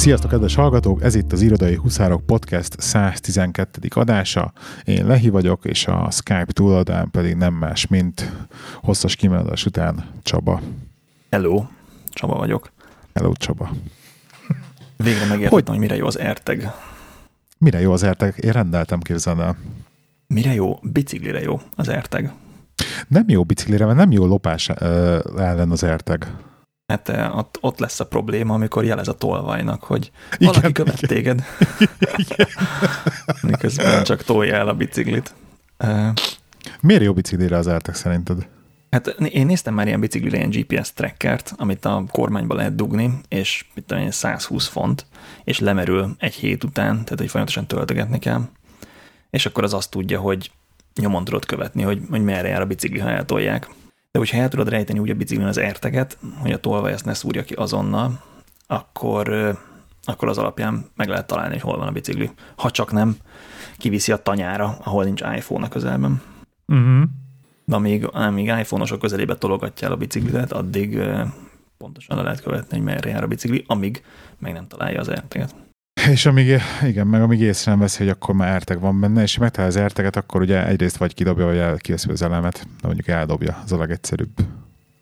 Sziasztok, 0.00 0.30
kedves 0.30 0.54
hallgatók! 0.54 1.02
Ez 1.02 1.14
itt 1.14 1.32
az 1.32 1.40
Irodai 1.40 1.74
Huszárok 1.74 2.26
Podcast 2.26 2.80
112. 2.80 3.88
adása. 3.90 4.52
Én 4.84 5.06
Lehi 5.06 5.28
vagyok, 5.28 5.64
és 5.64 5.86
a 5.86 6.10
Skype 6.10 6.46
túladán 6.52 7.10
pedig 7.10 7.34
nem 7.34 7.54
más, 7.54 7.86
mint 7.86 8.32
hosszas 8.82 9.16
kimenetes 9.16 9.66
után 9.66 10.04
Csaba. 10.22 10.60
Hello, 11.30 11.64
Csaba 12.08 12.36
vagyok. 12.36 12.72
Hello, 13.14 13.32
Csaba. 13.32 13.70
Végre 14.96 15.26
megértettem, 15.26 15.50
hogy, 15.50 15.68
hogy 15.68 15.78
mire 15.78 15.96
jó 15.96 16.06
az 16.06 16.18
erteg. 16.18 16.70
Mire 17.58 17.80
jó 17.80 17.92
az 17.92 18.02
erteg? 18.02 18.34
Én 18.40 18.52
rendeltem, 18.52 19.00
képzeld 19.00 19.38
el. 19.38 19.56
Mire 20.26 20.54
jó? 20.54 20.78
Biciklire 20.82 21.40
jó 21.40 21.60
az 21.76 21.88
erteg. 21.88 22.32
Nem 23.08 23.24
jó 23.26 23.44
biciklire, 23.44 23.84
mert 23.84 23.98
nem 23.98 24.10
jó 24.10 24.26
lopás 24.26 24.68
ellen 25.36 25.70
az 25.70 25.82
erteg. 25.82 26.26
Hát 26.90 27.08
ott, 27.34 27.58
ott 27.60 27.78
lesz 27.78 28.00
a 28.00 28.06
probléma, 28.06 28.54
amikor 28.54 28.84
jelez 28.84 29.08
a 29.08 29.12
tolvajnak, 29.12 29.82
hogy 29.82 30.10
igen, 30.38 30.52
valaki 30.52 30.72
követ 30.72 31.02
igen. 31.02 31.16
téged. 31.16 31.44
Igen. 32.16 32.46
Miközben 33.42 34.04
csak 34.04 34.22
tolja 34.22 34.54
el 34.54 34.68
a 34.68 34.74
biciklit. 34.74 35.34
Miért 36.80 37.02
jó 37.02 37.12
biciklire 37.12 37.56
az 37.56 37.66
ertek 37.66 37.94
szerinted? 37.94 38.48
Hát 38.90 39.06
én 39.06 39.46
néztem 39.46 39.74
már 39.74 39.86
ilyen 39.86 40.00
biciklire 40.00 40.36
ilyen 40.36 40.50
GPS 40.50 40.92
trackert, 40.92 41.52
amit 41.56 41.84
a 41.84 42.04
kormányba 42.10 42.54
lehet 42.54 42.74
dugni, 42.74 43.20
és 43.28 43.64
mit 43.74 43.84
tudom 43.84 44.10
120 44.10 44.66
font, 44.66 45.06
és 45.44 45.58
lemerül 45.58 46.14
egy 46.18 46.34
hét 46.34 46.64
után, 46.64 46.92
tehát 46.92 47.18
hogy 47.18 47.28
folyamatosan 47.28 47.66
töltögetni 47.66 48.18
kell. 48.18 48.42
És 49.30 49.46
akkor 49.46 49.64
az 49.64 49.74
azt 49.74 49.90
tudja, 49.90 50.20
hogy 50.20 50.50
nyomon 51.00 51.24
tudod 51.24 51.46
követni, 51.46 51.82
hogy, 51.82 52.00
hogy 52.10 52.22
merre 52.22 52.48
jár 52.48 52.60
a 52.60 52.66
bicikli, 52.66 52.98
ha 52.98 53.10
eltolják. 53.10 53.68
De 54.10 54.18
hogyha 54.18 54.38
el 54.38 54.48
tudod 54.48 54.68
rejteni 54.68 54.98
úgy 54.98 55.10
a 55.10 55.14
biciklin 55.14 55.46
az 55.46 55.58
erteget, 55.58 56.18
hogy 56.38 56.52
a 56.52 56.60
tolvaj 56.60 56.92
ezt 56.92 57.04
ne 57.04 57.14
szúrja 57.14 57.42
ki 57.42 57.54
azonnal, 57.54 58.22
akkor, 58.66 59.28
akkor 60.02 60.28
az 60.28 60.38
alapján 60.38 60.86
meg 60.96 61.08
lehet 61.08 61.26
találni, 61.26 61.52
hogy 61.52 61.62
hol 61.62 61.78
van 61.78 61.88
a 61.88 61.92
bicikli. 61.92 62.30
Ha 62.56 62.70
csak 62.70 62.92
nem, 62.92 63.16
kiviszi 63.78 64.12
a 64.12 64.22
tanyára, 64.22 64.78
ahol 64.84 65.04
nincs 65.04 65.20
iPhone 65.20 65.66
a 65.66 65.68
közelben. 65.68 66.22
Uh-huh. 66.66 67.02
De 67.64 67.74
amíg, 67.74 68.04
amíg 68.04 68.46
iPhone-osok 68.46 69.00
közelébe 69.00 69.36
tologatja 69.36 69.86
el 69.86 69.92
a 69.92 69.96
biciklitet, 69.96 70.52
addig 70.52 70.98
pontosan 71.78 72.16
le 72.16 72.22
lehet 72.22 72.42
követni, 72.42 72.76
hogy 72.76 72.86
merre 72.86 73.10
jár 73.10 73.22
a 73.22 73.26
bicikli, 73.26 73.64
amíg 73.66 74.04
meg 74.38 74.52
nem 74.52 74.68
találja 74.68 75.00
az 75.00 75.08
erteget. 75.08 75.54
És 76.08 76.26
amíg, 76.26 76.60
igen, 76.82 77.06
meg 77.06 77.22
amíg 77.22 77.40
észre 77.40 77.70
nem 77.70 77.80
veszi, 77.80 77.98
hogy 77.98 78.08
akkor 78.08 78.34
már 78.34 78.54
erteg 78.54 78.80
van 78.80 79.00
benne, 79.00 79.22
és 79.22 79.38
megtalál 79.38 79.68
az 79.68 79.76
erteget, 79.76 80.16
akkor 80.16 80.40
ugye 80.40 80.66
egyrészt 80.66 80.96
vagy 80.96 81.14
kidobja, 81.14 81.44
vagy 81.44 81.56
el, 81.56 81.76
kiveszi 81.76 82.10
az 82.10 82.22
elemet, 82.22 82.66
de 82.80 82.86
mondjuk 82.86 83.08
eldobja, 83.08 83.60
az 83.64 83.72
a 83.72 83.78
legegyszerűbb. 83.78 84.30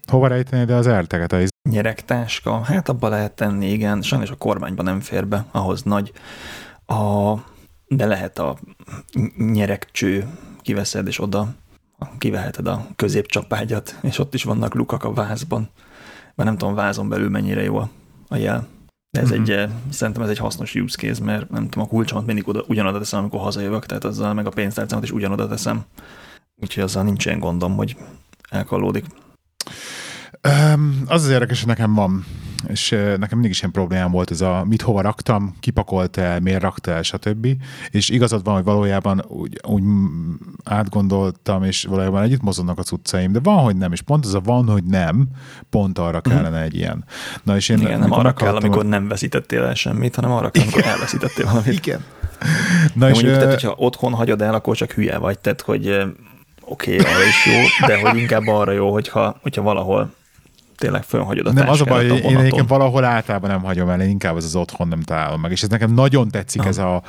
Hova 0.06 0.26
rejteni 0.26 0.64
de 0.64 0.74
az 0.74 0.86
erteget? 0.86 1.32
A 1.32 1.38
Nyeregtáska, 1.70 2.62
hát 2.62 2.88
abba 2.88 3.08
lehet 3.08 3.32
tenni, 3.32 3.70
igen, 3.70 4.02
sajnos 4.02 4.30
a 4.30 4.36
kormányban 4.36 4.84
nem 4.84 5.00
fér 5.00 5.26
be, 5.26 5.44
ahhoz 5.50 5.82
nagy. 5.82 6.12
A, 6.86 7.34
de 7.86 8.06
lehet 8.06 8.38
a 8.38 8.58
nyeregcső, 9.36 10.26
kiveszed, 10.62 11.06
és 11.06 11.20
oda 11.20 11.54
kiveheted 12.18 12.66
a 12.66 12.86
középcsapágyat, 12.96 13.98
és 14.02 14.18
ott 14.18 14.34
is 14.34 14.44
vannak 14.44 14.74
lukak 14.74 15.04
a 15.04 15.12
vázban. 15.12 15.68
Mert 16.34 16.48
nem 16.48 16.58
tudom, 16.58 16.74
vázon 16.74 17.08
belül 17.08 17.28
mennyire 17.28 17.62
jó 17.62 17.76
a 18.28 18.36
jel. 18.36 18.66
De 19.10 19.20
ez 19.20 19.30
uh-huh. 19.30 19.48
egy, 19.48 19.68
szerintem 19.90 20.22
ez 20.22 20.28
egy 20.28 20.38
hasznos 20.38 20.74
use 20.74 20.96
case, 20.98 21.24
mert 21.24 21.50
nem 21.50 21.68
tudom, 21.68 21.84
a 21.84 21.88
kulcsomat 21.88 22.26
mindig 22.26 22.48
oda, 22.48 22.64
ugyanoda 22.66 22.98
teszem, 22.98 23.18
amikor 23.18 23.40
hazajövök, 23.40 23.86
tehát 23.86 24.04
azzal 24.04 24.34
meg 24.34 24.46
a 24.46 24.50
pénztárcámat 24.50 25.04
is 25.04 25.10
ugyanoda 25.10 25.48
teszem. 25.48 25.84
Úgyhogy 26.56 26.82
azzal 26.82 27.02
nincs 27.02 27.24
ilyen 27.24 27.38
gondom, 27.38 27.76
hogy 27.76 27.96
elkallódik. 28.50 29.04
Um, 30.48 31.02
az 31.06 31.24
az 31.24 31.30
érdekes, 31.30 31.58
hogy 31.58 31.68
nekem 31.68 31.94
van 31.94 32.24
és 32.66 32.90
nekem 32.90 33.28
mindig 33.30 33.50
is 33.50 33.58
ilyen 33.58 33.72
problémám 33.72 34.10
volt 34.10 34.30
ez 34.30 34.40
a 34.40 34.64
mit 34.68 34.82
hova 34.82 35.00
raktam, 35.00 35.56
kipakolt 35.60 36.16
el, 36.16 36.40
miért 36.40 36.62
rakta 36.62 36.90
el, 36.90 37.02
stb. 37.02 37.46
És 37.90 38.08
igazad 38.08 38.44
van, 38.44 38.54
hogy 38.54 38.64
valójában 38.64 39.24
úgy, 39.28 39.60
úgy 39.68 39.82
átgondoltam, 40.64 41.64
és 41.64 41.84
valójában 41.84 42.22
együtt 42.22 42.42
mozognak 42.42 42.78
a 42.78 42.82
cuccaim, 42.82 43.32
de 43.32 43.40
van, 43.42 43.58
hogy 43.58 43.76
nem, 43.76 43.92
és 43.92 44.00
pont 44.00 44.24
az 44.24 44.34
a 44.34 44.40
van, 44.40 44.68
hogy 44.68 44.84
nem, 44.84 45.28
pont 45.70 45.98
arra 45.98 46.20
mhm. 46.24 46.34
kellene 46.34 46.62
egy 46.62 46.74
ilyen. 46.74 47.04
Na, 47.42 47.56
és 47.56 47.68
én 47.68 47.78
Igen, 47.78 47.98
nem 47.98 48.12
arra 48.12 48.32
kell, 48.32 48.56
amikor 48.56 48.84
nem 48.86 49.08
veszítettél 49.08 49.62
el 49.62 49.74
semmit, 49.74 50.14
hanem 50.14 50.30
arra 50.30 50.50
kell, 50.50 50.62
amikor 50.62 50.84
elveszítettél 50.84 51.44
valamit. 51.44 51.72
Igen. 51.72 52.04
Na 52.94 53.08
és 53.08 53.14
mondjuk, 53.14 53.34
tehát, 53.34 53.52
hogyha 53.52 53.74
otthon 53.76 54.12
hagyod 54.12 54.42
el, 54.42 54.54
akkor 54.54 54.76
csak 54.76 54.92
hülye 54.92 55.18
vagy, 55.18 55.38
tehát, 55.38 55.60
hogy 55.60 55.88
oké, 56.64 56.94
okay, 56.94 57.12
arra 57.12 57.24
is 57.24 57.46
jó, 57.46 57.86
de 57.86 58.00
hogy 58.00 58.18
inkább 58.18 58.46
arra 58.46 58.72
jó, 58.72 58.92
hogyha, 58.92 59.38
hogyha 59.42 59.62
valahol 59.62 60.10
tényleg 60.78 61.02
fölhagyod 61.02 61.46
a 61.46 61.52
Nem, 61.52 61.68
az 61.68 61.80
a 61.80 61.84
baj, 61.84 62.06
én 62.06 62.36
egyébként 62.36 62.68
valahol 62.68 63.04
általában 63.04 63.50
nem 63.50 63.62
hagyom 63.62 63.88
el, 63.88 64.00
én 64.00 64.08
inkább 64.08 64.36
az 64.36 64.44
az 64.44 64.56
otthon 64.56 64.88
nem 64.88 65.00
találom 65.00 65.40
meg, 65.40 65.50
és 65.50 65.62
ez 65.62 65.68
nekem 65.68 65.94
nagyon 65.94 66.28
tetszik 66.28 66.60
Aha. 66.60 66.68
ez 66.68 66.78
a 66.78 67.02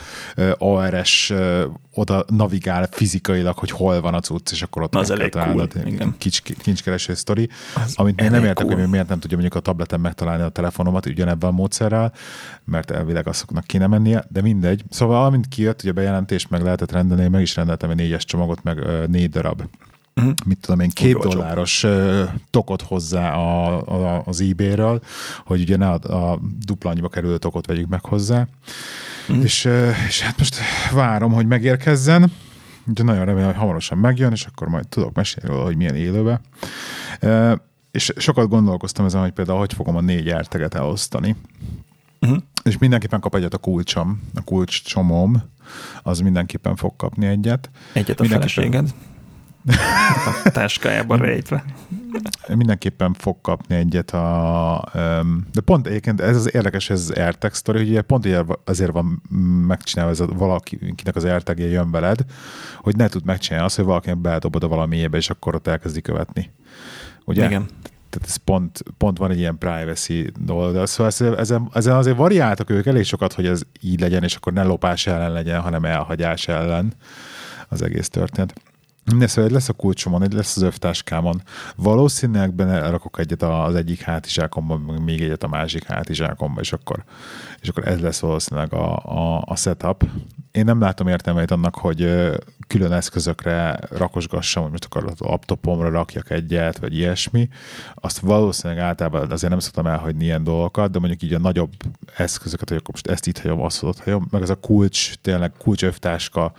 uh, 0.59 1.71
oda 1.93 2.25
navigál 2.27 2.87
fizikailag, 2.91 3.57
hogy 3.57 3.71
hol 3.71 4.01
van 4.01 4.13
a 4.13 4.19
cucc, 4.19 4.51
és 4.51 4.61
akkor 4.61 4.81
ott 4.81 4.95
az 4.95 5.09
elég 5.09 5.31
cool. 5.31 5.67
Kincs, 6.17 6.41
kincskereső 6.41 7.13
sztori, 7.13 7.49
az 7.75 7.93
amit 7.95 8.21
én 8.21 8.31
nem 8.31 8.43
értek, 8.43 8.65
cool. 8.65 8.79
hogy 8.79 8.89
miért 8.89 9.07
nem 9.07 9.19
tudja 9.19 9.37
mondjuk 9.37 9.61
a 9.61 9.65
tableten 9.65 9.99
megtalálni 9.99 10.43
a 10.43 10.49
telefonomat 10.49 11.05
ugyanebben 11.05 11.49
a 11.49 11.53
módszerrel, 11.53 12.13
mert 12.63 12.91
elvileg 12.91 13.27
azoknak 13.27 13.63
kéne 13.63 13.87
mennie, 13.87 14.25
de 14.29 14.41
mindegy. 14.41 14.83
Szóval 14.89 15.25
amint 15.25 15.47
kijött, 15.47 15.83
ugye 15.83 15.91
bejelentés 15.91 16.47
meg 16.47 16.61
lehetett 16.61 16.91
rendelni, 16.91 17.27
meg 17.27 17.41
is 17.41 17.55
rendeltem 17.55 17.89
egy 17.89 17.95
négyes 17.95 18.25
csomagot, 18.25 18.63
meg 18.63 19.07
négy 19.07 19.29
darab 19.29 19.63
uh-huh. 20.15 20.33
mit 20.45 20.59
tudom 20.59 20.79
én, 20.79 20.89
két 20.89 21.15
Úgy 21.15 21.21
dolláros 21.21 21.85
tokot 22.49 22.81
hozzá 22.81 23.33
a, 23.33 23.81
a, 23.87 24.23
az 24.25 24.41
eBay-ről, 24.41 25.01
hogy 25.45 25.61
ugye 25.61 25.77
ne 25.77 25.89
a, 25.89 26.31
a 26.31 26.39
dupla 26.65 26.89
annyiba 26.89 27.09
kerülő 27.09 27.37
tokot 27.37 27.65
vegyük 27.65 27.87
meg 27.87 28.05
hozzá. 28.05 28.47
Uh-huh. 29.27 29.43
És, 29.43 29.69
és 30.07 30.21
hát 30.21 30.37
most 30.37 30.57
várom, 30.91 31.31
hogy 31.31 31.45
megérkezzen, 31.45 32.31
de 32.85 33.03
nagyon 33.03 33.25
remélem, 33.25 33.49
hogy 33.49 33.59
hamarosan 33.59 33.97
megjön, 33.97 34.31
és 34.31 34.45
akkor 34.45 34.67
majd 34.67 34.87
tudok 34.87 35.15
mesélni 35.15 35.49
róla, 35.49 35.63
hogy 35.63 35.77
milyen 35.77 35.95
élőbe. 35.95 36.41
És 37.91 38.13
sokat 38.17 38.47
gondolkoztam 38.47 39.05
ezen, 39.05 39.21
hogy 39.21 39.31
például 39.31 39.57
hogy 39.59 39.73
fogom 39.73 39.95
a 39.95 40.01
négy 40.01 40.29
erteget 40.29 40.75
elosztani. 40.75 41.35
Uh-huh. 42.21 42.37
És 42.63 42.77
mindenképpen 42.77 43.19
kap 43.19 43.35
egyet 43.35 43.53
a 43.53 43.57
kulcsom, 43.57 44.21
a 44.35 44.41
kulcs 44.41 44.83
csomóm, 44.83 45.43
az 46.03 46.19
mindenképpen 46.19 46.75
fog 46.75 46.95
kapni 46.95 47.25
egyet. 47.25 47.69
Egyet 47.93 48.19
a 48.19 48.25
feleséged? 48.25 48.93
A 50.45 50.49
táskájában 50.49 51.17
rejtve. 51.17 51.63
Mindenképpen 52.47 53.13
fog 53.13 53.41
kapni 53.41 53.75
egyet 53.75 54.11
a... 54.11 54.83
De 55.51 55.61
pont 55.61 55.87
egyébként 55.87 56.21
ez 56.21 56.35
az 56.35 56.53
érdekes, 56.53 56.89
ez 56.89 56.99
az 56.99 57.11
AirTag 57.17 57.53
sztori, 57.53 57.77
hogy 57.77 57.89
ugye 57.89 58.01
pont 58.01 58.27
azért 58.65 58.91
van 58.91 59.21
megcsinálva 59.67 60.11
ez 60.11 60.19
a 60.19 60.25
valakinek 60.25 61.15
az 61.15 61.23
AirTag 61.23 61.59
jön 61.59 61.91
veled, 61.91 62.19
hogy 62.77 62.95
ne 62.95 63.07
tud 63.07 63.25
megcsinálni 63.25 63.65
azt, 63.65 63.75
hogy 63.75 63.85
valakinek 63.85 64.17
beledobod 64.17 64.63
a 64.63 64.67
valamiébe, 64.67 65.17
és 65.17 65.29
akkor 65.29 65.55
ott 65.55 65.67
elkezdi 65.67 66.01
követni. 66.01 66.51
Ugye? 67.25 67.45
Igen 67.45 67.67
tehát 68.09 68.27
ez 68.27 68.35
pont, 68.35 68.83
pont 68.97 69.17
van 69.17 69.31
egy 69.31 69.37
ilyen 69.37 69.57
privacy 69.57 70.31
dolog, 70.39 70.73
de 70.73 70.85
szóval 70.85 71.37
ezen, 71.37 71.69
ezen 71.73 71.95
azért 71.95 72.17
variáltak 72.17 72.69
ők 72.69 72.85
elég 72.85 73.03
sokat, 73.03 73.33
hogy 73.33 73.45
ez 73.45 73.61
így 73.81 73.99
legyen, 73.99 74.23
és 74.23 74.35
akkor 74.35 74.53
ne 74.53 74.63
lopás 74.63 75.07
ellen 75.07 75.31
legyen, 75.31 75.61
hanem 75.61 75.85
elhagyás 75.85 76.47
ellen 76.47 76.93
az 77.67 77.81
egész 77.81 78.09
történet. 78.09 78.53
Minden 79.09 79.27
szóval 79.27 79.51
lesz 79.51 79.69
a 79.69 79.73
kulcsomon, 79.73 80.23
egy 80.23 80.33
lesz 80.33 80.55
az 80.55 80.61
övtáskámon. 80.61 81.41
Valószínűleg 81.75 82.53
benne 82.53 82.89
rakok 82.89 83.19
egyet 83.19 83.41
az 83.41 83.75
egyik 83.75 84.01
hátizsákomban, 84.01 84.79
még 84.79 85.21
egyet 85.21 85.43
a 85.43 85.47
másik 85.47 85.83
hátizsákomban, 85.83 86.63
és 86.63 86.73
akkor, 86.73 87.03
és 87.61 87.69
akkor 87.69 87.87
ez 87.87 87.99
lesz 87.99 88.19
valószínűleg 88.19 88.73
a, 88.73 88.97
a, 88.97 89.43
a 89.45 89.55
setup. 89.55 90.05
Én 90.51 90.65
nem 90.65 90.79
látom 90.79 91.07
értelmeit 91.07 91.51
annak, 91.51 91.75
hogy 91.75 92.29
külön 92.67 92.91
eszközökre 92.91 93.79
rakosgassam, 93.89 94.61
hogy 94.61 94.71
most 94.71 94.85
akkor 94.85 95.03
a 95.05 95.13
laptopomra 95.17 95.89
rakjak 95.89 96.29
egyet, 96.29 96.77
vagy 96.77 96.95
ilyesmi. 96.95 97.49
Azt 97.95 98.19
valószínűleg 98.19 98.83
általában 98.83 99.31
azért 99.31 99.51
nem 99.51 99.59
szoktam 99.59 99.87
elhagyni 99.87 100.23
ilyen 100.23 100.43
dolgokat, 100.43 100.91
de 100.91 100.99
mondjuk 100.99 101.21
így 101.21 101.33
a 101.33 101.39
nagyobb 101.39 101.71
eszközöket, 102.15 102.69
hogy 102.69 102.77
akkor 102.77 102.93
most 102.93 103.07
ezt 103.07 103.27
itt 103.27 103.39
hagyom, 103.39 103.61
azt 103.61 103.83
ott 103.83 103.99
hagyom, 103.99 104.27
meg 104.31 104.41
ez 104.41 104.49
a 104.49 104.59
kulcs, 104.59 105.13
tényleg 105.21 105.51
kulcs 105.57 105.83
övtáska, 105.83 106.53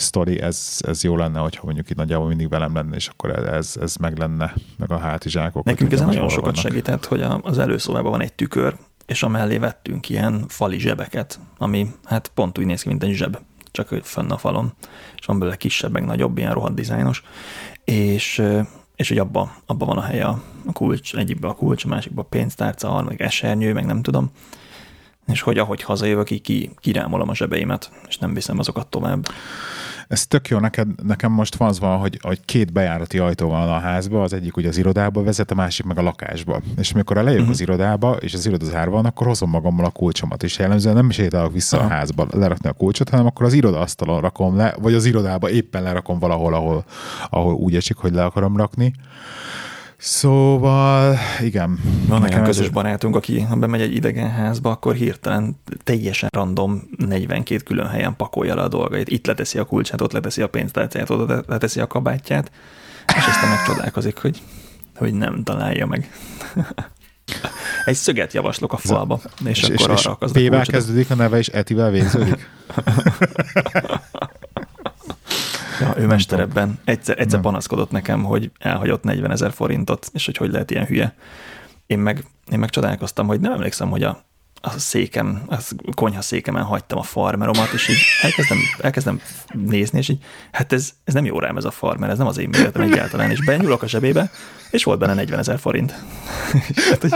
sztori, 0.00 0.40
ez, 0.40 0.78
ez 0.80 1.02
jó 1.02 1.16
lenne, 1.16 1.38
hogyha 1.38 1.64
mondjuk 1.64 1.90
itt 1.90 1.96
nagyjából 1.96 2.26
mindig 2.26 2.48
velem 2.48 2.74
lenne, 2.74 2.96
és 2.96 3.08
akkor 3.08 3.30
ez, 3.30 3.76
ez 3.80 3.96
meg 3.96 4.18
lenne, 4.18 4.54
meg 4.78 4.90
a 4.90 4.98
hátizsákok. 4.98 5.64
Nekünk 5.64 5.92
ez 5.92 6.00
nagyon 6.00 6.28
sokat 6.28 6.44
vannak. 6.44 6.70
segített, 6.70 7.04
hogy 7.04 7.22
az 7.42 7.58
előszobában 7.58 8.10
van 8.10 8.22
egy 8.22 8.32
tükör, 8.32 8.76
és 9.06 9.22
amellé 9.22 9.58
vettünk 9.58 10.08
ilyen 10.08 10.44
fali 10.48 10.78
zsebeket, 10.78 11.38
ami 11.58 11.86
hát 12.04 12.30
pont 12.34 12.58
úgy 12.58 12.66
néz 12.66 12.82
ki, 12.82 12.88
mint 12.88 13.02
egy 13.02 13.12
zseb, 13.12 13.38
csak 13.70 13.88
hogy 13.88 14.00
fönn 14.04 14.30
a 14.30 14.38
falon, 14.38 14.72
és 15.18 15.26
van 15.26 15.38
belőle 15.38 15.56
kisebb, 15.56 15.92
meg 15.92 16.04
nagyobb, 16.04 16.38
ilyen 16.38 16.52
rohadt 16.52 16.74
dizájnos, 16.74 17.22
és, 17.84 18.42
és 18.96 19.08
hogy 19.08 19.18
abba, 19.18 19.52
abba 19.66 19.84
van 19.84 19.98
a 19.98 20.02
helye 20.02 20.24
a, 20.24 20.42
kulcs, 20.72 21.14
egyikbe 21.14 21.48
a 21.48 21.54
kulcs, 21.54 21.84
a 21.84 21.88
másikba 21.88 22.22
a 22.22 22.24
pénztárca, 22.24 22.88
a 22.88 22.92
harmadik 22.92 23.20
esernyő, 23.20 23.72
meg 23.72 23.86
nem 23.86 24.02
tudom, 24.02 24.30
és 25.26 25.40
hogy 25.40 25.58
ahogy 25.58 25.82
hazajövök, 25.82 26.30
így 26.30 26.40
ki, 26.40 26.70
kirámolom 26.80 27.28
a 27.28 27.34
zsebeimet, 27.34 27.92
és 28.08 28.18
nem 28.18 28.34
viszem 28.34 28.58
azokat 28.58 28.86
tovább. 28.86 29.28
Ez 30.10 30.26
tök 30.26 30.48
jó, 30.48 30.58
neked, 30.58 30.88
nekem 31.02 31.32
most 31.32 31.56
van 31.56 31.68
az 31.68 31.80
van, 31.80 31.98
hogy, 31.98 32.18
hogy 32.22 32.40
két 32.44 32.72
bejárati 32.72 33.18
ajtó 33.18 33.48
van 33.48 33.68
a 33.68 33.78
házba, 33.78 34.22
az 34.22 34.32
egyik 34.32 34.56
ugye 34.56 34.68
az 34.68 34.76
irodába 34.76 35.22
vezet, 35.22 35.50
a 35.50 35.54
másik 35.54 35.86
meg 35.86 35.98
a 35.98 36.02
lakásba. 36.02 36.60
És 36.76 36.92
amikor 36.92 37.16
lejövök 37.16 37.38
uh-huh. 37.38 37.50
az 37.50 37.60
irodába, 37.60 38.16
és 38.16 38.34
az 38.34 38.46
iroda 38.46 38.90
van, 38.90 39.04
akkor 39.04 39.26
hozom 39.26 39.50
magammal 39.50 39.84
a 39.84 39.90
kulcsomat, 39.90 40.42
és 40.42 40.58
jellemzően 40.58 40.94
nem 40.94 41.08
is 41.08 41.14
sétálok 41.14 41.52
vissza 41.52 41.76
uh-huh. 41.76 41.92
a 41.92 41.94
házba 41.94 42.26
lerakni 42.30 42.68
a 42.68 42.72
kulcsot, 42.72 43.08
hanem 43.08 43.26
akkor 43.26 43.46
az 43.46 43.52
iroda 43.52 43.80
asztalon 43.80 44.20
rakom 44.20 44.56
le, 44.56 44.74
vagy 44.80 44.94
az 44.94 45.04
irodába 45.04 45.50
éppen 45.50 45.82
lerakom 45.82 46.18
valahol, 46.18 46.54
ahol, 46.54 46.84
ahol 47.30 47.54
úgy 47.54 47.76
esik, 47.76 47.96
hogy 47.96 48.12
le 48.12 48.24
akarom 48.24 48.56
rakni. 48.56 48.92
Szóval, 50.00 51.18
igen. 51.40 51.78
Van 52.06 52.22
olyan 52.22 52.44
közös 52.44 52.66
ez... 52.66 52.72
barátunk, 52.72 53.16
aki 53.16 53.40
ha 53.40 53.56
bemegy 53.56 53.80
egy 53.80 53.94
idegen 53.94 54.30
házba, 54.30 54.70
akkor 54.70 54.94
hirtelen 54.94 55.60
teljesen 55.84 56.28
random 56.32 56.82
42 56.96 57.62
külön 57.62 57.88
helyen 57.88 58.16
pakolja 58.16 58.54
le 58.54 58.62
a 58.62 58.68
dolgait. 58.68 59.08
Itt 59.08 59.26
leteszi 59.26 59.58
a 59.58 59.64
kulcsát, 59.64 60.00
ott 60.00 60.12
leteszi 60.12 60.42
a 60.42 60.48
pénztárcáját, 60.48 61.10
ott 61.10 61.46
leteszi 61.46 61.80
a 61.80 61.86
kabátját, 61.86 62.50
és 63.16 63.26
aztán 63.26 63.50
megcsodálkozik, 63.50 64.18
hogy, 64.18 64.42
hogy 64.96 65.14
nem 65.14 65.42
találja 65.42 65.86
meg. 65.86 66.10
Egy 67.84 67.94
szöget 67.94 68.32
javaslok 68.32 68.72
a 68.72 68.76
falba, 68.76 69.20
és, 69.44 69.62
és 69.62 69.64
akkor 69.64 69.96
és, 69.96 70.04
arra 70.06 70.18
és 70.34 70.48
P-vel 70.48 70.64
kezdődik 70.64 71.10
a 71.10 71.14
neve, 71.14 71.38
és 71.38 71.48
Etivel 71.48 71.90
végződik? 71.90 72.48
Ja, 75.80 75.94
ő 75.96 76.06
mesterebben. 76.06 76.78
Egyszer, 76.84 77.20
egyszer 77.20 77.40
panaszkodott 77.40 77.90
nekem, 77.90 78.24
hogy 78.24 78.50
elhagyott 78.58 79.02
40 79.02 79.30
ezer 79.30 79.52
forintot, 79.52 80.10
és 80.12 80.24
hogy 80.24 80.36
hogy 80.36 80.50
lehet 80.50 80.70
ilyen 80.70 80.86
hülye. 80.86 81.14
Én 81.86 81.98
meg, 81.98 82.24
én 82.52 82.58
meg 82.58 82.70
csodálkoztam, 82.70 83.26
hogy 83.26 83.40
nem 83.40 83.52
emlékszem, 83.52 83.90
hogy 83.90 84.02
a, 84.02 84.24
a 84.60 84.70
székem, 84.70 85.42
a 85.48 85.74
konyha 85.94 86.22
székemen 86.22 86.62
hagytam 86.62 86.98
a 86.98 87.02
farmeromat, 87.02 87.72
és 87.72 87.88
így 87.88 88.02
elkezdem, 88.22 88.58
elkezdem 88.80 89.20
nézni, 89.52 89.98
és 89.98 90.08
így, 90.08 90.24
hát 90.52 90.72
ez, 90.72 90.90
ez 91.04 91.14
nem 91.14 91.24
jó 91.24 91.38
rám 91.38 91.56
ez 91.56 91.64
a 91.64 91.70
farmer, 91.70 92.10
ez 92.10 92.18
nem 92.18 92.26
az 92.26 92.38
én 92.38 92.48
méretem 92.48 92.82
egyáltalán, 92.82 93.30
és 93.30 93.44
benyúlok 93.44 93.82
a 93.82 93.88
zsebébe, 93.88 94.30
és 94.70 94.84
volt 94.84 94.98
benne 94.98 95.14
40 95.14 95.38
ezer 95.38 95.58
forint. 95.58 95.94
hát, 96.90 97.00
hogy, 97.00 97.12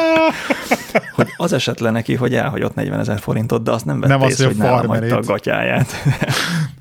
hogy, 1.14 1.28
az 1.36 1.52
esetlen 1.52 1.92
neki, 1.92 2.14
hogy 2.14 2.34
elhagyott 2.34 2.74
40 2.74 3.00
ezer 3.00 3.18
forintot, 3.20 3.62
de 3.62 3.70
azt 3.70 3.84
nem 3.84 4.00
vette 4.00 4.16
nem 4.16 4.28
ész, 4.28 4.32
az, 4.32 4.44
hogy, 4.44 4.46
hogy 4.46 4.56
nálam 4.56 4.86
hagyta 4.86 5.16
a 5.16 5.20
gatyáját. 5.20 5.92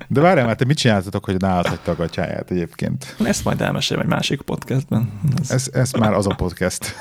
De 0.08 0.20
várjál, 0.20 0.46
mert 0.46 0.58
te 0.58 0.64
mit 0.64 0.76
csináltatok, 0.76 1.24
hogy 1.24 1.36
nálad 1.40 1.66
hagyta 1.66 1.90
a 1.90 1.94
gatyáját 1.94 2.50
egyébként? 2.50 3.16
Ezt 3.24 3.44
majd 3.44 3.60
elmesélem 3.60 4.02
egy 4.02 4.08
másik 4.08 4.40
podcastben. 4.40 5.12
Ez, 5.40 5.50
ez, 5.50 5.68
ez 5.72 5.92
már 5.92 6.12
az 6.12 6.26
a 6.26 6.34
podcast. 6.34 6.94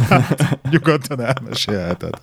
Nyugodtan 0.70 1.20
elmesélheted. 1.20 2.14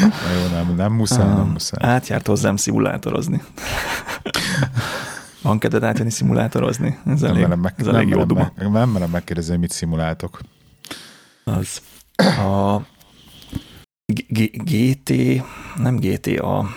Na 0.00 0.32
jó, 0.40 0.56
nem, 0.56 0.74
nem 0.76 0.92
muszáj, 0.92 1.26
nem 1.26 1.46
muszáj. 1.52 1.90
Átjárt 1.90 2.26
hozzám 2.26 2.56
szimulátorozni. 2.56 3.42
Van 5.44 5.58
kedved 5.58 5.82
átjönni 5.82 6.10
szimulátorozni? 6.10 6.98
Ez 7.06 7.20
nem 7.20 7.30
elég, 7.30 7.46
meg, 7.46 7.74
ez 7.76 7.86
elég 7.86 8.08
nem 8.08 8.18
jó 8.18 8.24
duma. 8.24 8.52
Meg, 8.56 8.70
nem 8.70 8.90
merem 8.90 9.10
megkérdezni, 9.10 9.50
hogy 9.50 9.60
mit 9.60 9.70
szimuláltok. 9.70 10.40
Az. 11.44 11.82
A 12.38 12.80
GT, 14.58 15.12
nem 15.76 15.96
GTA, 15.96 16.68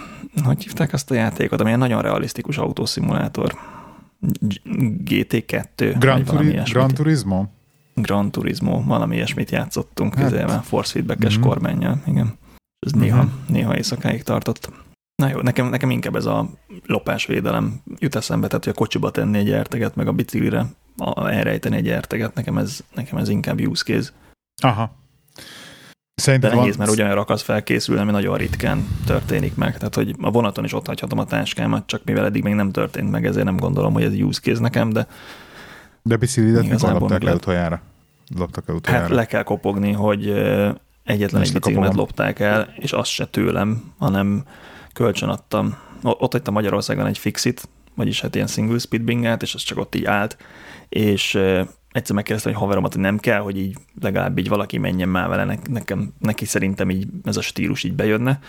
hogy 0.43 0.63
hívták 0.63 0.93
azt 0.93 1.11
a 1.11 1.13
játékot, 1.13 1.61
ami 1.61 1.71
egy 1.71 1.77
nagyon 1.77 2.01
realisztikus 2.01 2.57
autószimulátor. 2.57 3.57
GT2. 5.05 5.95
Gran, 5.99 6.23
Turi- 6.23 6.61
Gran 6.71 6.93
Turismo? 6.93 7.45
Gran 7.93 8.31
Turismo, 8.31 8.83
valami 8.83 9.15
ilyesmit 9.15 9.51
játszottunk 9.51 10.15
hát. 10.15 10.23
közelben, 10.23 10.61
force 10.61 10.91
feedback-es 10.91 11.33
mm-hmm. 11.37 11.47
kormányjal, 11.47 12.01
igen. 12.05 12.37
Ez 12.79 12.95
mm-hmm. 12.95 13.05
néha, 13.05 13.29
néha 13.47 13.75
éjszakáig 13.75 14.23
tartott. 14.23 14.71
Na 15.21 15.29
jó, 15.29 15.41
nekem, 15.41 15.69
nekem 15.69 15.89
inkább 15.89 16.15
ez 16.15 16.25
a 16.25 16.49
lopásvédelem 16.85 17.81
jut 17.99 18.15
eszembe, 18.15 18.47
tehát 18.47 18.63
hogy 18.63 18.73
a 18.73 18.77
kocsiba 18.77 19.11
tenni 19.11 19.37
egy 19.37 19.47
érteget, 19.47 19.95
meg 19.95 20.07
a 20.07 20.11
biciklire 20.11 20.65
a, 20.97 21.29
elrejteni 21.29 21.75
egy 21.75 21.85
érteget, 21.85 22.33
nekem 22.33 22.57
ez, 22.57 22.79
nekem 22.95 23.17
ez 23.17 23.29
inkább 23.29 23.59
use 23.59 23.83
case. 23.83 24.09
Aha. 24.61 24.95
Szerintem 26.15 26.49
De 26.49 26.55
nehéz, 26.55 26.75
van... 26.75 26.79
mert 26.79 26.97
ugyanolyan 26.97 27.17
akarsz 27.17 27.41
felkészülni, 27.41 28.01
ami 28.01 28.11
nagyon 28.11 28.37
ritkán 28.37 28.87
történik 29.05 29.55
meg. 29.55 29.77
Tehát, 29.77 29.95
hogy 29.95 30.15
a 30.21 30.31
vonaton 30.31 30.63
is 30.63 30.73
ott 30.73 30.87
hagyhatom 30.87 31.19
a 31.19 31.25
táskámat, 31.25 31.85
csak 31.85 32.03
mivel 32.03 32.25
eddig 32.25 32.43
még 32.43 32.53
nem 32.53 32.71
történt 32.71 33.11
meg, 33.11 33.25
ezért 33.25 33.45
nem 33.45 33.57
gondolom, 33.57 33.93
hogy 33.93 34.03
ez 34.03 34.13
use 34.13 34.41
case 34.41 34.61
nekem, 34.61 34.89
de 34.89 35.07
de 36.07 36.17
biciklidet 36.17 36.69
mikor 36.69 36.91
lopták 36.91 37.23
le 37.23 37.33
utoljára? 37.33 37.81
Loptak 38.35 38.67
el 38.67 38.75
utoljára? 38.75 39.05
Hát 39.05 39.15
le 39.15 39.25
kell 39.25 39.43
kopogni, 39.43 39.91
hogy 39.91 40.29
egyetlen 41.03 41.41
egy 41.41 41.53
biciklimet 41.53 41.93
lopták 41.93 42.39
el, 42.39 42.73
és 42.75 42.91
azt 42.91 43.09
se 43.09 43.25
tőlem, 43.25 43.93
hanem 43.97 44.43
kölcsön 44.97 45.29
adtam. 45.29 45.77
Ott 46.01 46.31
hagytam 46.31 46.53
Magyarországon 46.53 47.05
egy 47.05 47.17
fixit, 47.17 47.69
vagyis 47.95 48.21
hát 48.21 48.35
ilyen 48.35 48.47
single 48.47 48.77
speed 48.77 49.01
bingát, 49.01 49.41
és 49.41 49.53
az 49.53 49.61
csak 49.61 49.77
ott 49.77 49.95
így 49.95 50.05
állt, 50.05 50.37
és 50.89 51.35
egyszer 51.91 52.15
megkérdeztem, 52.15 52.53
hogy 52.53 52.61
haveromat, 52.61 52.93
hogy 52.93 53.01
nem 53.01 53.17
kell, 53.17 53.39
hogy 53.39 53.57
így 53.57 53.77
legalább 54.01 54.37
így 54.37 54.47
valaki 54.47 54.77
menjen 54.77 55.09
már 55.09 55.27
vele, 55.27 55.57
nekem, 55.69 56.13
neki 56.19 56.45
szerintem 56.45 56.89
így 56.89 57.07
ez 57.23 57.37
a 57.37 57.41
stílus 57.41 57.83
így 57.83 57.93
bejönne. 57.93 58.39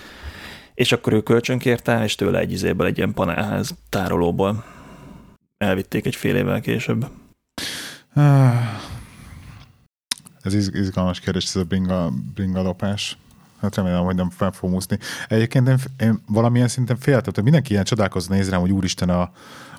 És 0.74 0.92
akkor 0.92 1.12
ő 1.12 1.22
kölcsönkérte, 1.22 2.04
és 2.04 2.14
tőle 2.14 2.38
egy 2.38 2.52
izéből, 2.52 2.86
egy 2.86 2.96
ilyen 2.96 3.14
panelház 3.14 3.74
tárolóból 3.88 4.64
elvitték 5.58 6.06
egy 6.06 6.16
fél 6.16 6.36
évvel 6.36 6.60
később. 6.60 7.06
Ez 10.42 10.54
izgalmas 10.54 11.20
kérdés, 11.20 11.44
ez 11.44 11.56
a 11.56 11.64
bringa, 11.64 12.12
bringa 12.34 12.62
lopás. 12.62 13.16
Hát 13.60 13.74
remélem, 13.74 14.04
hogy 14.04 14.14
nem 14.14 14.30
fel 14.30 14.50
fog 14.50 14.72
úszni. 14.72 14.98
Egyébként 15.28 15.68
én, 15.68 15.76
én 16.00 16.22
valamilyen 16.26 16.68
szinten 16.68 16.96
féltem, 16.96 17.32
hogy 17.34 17.42
mindenki 17.42 17.72
ilyen 17.72 17.84
csodálkozna 17.84 18.34
néz 18.34 18.50
rám, 18.50 18.60
hogy 18.60 18.72
úristen 18.72 19.08
a, 19.08 19.30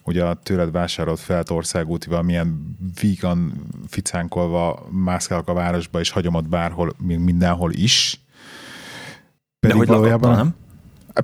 ugye 0.03 0.25
a 0.25 0.33
tőled 0.33 0.71
vásárolt 0.71 1.19
felt 1.19 1.49
országútival 1.49 2.21
milyen 2.21 2.77
vígan 3.01 3.53
ficánkolva 3.87 4.87
mászkálok 4.89 5.47
a 5.47 5.53
városba, 5.53 5.99
és 5.99 6.09
hagyom 6.09 6.33
ott 6.33 6.47
bárhol, 6.47 6.93
még 6.97 7.19
mindenhol 7.19 7.71
is. 7.71 8.21
Pedig 9.59 9.77
De 9.77 9.83
hogy 9.83 9.87
valójában, 9.87 10.35
nem? 10.35 10.55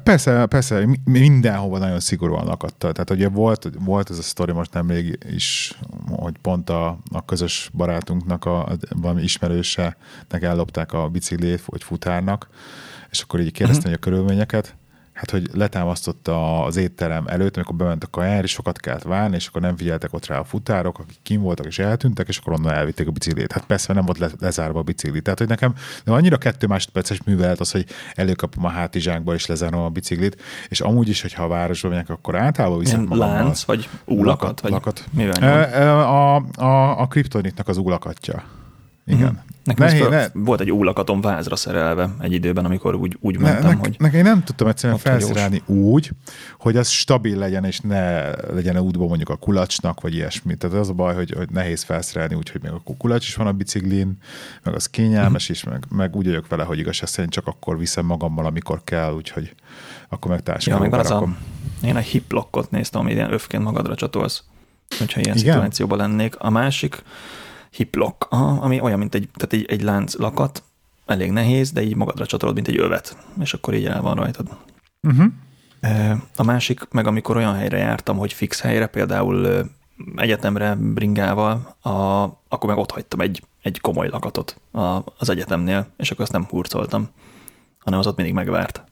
Persze, 0.04 0.46
persze, 0.46 0.88
mindenhova 1.04 1.78
nagyon 1.78 2.00
szigorúan 2.00 2.46
lakadta. 2.46 2.92
Tehát 2.92 3.10
ugye 3.10 3.30
volt, 3.30 3.70
volt 3.80 4.10
ez 4.10 4.18
a 4.18 4.22
sztori 4.22 4.52
most 4.52 4.74
nemrég 4.74 5.20
is, 5.32 5.80
hogy 6.08 6.38
pont 6.42 6.70
a, 6.70 6.98
a 7.12 7.26
közös 7.26 7.70
barátunknak, 7.74 8.46
a, 8.46 8.66
a 8.66 8.78
valami 8.90 9.24
ismerősenek 9.24 9.98
ellopták 10.42 10.94
a 10.94 11.10
biciklét, 11.10 11.62
vagy 11.66 11.84
futárnak, 11.84 12.50
és 13.10 13.22
akkor 13.22 13.40
így 13.40 13.52
kérdeztem, 13.52 13.92
uh-huh. 13.92 14.04
hogy 14.04 14.14
a 14.14 14.18
körülményeket, 14.18 14.76
hát 15.16 15.32
hogy 15.32 15.50
letámasztotta 15.54 16.64
az 16.64 16.76
étterem 16.76 17.28
előtt, 17.28 17.56
amikor 17.56 17.76
bement 17.76 18.04
a 18.04 18.08
kajára, 18.08 18.44
és 18.44 18.52
sokat 18.52 18.80
kellett 18.80 19.04
várni, 19.04 19.36
és 19.36 19.48
akkor 19.48 19.62
nem 19.62 19.78
figyeltek 19.78 20.14
ott 20.14 20.26
rá 20.26 20.40
a 20.40 20.44
futárok, 20.44 21.00
akik 21.00 21.18
kim 21.24 21.42
voltak 21.42 21.66
és 21.66 21.80
eltűntek, 21.80 22.28
és 22.28 22.38
akkor 22.38 22.54
onnan 22.54 22.74
elvitték 22.74 23.08
a 23.08 23.12
biciklét. 23.12 23.52
Hát 23.52 23.66
persze 23.66 23.94
nem 23.94 24.06
volt 24.06 24.18
le, 24.18 24.30
lezárva 24.40 24.80
a 24.80 24.84
bicikli. 24.84 25.22
Tehát, 25.22 25.40
hogy 25.40 25.48
nekem 25.48 25.74
de 26.04 26.12
annyira 26.12 26.38
kettő 26.38 26.68
másodperces 26.68 27.24
művelet 27.24 27.60
az, 27.60 27.72
hogy 27.72 27.86
előkapom 28.14 28.66
a 28.66 28.70
hátizsákba 28.70 29.34
és 29.34 29.46
lezárom 29.46 29.82
a 29.82 29.90
biciklit, 29.90 30.42
és 30.70 30.82
amúgy 30.82 31.10
is, 31.10 31.22
hogyha 31.22 31.44
a 31.44 31.48
városba 31.48 31.90
megyek, 31.90 32.10
akkor 32.10 32.36
általában 32.36 32.80
viszem 32.80 33.02
magammal. 33.02 33.34
Lánc, 33.34 33.64
vagy 33.64 33.90
úlakat? 34.06 34.62
Vagy 34.62 34.72
lakat. 34.72 35.06
Mivel 35.12 35.70
a, 35.84 36.36
a, 36.36 36.44
a, 36.58 37.00
a 37.00 37.08
kriptonitnak 37.08 37.68
az 37.68 37.78
úlakatja. 37.78 38.44
Igen. 39.06 39.20
Mm-hmm. 39.20 39.54
Nekem 39.66 39.98
ne, 39.98 40.08
ne, 40.08 40.28
volt 40.34 40.62
egy 40.62 40.72
ólakatom 40.72 41.22
vázra 41.22 41.56
szerelve 41.56 42.10
egy 42.20 42.32
időben, 42.32 42.66
amikor 42.66 42.96
úgy, 42.96 43.18
úgy 43.20 43.40
mentem, 43.40 43.70
ne, 43.70 43.76
hogy... 43.76 43.96
Nekem 44.00 44.24
nem 44.24 44.44
tudtam 44.44 44.68
egyszerűen 44.68 45.00
felszerelni 45.00 45.62
úgy, 45.66 46.12
hogy 46.60 46.78
az 46.78 46.88
stabil 46.88 47.38
legyen, 47.38 47.64
és 47.64 47.80
ne 47.80 48.32
legyen 48.36 48.78
útban 48.78 49.08
mondjuk 49.08 49.30
a 49.30 49.36
kulacsnak, 49.36 50.02
vagy 50.02 50.14
ilyesmi. 50.14 50.56
Tehát 50.56 50.78
az 50.78 50.90
a 50.90 50.94
baj, 50.94 51.16
hogy, 51.16 51.34
hogy 51.38 51.50
nehéz 51.50 51.84
felszerelni 51.84 52.36
úgy, 52.36 52.50
hogy 52.50 52.62
még 52.62 52.72
a 52.72 52.82
kulacs 52.98 53.28
is 53.28 53.36
van 53.36 53.48
a 53.48 53.52
biciklin, 53.52 54.18
meg 54.64 54.76
az 54.76 54.88
kényelmes 54.88 55.50
is, 55.50 55.64
meg, 55.64 55.84
meg 55.90 56.16
úgy 56.16 56.26
vagyok 56.26 56.48
vele, 56.48 56.64
hogy 56.64 56.80
igaz, 56.80 57.02
szerint 57.04 57.34
csak 57.34 57.48
akkor 57.48 57.78
viszem 57.78 58.06
magammal, 58.06 58.46
amikor 58.46 58.82
kell, 58.84 59.14
úgyhogy 59.14 59.56
akkor 60.10 60.32
meg 60.32 60.44
társadalom. 60.44 60.84
Ja, 60.84 60.98
meg 60.98 61.06
a, 61.12 61.28
én 61.86 61.96
a 61.96 62.00
hiplockot 62.00 62.72
néztem, 62.72 63.02
ami 63.02 63.12
ilyen 63.12 63.34
öfként 63.34 63.64
magadra 63.64 63.96
csatolsz, 63.96 64.44
hogyha 64.98 65.20
ilyen 65.20 65.38
Igen? 65.38 65.54
szituációban 65.54 65.98
lennék. 65.98 66.36
A 66.38 66.50
másik, 66.50 67.04
hiplock, 67.76 68.28
aha, 68.30 68.62
ami 68.62 68.80
olyan, 68.80 69.00
mint 69.00 69.16
egy, 69.16 69.30
tehát 69.34 69.54
egy, 69.54 69.66
egy 69.66 69.82
lánc 69.82 70.16
lakat, 70.16 70.64
elég 71.06 71.32
nehéz, 71.32 71.72
de 71.72 71.82
így 71.82 71.96
magadra 71.96 72.26
csatolod, 72.26 72.56
mint 72.56 72.68
egy 72.68 72.78
övet, 72.78 73.18
és 73.40 73.54
akkor 73.54 73.74
így 73.74 73.86
el 73.86 74.02
van 74.02 74.16
rajtad. 74.16 74.48
Uh-huh. 75.02 75.32
A 76.36 76.44
másik, 76.44 76.88
meg 76.92 77.08
amikor 77.08 77.38
olyan 77.38 77.56
helyre 77.56 77.78
jártam, 77.78 78.18
hogy 78.18 78.34
fix 78.34 78.62
helyre, 78.62 78.88
például 78.88 79.70
egyetemre 80.16 80.76
bringával, 80.76 81.76
a, 81.82 81.90
akkor 82.48 82.70
meg 82.70 82.78
ott 82.78 82.92
hagytam 82.92 83.20
egy, 83.22 83.44
egy 83.62 83.82
komoly 83.82 84.08
lakatot 84.08 84.62
a, 84.72 85.02
az 85.18 85.30
egyetemnél, 85.30 85.88
és 85.98 86.12
akkor 86.12 86.24
azt 86.24 86.32
nem 86.32 86.46
hurcoltam, 86.46 87.10
hanem 87.80 88.00
az 88.00 88.08
ott 88.08 88.16
mindig 88.16 88.34
megvárt. 88.34 88.84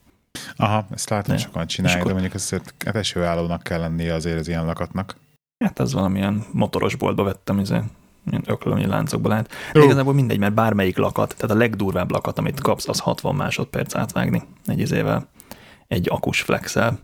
Aha, 0.56 0.88
ezt 0.92 1.10
látom, 1.10 1.38
sokan 1.38 1.68
csinálják, 1.68 2.06
de 2.06 2.12
mondjuk 2.12 2.34
ezt 2.34 2.62
esőállónak 2.80 3.64
kell 3.64 3.80
lennie 3.80 4.14
azért 4.14 4.40
az 4.40 4.48
ilyen 4.48 4.66
lakatnak. 4.66 5.18
Hát 5.58 5.80
ez 5.80 5.94
valamilyen 5.94 6.44
motoros 6.52 6.96
boltba 6.96 7.24
vettem, 7.24 7.60
izé, 7.60 7.80
öklömi 8.46 8.86
láncokból 8.86 9.32
állt. 9.32 9.48
De 9.74 9.80
Jó. 9.80 9.86
igazából 9.86 10.14
mindegy, 10.14 10.40
mert 10.40 10.54
bármelyik 10.54 10.98
lakat, 10.98 11.36
tehát 11.38 11.56
a 11.56 11.60
legdurvább 11.60 12.12
lakat, 12.12 12.38
amit 12.38 12.60
kapsz, 12.60 12.88
az 12.88 13.00
60 13.00 13.36
másodperc 13.36 13.96
átvágni 13.96 14.42
egy 14.66 14.80
izével, 14.80 15.28
egy 15.88 16.08
akus 16.10 16.42
flexel. 16.42 17.00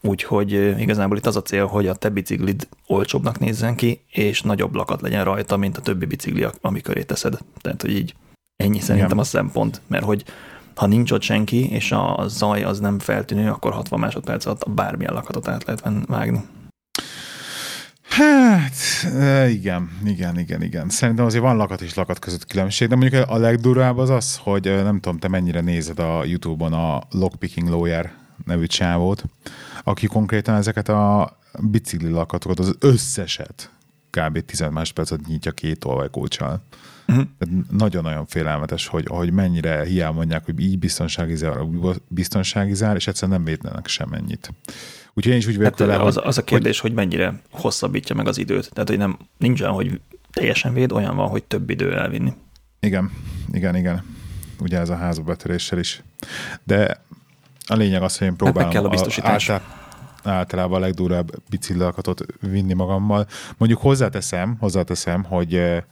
úgyhogy 0.00 0.52
igazából 0.80 1.16
itt 1.16 1.26
az 1.26 1.36
a 1.36 1.42
cél, 1.42 1.66
hogy 1.66 1.86
a 1.86 1.94
te 1.94 2.08
biciklid 2.08 2.68
olcsóbbnak 2.86 3.38
nézzen 3.38 3.74
ki, 3.74 4.04
és 4.08 4.42
nagyobb 4.42 4.74
lakat 4.74 5.00
legyen 5.00 5.24
rajta, 5.24 5.56
mint 5.56 5.76
a 5.76 5.80
többi 5.80 6.06
bicikli, 6.06 6.46
ami 6.60 6.80
köré 6.80 7.02
teszed. 7.02 7.38
Tehát, 7.60 7.82
hogy 7.82 7.96
így 7.96 8.14
ennyi 8.56 8.80
szerintem 8.80 9.06
Igen. 9.10 9.18
a 9.18 9.24
szempont, 9.24 9.80
mert 9.86 10.04
hogy 10.04 10.24
ha 10.74 10.86
nincs 10.86 11.10
ott 11.10 11.22
senki, 11.22 11.70
és 11.70 11.92
a 11.92 12.24
zaj 12.26 12.62
az 12.62 12.80
nem 12.80 12.98
feltűnő, 12.98 13.50
akkor 13.50 13.72
60 13.72 13.98
másodperc 14.00 14.46
alatt 14.46 14.70
bármilyen 14.70 15.14
lakatot 15.14 15.48
át 15.48 15.64
lehet 15.64 16.06
vágni. 16.06 16.40
Hát, 18.16 18.74
igen, 19.48 19.90
igen, 20.04 20.38
igen, 20.38 20.62
igen. 20.62 20.88
Szerintem 20.88 21.24
azért 21.24 21.42
van 21.42 21.56
lakat 21.56 21.80
és 21.80 21.94
lakat 21.94 22.18
között 22.18 22.46
különbség, 22.46 22.88
de 22.88 22.96
mondjuk 22.96 23.28
a 23.28 23.36
legdurvább 23.36 23.98
az 23.98 24.10
az, 24.10 24.36
hogy 24.36 24.64
nem 24.64 25.00
tudom, 25.00 25.18
te 25.18 25.28
mennyire 25.28 25.60
nézed 25.60 25.98
a 25.98 26.24
Youtube-on 26.24 26.72
a 26.72 27.02
Lockpicking 27.10 27.68
Lawyer 27.68 28.12
nevű 28.44 28.66
csávót, 28.66 29.24
aki 29.84 30.06
konkrétan 30.06 30.54
ezeket 30.54 30.88
a 30.88 31.36
bicikli 31.60 32.08
lakatokat, 32.08 32.58
az 32.58 32.76
összeset 32.78 33.70
kb. 34.10 34.44
10 34.44 34.64
másodpercet 34.70 35.26
nyitja 35.26 35.52
két 35.52 35.78
tolvajkulcsal. 35.78 36.64
Uh-huh. 37.08 37.24
Nagyon-nagyon 37.70 38.26
félelmetes, 38.26 38.86
hogy, 38.86 39.06
hogy 39.08 39.32
mennyire 39.32 39.84
hiába 39.84 40.12
mondják, 40.12 40.44
hogy 40.44 40.60
így 40.60 40.78
biztonságizál, 40.78 41.68
biztonságizál, 42.08 42.96
és 42.96 43.06
egyszerűen 43.06 43.42
nem 43.42 43.46
védnenek 43.46 43.86
semennyit. 43.86 44.52
Úgyhogy 45.14 45.32
én 45.32 45.38
is 45.38 45.46
úgy 45.46 45.56
vagyok 45.56 45.78
hát 45.78 45.88
vele, 45.88 46.02
az, 46.02 46.20
az 46.22 46.38
a 46.38 46.44
kérdés, 46.44 46.80
hogy, 46.80 46.90
hogy 46.90 46.98
mennyire 46.98 47.40
hosszabbítja 47.50 48.14
meg 48.14 48.26
az 48.26 48.38
időt. 48.38 48.70
Tehát, 48.72 48.88
hogy 48.88 48.98
nem, 48.98 49.18
nincs 49.38 49.60
olyan, 49.60 49.72
hogy 49.72 50.00
teljesen 50.32 50.74
véd, 50.74 50.92
olyan 50.92 51.16
van, 51.16 51.28
hogy 51.28 51.44
több 51.44 51.70
idő 51.70 51.96
elvinni. 51.96 52.32
Igen, 52.80 53.10
igen, 53.52 53.76
igen. 53.76 54.04
Ugye 54.60 54.78
ez 54.78 54.88
a 54.88 54.96
házba 54.96 55.24
betöréssel 55.24 55.78
is. 55.78 56.02
De 56.64 57.02
a 57.66 57.74
lényeg 57.74 58.02
az, 58.02 58.18
hogy 58.18 58.26
én 58.26 58.36
próbálom 58.36 58.62
hát 58.62 58.72
kell 58.72 58.84
a 58.84 58.88
biztosítás. 58.88 59.48
A, 59.48 59.52
által, 59.52 59.68
általában 60.24 60.82
a 60.82 60.84
legdurább 60.84 61.30
biciklakatot 61.50 62.24
vinni 62.40 62.72
magammal. 62.72 63.26
Mondjuk 63.56 63.80
hozzáteszem, 63.80 64.56
hozzáteszem, 64.60 65.24
hogy 65.24 65.82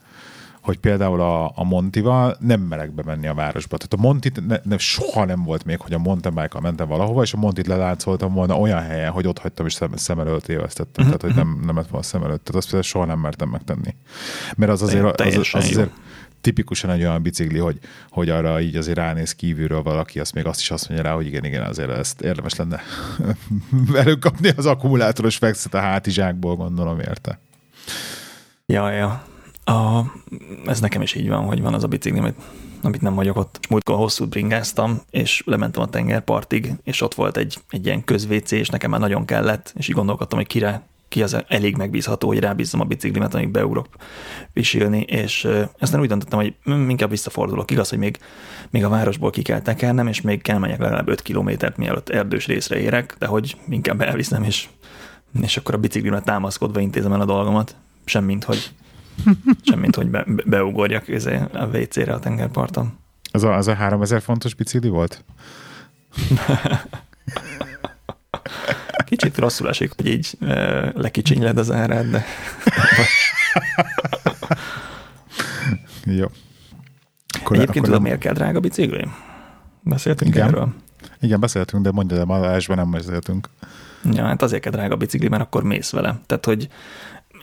hogy 0.61 0.77
például 0.77 1.21
a, 1.21 1.51
a 1.55 1.63
Montival 1.63 2.37
nem 2.39 2.61
merek 2.61 2.91
bemenni 2.91 3.27
a 3.27 3.33
városba. 3.33 3.77
Tehát 3.77 3.93
a 3.93 4.07
Montit 4.07 4.47
ne, 4.47 4.57
ne, 4.63 4.77
soha 4.77 5.25
nem 5.25 5.43
volt 5.43 5.65
még, 5.65 5.79
hogy 5.79 5.93
a 5.93 5.97
mountain 5.97 6.35
bike 6.35 6.59
mentem 6.59 6.87
valahova, 6.87 7.21
és 7.21 7.33
a 7.33 7.37
Montit 7.37 7.67
leláncoltam 7.67 8.33
volna 8.33 8.59
olyan 8.59 8.81
helyen, 8.81 9.11
hogy 9.11 9.27
ott 9.27 9.39
hagytam, 9.39 9.65
és 9.65 9.73
szem, 9.73 9.91
szem 9.95 10.19
előtt 10.19 10.47
évesztettem. 10.47 11.05
Uh-huh. 11.05 11.19
Tehát, 11.19 11.35
hogy 11.35 11.45
nem, 11.45 11.61
nem 11.65 11.75
lett 11.75 11.87
volna 11.87 12.05
szem 12.05 12.23
előtt. 12.23 12.43
Tehát 12.43 12.55
azt 12.55 12.65
például 12.65 12.83
soha 12.83 13.05
nem 13.05 13.19
mertem 13.19 13.49
megtenni. 13.49 13.95
Mert 14.55 14.71
az 14.71 14.81
azért, 14.81 15.21
az, 15.21 15.35
az, 15.35 15.49
az 15.51 15.63
azért 15.63 15.91
tipikusan 16.41 16.89
egy 16.89 17.01
olyan 17.01 17.21
bicikli, 17.21 17.59
hogy, 17.59 17.79
hogy 18.09 18.29
arra 18.29 18.61
így 18.61 18.75
azért 18.75 18.97
ránéz 18.97 19.35
kívülről 19.35 19.81
valaki, 19.81 20.19
azt 20.19 20.33
még 20.33 20.45
azt 20.45 20.59
is 20.59 20.71
azt 20.71 20.89
mondja 20.89 21.07
rá, 21.07 21.15
hogy 21.15 21.25
igen, 21.25 21.45
igen, 21.45 21.63
azért 21.63 21.89
ezt 21.89 22.21
érdemes 22.21 22.55
lenne 22.55 22.81
előkapni 24.03 24.49
az 24.55 24.65
akkumulátoros 24.65 25.37
fekszet 25.37 25.73
a 25.73 25.79
hátizsákból, 25.79 26.55
gondolom 26.55 26.99
érte. 26.99 27.39
Ja, 28.65 28.91
ja. 28.91 29.23
A, 29.63 30.01
ez 30.65 30.79
nekem 30.79 31.01
is 31.01 31.15
így 31.15 31.27
van, 31.27 31.45
hogy 31.45 31.61
van 31.61 31.73
az 31.73 31.83
a 31.83 31.87
bicikli, 31.87 32.19
amit, 32.19 32.41
amit 32.81 33.01
nem 33.01 33.15
vagyok 33.15 33.37
ott. 33.37 33.59
Múltkor 33.69 33.95
hosszú 33.95 34.25
bringáztam, 34.25 35.01
és 35.09 35.43
lementem 35.45 35.81
a 35.81 35.89
tengerpartig, 35.89 36.73
és 36.83 37.01
ott 37.01 37.13
volt 37.13 37.37
egy, 37.37 37.57
egy 37.69 37.85
ilyen 37.85 38.03
közvécé, 38.03 38.57
és 38.57 38.69
nekem 38.69 38.89
már 38.89 38.99
nagyon 38.99 39.25
kellett, 39.25 39.73
és 39.77 39.87
így 39.87 39.95
gondolkodtam, 39.95 40.37
hogy 40.37 40.47
kire, 40.47 40.83
ki 41.11 41.23
az 41.23 41.37
elég 41.47 41.75
megbízható, 41.75 42.27
hogy 42.27 42.39
rábízzam 42.39 42.79
a 42.79 42.83
biciklimet, 42.83 43.33
amíg 43.33 43.49
beugrok 43.49 43.87
pisilni, 44.53 45.01
és 45.01 45.47
aztán 45.79 46.01
úgy 46.01 46.07
döntöttem, 46.07 46.39
hogy 46.39 46.53
inkább 46.65 47.09
visszafordulok. 47.09 47.71
Igaz, 47.71 47.89
hogy 47.89 47.97
még, 47.97 48.17
még 48.69 48.83
a 48.83 48.89
városból 48.89 49.29
ki 49.29 49.41
kell 49.41 49.61
tekernem, 49.61 50.07
és 50.07 50.21
még 50.21 50.41
kell 50.41 50.57
menjek 50.57 50.79
legalább 50.79 51.07
5 51.07 51.21
kilométert, 51.21 51.77
mielőtt 51.77 52.09
erdős 52.09 52.47
részre 52.47 52.79
érek, 52.79 53.15
de 53.19 53.25
hogy 53.25 53.57
inkább 53.69 54.01
elviszem, 54.01 54.43
és, 54.43 54.67
és 55.41 55.57
akkor 55.57 55.73
a 55.73 55.77
biciklimet 55.77 56.23
támaszkodva 56.23 56.79
intézem 56.79 57.13
el 57.13 57.21
a 57.21 57.25
dolgomat, 57.25 57.75
semmint, 58.05 58.43
hogy 58.43 58.71
semmint, 59.69 59.95
hogy 59.95 60.07
be, 60.07 60.25
beugorjak 60.45 61.07
izé 61.07 61.39
a 61.53 61.65
WC-re 61.65 62.13
a 62.13 62.19
tengerparton. 62.19 62.99
Az 63.31 63.43
a, 63.43 63.55
az 63.55 63.67
a 63.67 63.73
3000 63.73 64.21
fontos 64.21 64.53
bicikli 64.53 64.89
volt? 64.89 65.23
Kicsit 69.05 69.37
rosszul 69.37 69.69
esik, 69.69 69.93
hogy 69.95 70.07
így 70.07 70.37
e, 70.39 70.91
lekicsinyled 70.95 71.57
az 71.57 71.71
árát, 71.71 72.09
de... 72.09 72.25
Jó. 76.05 76.25
Akkor, 77.39 77.55
Egyébként 77.55 77.69
akkor 77.69 77.87
tudom, 77.87 78.01
miért 78.01 78.19
kell 78.19 78.33
drága 78.33 78.59
bicikli? 78.59 79.07
Beszéltünk 79.81 80.35
Igen. 80.35 80.47
erről? 80.47 80.73
Igen, 81.19 81.39
beszéltünk, 81.39 81.83
de 81.83 81.91
mondja, 81.91 82.17
de 82.17 82.25
ma 82.25 82.57
nem 82.67 82.91
beszéltünk. 82.91 83.49
Ja, 84.11 84.23
hát 84.23 84.41
azért 84.41 84.61
kell 84.61 84.71
drága 84.71 84.95
bicikli, 84.95 85.27
mert 85.27 85.41
akkor 85.41 85.63
mész 85.63 85.91
vele. 85.91 86.21
Tehát, 86.25 86.45
hogy 86.45 86.67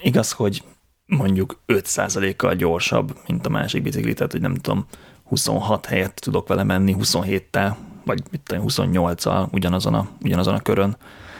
igaz, 0.03 0.33
hogy 0.33 0.63
mondjuk 1.09 1.61
5%-kal 1.67 2.55
gyorsabb, 2.55 3.19
mint 3.27 3.47
a 3.47 3.51
másik 3.51 3.83
bicikli, 3.83 4.15
tehát 4.15 4.33
hogy 4.33 4.41
nem 4.41 4.55
tudom, 4.55 4.87
26 5.25 5.87
helyet 5.87 6.21
tudok 6.21 6.49
vele 6.49 6.63
menni, 6.63 6.97
27-tel, 6.99 7.75
vagy 8.05 8.23
mit 8.31 8.41
tudom, 8.41 8.65
28-al 8.69 9.53
ugyanazon 9.53 9.95
a, 9.95 10.09
ugyanazon 10.23 10.55
a 10.55 10.61
körön, 10.61 10.97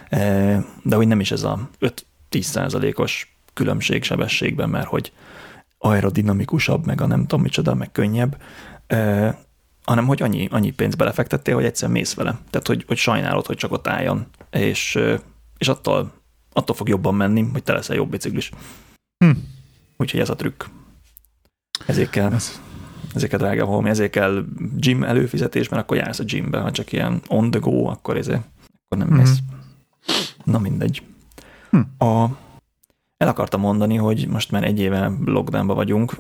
e, 0.09 0.19
de 0.83 0.97
hogy 0.97 1.07
nem 1.07 1.21
is 1.21 1.31
ez 1.31 1.43
a 1.43 1.69
5-10%-os 2.31 3.37
különbség 3.55 4.03
sebességben, 4.03 4.69
mert 4.69 4.87
hogy 4.87 5.13
aerodinamikusabb, 5.79 6.87
meg 6.87 7.01
a 7.01 7.07
nem 7.07 7.21
tudom 7.21 7.41
micsoda, 7.43 7.75
meg 7.75 7.93
könnyebb, 7.93 8.37
e, 8.87 9.39
hanem 9.85 10.07
hogy 10.07 10.23
annyi, 10.23 10.49
annyi 10.51 10.71
pénzt 10.71 10.97
belefektettél, 10.97 11.55
hogy 11.55 11.65
egyszer 11.65 11.89
mész 11.89 12.15
vele. 12.15 12.39
Tehát, 12.51 12.67
hogy, 12.67 12.85
hogy 12.87 12.97
sajnálod, 12.97 13.47
hogy 13.47 13.57
csak 13.57 13.73
ott 13.73 13.89
álljon, 13.89 14.27
és, 14.51 14.97
e, 14.97 15.21
és 15.59 15.69
attól, 15.69 16.13
attól 16.53 16.77
fog 16.77 16.89
jobban 16.89 17.15
menni, 17.15 17.49
hogy 17.53 17.63
te 17.63 17.73
leszel 17.73 17.97
jobb 17.97 18.11
biciklis. 18.11 18.51
Hm. 19.25 19.31
Úgyhogy 19.99 20.21
ez 20.21 20.31
a 20.31 20.35
trükk. 20.35 20.65
Ezért 21.87 22.11
kell, 22.11 22.33
ez. 22.33 22.61
ezért 23.15 23.31
kell 23.31 23.39
drága 23.39 23.65
holmi, 23.65 23.89
ezért 23.89 24.11
kell 24.11 24.45
gym 24.77 25.05
előfizetés, 25.05 25.69
mert 25.69 25.83
akkor 25.83 25.97
jársz 25.97 26.19
a 26.19 26.25
gymbe, 26.25 26.61
ha 26.61 26.71
csak 26.71 26.93
ilyen 26.93 27.21
on 27.29 27.51
the 27.51 27.61
go, 27.61 27.85
akkor 27.87 28.17
ezért, 28.17 28.43
akkor 28.85 28.99
nem 28.99 29.07
mm-hmm. 29.07 29.19
lesz. 29.19 29.39
Na 30.45 30.59
mindegy. 30.59 31.03
Hm. 31.71 32.07
A, 32.07 32.25
el 33.17 33.29
akartam 33.29 33.61
mondani, 33.61 33.97
hogy 33.97 34.29
most 34.29 34.51
már 34.51 34.65
egy 34.65 34.81
éve 34.81 35.13
lockdownban 35.25 35.77
vagyunk, 35.77 36.17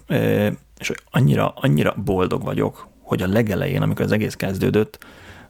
és 0.78 0.88
hogy 0.88 1.00
annyira, 1.11 1.52
annyira 1.56 1.94
boldog 2.04 2.42
vagyok, 2.42 2.88
hogy 3.02 3.23
a 3.23 3.28
legelején, 3.28 3.82
amikor 3.82 4.04
az 4.04 4.12
egész 4.12 4.35
kezdődött, 4.35 4.99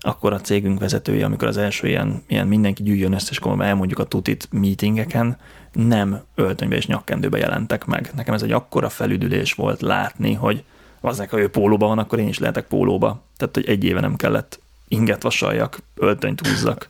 akkor 0.00 0.32
a 0.32 0.40
cégünk 0.40 0.80
vezetője, 0.80 1.24
amikor 1.24 1.48
az 1.48 1.56
első 1.56 1.88
ilyen, 1.88 2.22
ilyen 2.26 2.46
mindenki 2.46 2.82
gyűjjön 2.82 3.12
össze, 3.12 3.28
és 3.30 3.38
akkor 3.38 3.64
elmondjuk 3.64 3.98
a 3.98 4.04
tutit 4.04 4.48
meetingeken, 4.50 5.38
nem 5.72 6.20
öltönybe 6.34 6.76
és 6.76 6.86
nyakkendőbe 6.86 7.38
jelentek 7.38 7.84
meg. 7.84 8.10
Nekem 8.16 8.34
ez 8.34 8.42
egy 8.42 8.52
akkora 8.52 8.88
felüdülés 8.88 9.52
volt 9.52 9.80
látni, 9.80 10.34
hogy 10.34 10.64
aznek, 11.00 11.30
ha 11.30 11.40
ő 11.40 11.48
pólóba 11.48 11.86
van, 11.86 11.98
akkor 11.98 12.18
én 12.18 12.28
is 12.28 12.38
lehetek 12.38 12.66
pólóba. 12.66 13.22
Tehát, 13.36 13.54
hogy 13.54 13.68
egy 13.68 13.84
éve 13.84 14.00
nem 14.00 14.16
kellett 14.16 14.60
inget 14.88 15.22
vasaljak, 15.22 15.78
öltönyt 15.94 16.46
húzzak. 16.46 16.88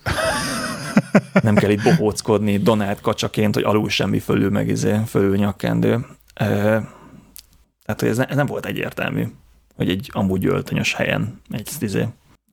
Nem 1.42 1.54
kell 1.54 1.70
itt 1.70 1.82
bohóckodni 1.82 2.58
Donát 2.58 3.00
kacsaként, 3.00 3.54
hogy 3.54 3.64
alul 3.64 3.88
semmi 3.88 4.18
fölül 4.18 4.50
meg 4.50 4.68
izé, 4.68 5.00
fölül 5.06 5.36
nyakkendő. 5.36 6.06
Tehát, 6.34 8.00
hogy 8.00 8.08
ez, 8.08 8.16
ne, 8.16 8.24
ez 8.24 8.36
nem 8.36 8.46
volt 8.46 8.66
egyértelmű, 8.66 9.26
hogy 9.74 9.88
egy 9.88 10.10
amúgy 10.12 10.46
öltönyös 10.46 10.94
helyen 10.94 11.40
egy 11.50 11.70
izé, 11.80 12.06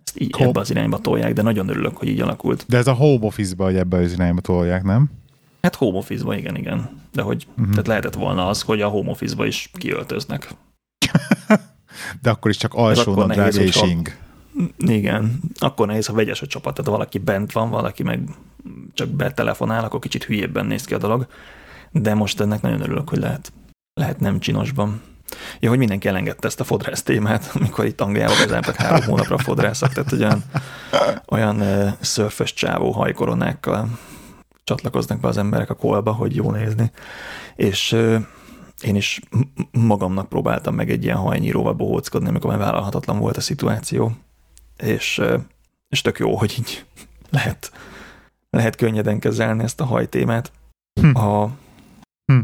ezt 0.06 0.20
így 0.20 0.36
ebbe 0.38 0.60
az 0.60 0.70
irányba 0.70 1.00
tolják, 1.00 1.34
de 1.34 1.42
nagyon 1.42 1.70
örülök, 1.70 1.98
hogy 1.98 2.08
így 2.08 2.22
alakult. 2.22 2.66
De 2.68 2.78
ez 2.78 2.88
a 2.88 2.94
home 2.94 3.26
office-ba, 3.26 3.64
hogy 3.64 3.76
ebbe 3.76 3.98
az 3.98 4.14
irányba 4.14 4.42
tolják, 4.42 4.84
nem? 4.84 5.10
Hát 5.66 5.76
home 5.76 5.98
office 5.98 6.38
igen, 6.38 6.56
igen. 6.56 7.02
De 7.12 7.22
hogy 7.22 7.48
uh-huh. 7.50 7.70
tehát 7.70 7.88
lehetett 7.88 8.14
volna 8.14 8.48
az, 8.48 8.62
hogy 8.62 8.82
a 8.82 8.88
home 8.88 9.10
office 9.10 9.46
is 9.46 9.70
kiöltöznek. 9.74 10.50
De 12.22 12.30
akkor 12.30 12.52
is 12.52 12.58
csak 12.58 12.74
alsó 12.74 13.16
nadrág 13.16 13.54
és 13.54 13.82
ing. 13.82 14.16
Igen, 14.78 15.40
akkor 15.60 15.88
nehéz, 15.88 16.06
ha 16.06 16.14
vegyes 16.14 16.42
a 16.42 16.48
csapat, 16.48 16.76
tehát 16.76 16.92
valaki 16.92 17.18
bent 17.18 17.52
van, 17.52 17.70
valaki 17.70 18.04
meg 18.04 18.30
csak 18.94 19.10
betelefonál, 19.10 19.84
akkor 19.84 20.00
kicsit 20.00 20.24
hülyébben 20.24 20.66
néz 20.66 20.86
ki 20.86 20.94
a 20.94 20.98
dolog, 20.98 21.28
de 21.92 22.14
most 22.14 22.40
ennek 22.40 22.62
nagyon 22.62 22.82
örülök, 22.82 23.10
hogy 23.10 23.20
lehet, 23.20 23.54
lehet 23.94 24.20
nem 24.20 24.40
csinosban. 24.40 25.02
Ja, 25.60 25.70
hogy 25.70 25.78
mindenki 25.78 26.08
elengedte 26.08 26.48
ezt 26.48 26.60
a 26.60 26.64
fodrász 26.64 27.04
témát, 27.04 27.52
amikor 27.60 27.86
itt 27.86 28.02
Angliában 28.02 28.38
bezártak 28.38 28.76
három 28.76 29.02
hónapra 29.02 29.38
fodrászak, 29.38 29.94
tehát 29.94 30.12
olyan, 30.12 30.44
olyan 31.30 31.64
szörfös 32.00 32.54
csávó 32.54 32.92
hajkoronákkal 32.92 33.90
csatlakoznak 34.66 35.20
be 35.20 35.28
az 35.28 35.38
emberek 35.38 35.70
a 35.70 35.76
kolba, 35.76 36.12
hogy 36.12 36.36
jó 36.36 36.52
nézni. 36.52 36.92
És 37.56 37.92
én 38.82 38.96
is 38.96 39.22
magamnak 39.72 40.30
próbáltam 40.30 40.76
meg 40.76 40.90
egy 40.90 41.04
ilyen 41.04 41.18
hajnyíróval 41.18 41.74
bohóckodni, 41.74 42.28
amikor 42.28 42.50
már 42.50 42.60
vállalhatatlan 42.60 43.20
volt 43.20 43.38
a 43.38 43.42
szituáció. 43.42 44.12
És, 44.78 45.18
uh, 45.18 45.42
és 45.90 46.02
tök 46.02 46.20
jó, 46.20 46.36
hogy 46.36 46.56
így 46.60 46.86
lehet, 47.38 47.72
lehet 48.50 48.76
könnyeden 48.76 49.20
kezelni 49.20 49.64
ezt 49.64 49.82
a 49.82 49.86
hajtémát. 49.86 50.52
Hm. 51.02 51.16
A, 51.16 51.50
hm. 52.26 52.40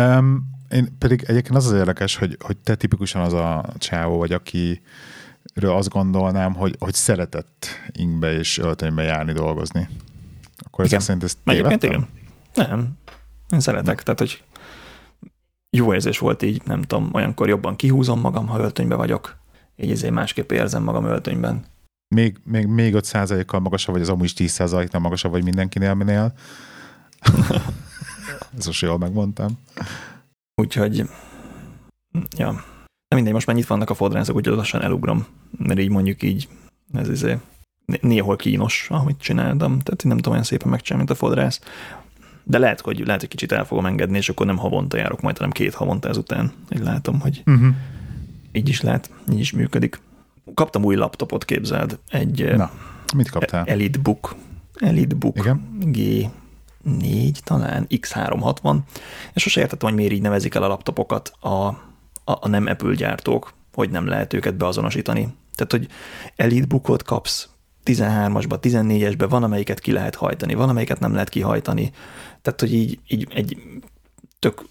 Um, 0.00 0.54
én 0.70 0.96
pedig 0.98 1.24
egyébként 1.26 1.56
az 1.56 1.66
az 1.66 1.72
érdekes, 1.72 2.16
hogy, 2.16 2.36
hogy 2.40 2.56
te 2.56 2.74
tipikusan 2.74 3.22
az 3.22 3.32
a 3.32 3.64
csávó 3.78 4.18
vagy, 4.18 4.32
akiről 4.32 5.72
azt 5.76 5.88
gondolnám, 5.88 6.54
hogy, 6.54 6.76
hogy 6.78 6.94
szeretett 6.94 7.66
ingbe 7.92 8.32
és 8.32 8.58
öltönybe 8.58 9.02
járni 9.02 9.32
dolgozni 9.32 9.88
Akkor 10.76 10.88
ezek 10.88 11.00
szerint 11.00 11.24
ezt 11.24 11.38
Egyébként 11.44 11.82
igen. 11.82 12.08
Nem. 12.54 12.88
Én 13.50 13.60
szeretek. 13.60 14.02
Tehát, 14.02 14.18
hogy 14.18 14.42
jó 15.70 15.94
érzés 15.94 16.18
volt 16.18 16.42
így, 16.42 16.62
nem 16.64 16.82
tudom, 16.82 17.10
olyankor 17.12 17.48
jobban 17.48 17.76
kihúzom 17.76 18.20
magam, 18.20 18.46
ha 18.46 18.58
öltönybe 18.58 18.94
vagyok. 18.94 19.36
Így 19.76 19.90
ezért 19.90 20.12
másképp 20.12 20.50
érzem 20.50 20.82
magam 20.82 21.04
öltönyben. 21.04 21.64
Még, 22.14 22.36
még, 22.44 22.66
még 22.66 22.94
5 22.94 23.44
kal 23.44 23.60
magasabb 23.60 23.94
vagy, 23.94 24.02
az 24.02 24.08
amúgy 24.08 24.24
is 24.24 24.32
10 24.32 24.58
nál 24.58 24.88
magasabb 24.98 25.30
vagy 25.30 25.44
mindenkinél, 25.44 25.94
minél. 25.94 26.32
Ez 28.58 28.66
most 28.66 28.82
jól 28.82 28.98
megmondtam. 28.98 29.58
Úgyhogy, 30.54 31.08
ja. 32.36 32.50
Nem 33.08 33.14
mindegy, 33.14 33.32
most 33.32 33.46
már 33.46 33.56
itt 33.56 33.66
vannak 33.66 33.90
a 33.90 33.94
fodrászok, 33.94 34.36
úgyhogy 34.36 34.56
lassan 34.56 34.82
elugrom. 34.82 35.26
Mert 35.58 35.80
így 35.80 35.90
mondjuk 35.90 36.22
így, 36.22 36.48
ez 36.92 37.08
izé, 37.08 37.38
néhol 38.00 38.36
kínos, 38.36 38.86
amit 38.90 39.20
csináltam. 39.20 39.78
Tehát 39.78 40.04
nem 40.04 40.16
tudom 40.16 40.32
olyan 40.32 40.44
szépen 40.44 40.68
megcsinálni, 40.68 41.06
mint 41.06 41.20
a 41.20 41.24
fodrász. 41.26 41.60
De 42.42 42.58
lehet, 42.58 42.80
hogy, 42.80 43.06
lehet, 43.06 43.20
hogy 43.20 43.30
kicsit 43.30 43.52
el 43.52 43.64
fogom 43.64 43.86
engedni, 43.86 44.16
és 44.16 44.28
akkor 44.28 44.46
nem 44.46 44.56
havonta 44.56 44.96
járok 44.96 45.20
majd, 45.20 45.36
hanem 45.36 45.52
két 45.52 45.74
havonta 45.74 46.08
ezután. 46.08 46.52
Így 46.74 46.82
látom, 46.82 47.20
hogy 47.20 47.42
uh-huh. 47.46 47.74
így 48.52 48.68
is 48.68 48.80
lehet, 48.80 49.10
így 49.32 49.38
is 49.38 49.52
működik. 49.52 50.00
Kaptam 50.54 50.84
új 50.84 50.94
laptopot, 50.94 51.44
képzeld. 51.44 51.98
Egy 52.08 52.56
Na, 52.56 52.70
mit 53.16 53.30
kaptál? 53.30 53.64
EliteBook. 53.64 54.34
EliteBook 54.74 55.38
Igen? 55.38 55.78
G4 55.84 57.38
talán, 57.44 57.86
X360, 57.90 58.76
és 59.32 59.42
sose 59.42 59.60
értettem, 59.60 59.88
hogy 59.88 59.98
miért 59.98 60.12
így 60.12 60.22
nevezik 60.22 60.54
el 60.54 60.62
a 60.62 60.68
laptopokat 60.68 61.32
a, 61.40 61.48
a, 61.48 61.76
a 62.24 62.48
nem 62.48 62.66
Apple 62.66 62.94
gyártók, 62.94 63.52
hogy 63.74 63.90
nem 63.90 64.06
lehet 64.06 64.32
őket 64.32 64.56
beazonosítani. 64.56 65.34
Tehát, 65.54 65.72
hogy 65.72 65.88
EliteBookot 66.36 67.02
kapsz 67.02 67.48
13-asba, 67.86 68.58
14-esbe, 68.62 69.26
van 69.28 69.42
amelyiket 69.42 69.80
ki 69.80 69.92
lehet 69.92 70.14
hajtani, 70.14 70.54
van 70.54 70.68
amelyiket 70.68 71.00
nem 71.00 71.12
lehet 71.12 71.28
kihajtani. 71.28 71.90
Tehát, 72.42 72.60
hogy 72.60 72.74
így, 72.74 72.98
így 73.08 73.26
egy 73.34 73.56
tök, 74.38 74.62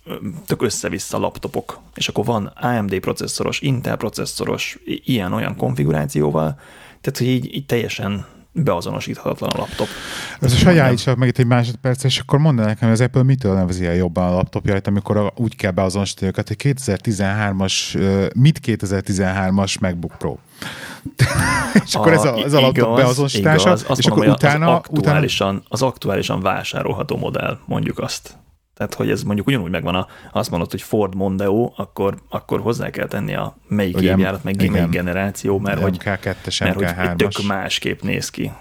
tök 0.46 0.62
össze-vissza 0.62 1.18
laptopok, 1.20 1.80
és 1.96 2.08
akkor 2.08 2.26
van 2.26 2.46
AMD 2.46 3.00
processzoros, 3.00 3.60
Intel 3.60 3.98
processzoros, 3.98 4.78
ilyen-olyan 4.86 5.56
konfigurációval, 5.56 6.60
tehát, 7.02 7.18
hogy 7.18 7.28
így, 7.28 7.56
így 7.56 7.66
teljesen 7.66 8.26
beazonosíthatatlan 8.52 9.50
a 9.50 9.58
laptop. 9.58 9.88
Ez 10.40 10.54
a 10.54 10.56
saját 10.56 10.94
is 10.94 11.06
meg 11.18 11.28
itt 11.28 11.38
egy 11.38 11.46
másodperc, 11.46 12.04
és 12.04 12.20
akkor 12.20 12.40
mondd 12.40 12.58
nekem, 12.58 12.90
hogy 12.90 12.92
az 12.92 13.02
Apple 13.02 13.24
mitől 13.24 13.54
nevezi 13.54 13.86
el 13.86 13.96
jobban 13.96 14.32
a 14.32 14.36
laptopjait, 14.36 14.88
amikor 14.88 15.34
úgy 15.36 15.56
kell 15.56 15.72
beazonosítani 15.72 16.28
őket, 16.28 16.48
hogy 16.48 16.58
2013-as, 16.60 17.74
mit 18.36 18.60
2013-as 18.66 19.80
MacBook 19.80 20.16
Pro. 20.18 20.38
és 21.86 21.96
akkor 21.96 22.14
ez 22.14 22.24
a, 22.24 22.38
ez 22.38 22.54
a 22.54 22.60
igaz, 22.60 22.96
beazonosítása, 22.96 23.68
igaz. 23.68 23.86
Azt 23.88 24.00
és 24.00 24.10
mondom, 24.10 24.30
akkor 24.30 24.44
utána, 24.44 24.72
az 24.72 24.78
aktuálisan, 24.78 25.48
utána... 25.48 25.66
az 25.68 25.82
aktuálisan 25.82 26.42
vásárolható 26.42 27.18
modell, 27.18 27.58
mondjuk 27.66 28.00
azt. 28.00 28.38
Tehát, 28.76 28.94
hogy 28.94 29.10
ez 29.10 29.24
mondjuk 29.24 29.48
ugyanúgy 29.48 29.72
megvan, 29.72 29.96
a, 29.96 30.08
azt 30.32 30.50
mondod, 30.50 30.72
hogy 30.72 30.82
Ford 30.82 31.16
Mondeo, 31.16 31.72
akkor, 31.76 32.16
akkor 32.30 32.60
hozzá 32.60 32.90
kell 32.90 33.08
tenni 33.08 33.36
a 33.36 33.58
melyik 33.68 33.98
Ugye, 33.98 34.12
évjárat, 34.12 34.44
meg 34.44 34.62
igen. 34.62 34.72
melyik 34.72 34.90
generáció, 34.90 35.60
mert, 35.60 35.82
hogy, 35.82 35.98
MK2-es, 36.00 36.64
mert 36.64 36.76
hogy 36.76 37.16
tök 37.16 37.46
másképp 37.48 38.02
néz 38.02 38.30
ki. 38.30 38.52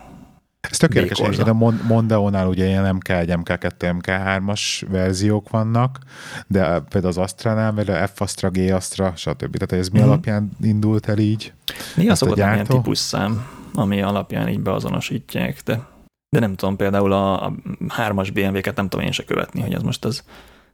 Ez 0.71 0.77
tök 0.77 0.95
érdekes, 0.95 1.37
de 1.37 1.51
a 1.51 1.73
Mondeo-nál 1.87 2.47
ugye 2.47 2.67
ilyen 2.67 2.99
MK1, 3.01 3.39
MK2, 3.45 3.95
MK3-as 4.01 4.87
verziók 4.89 5.51
vannak, 5.51 5.99
de 6.47 6.81
például 6.81 7.13
az 7.13 7.19
Astra-nál, 7.19 7.73
vagy 7.73 7.91
a 7.91 8.07
F-Astra, 8.07 8.51
G-Astra, 8.51 9.13
stb. 9.17 9.57
Tehát 9.57 9.85
ez 9.85 9.89
mi 9.89 10.01
mm. 10.01 10.03
alapján 10.03 10.51
indult 10.61 11.09
el 11.09 11.19
így? 11.19 11.53
Mi 11.97 12.09
az 12.09 12.19
szokott 12.19 12.37
ilyen 12.37 12.65
típusszám, 12.65 13.47
ami 13.75 14.03
alapján 14.03 14.49
így 14.49 14.61
beazonosítják, 14.61 15.61
de 15.65 15.93
de 16.35 16.41
nem 16.41 16.55
tudom, 16.55 16.77
például 16.77 17.13
a, 17.13 17.47
a 17.47 17.55
3-as 17.99 18.31
BMW-ket 18.35 18.77
nem 18.77 18.89
tudom 18.89 19.05
én 19.05 19.13
se 19.13 19.25
követni, 19.25 19.61
hogy 19.61 19.75
ez 19.75 19.83
most 19.83 20.05
az, 20.05 20.25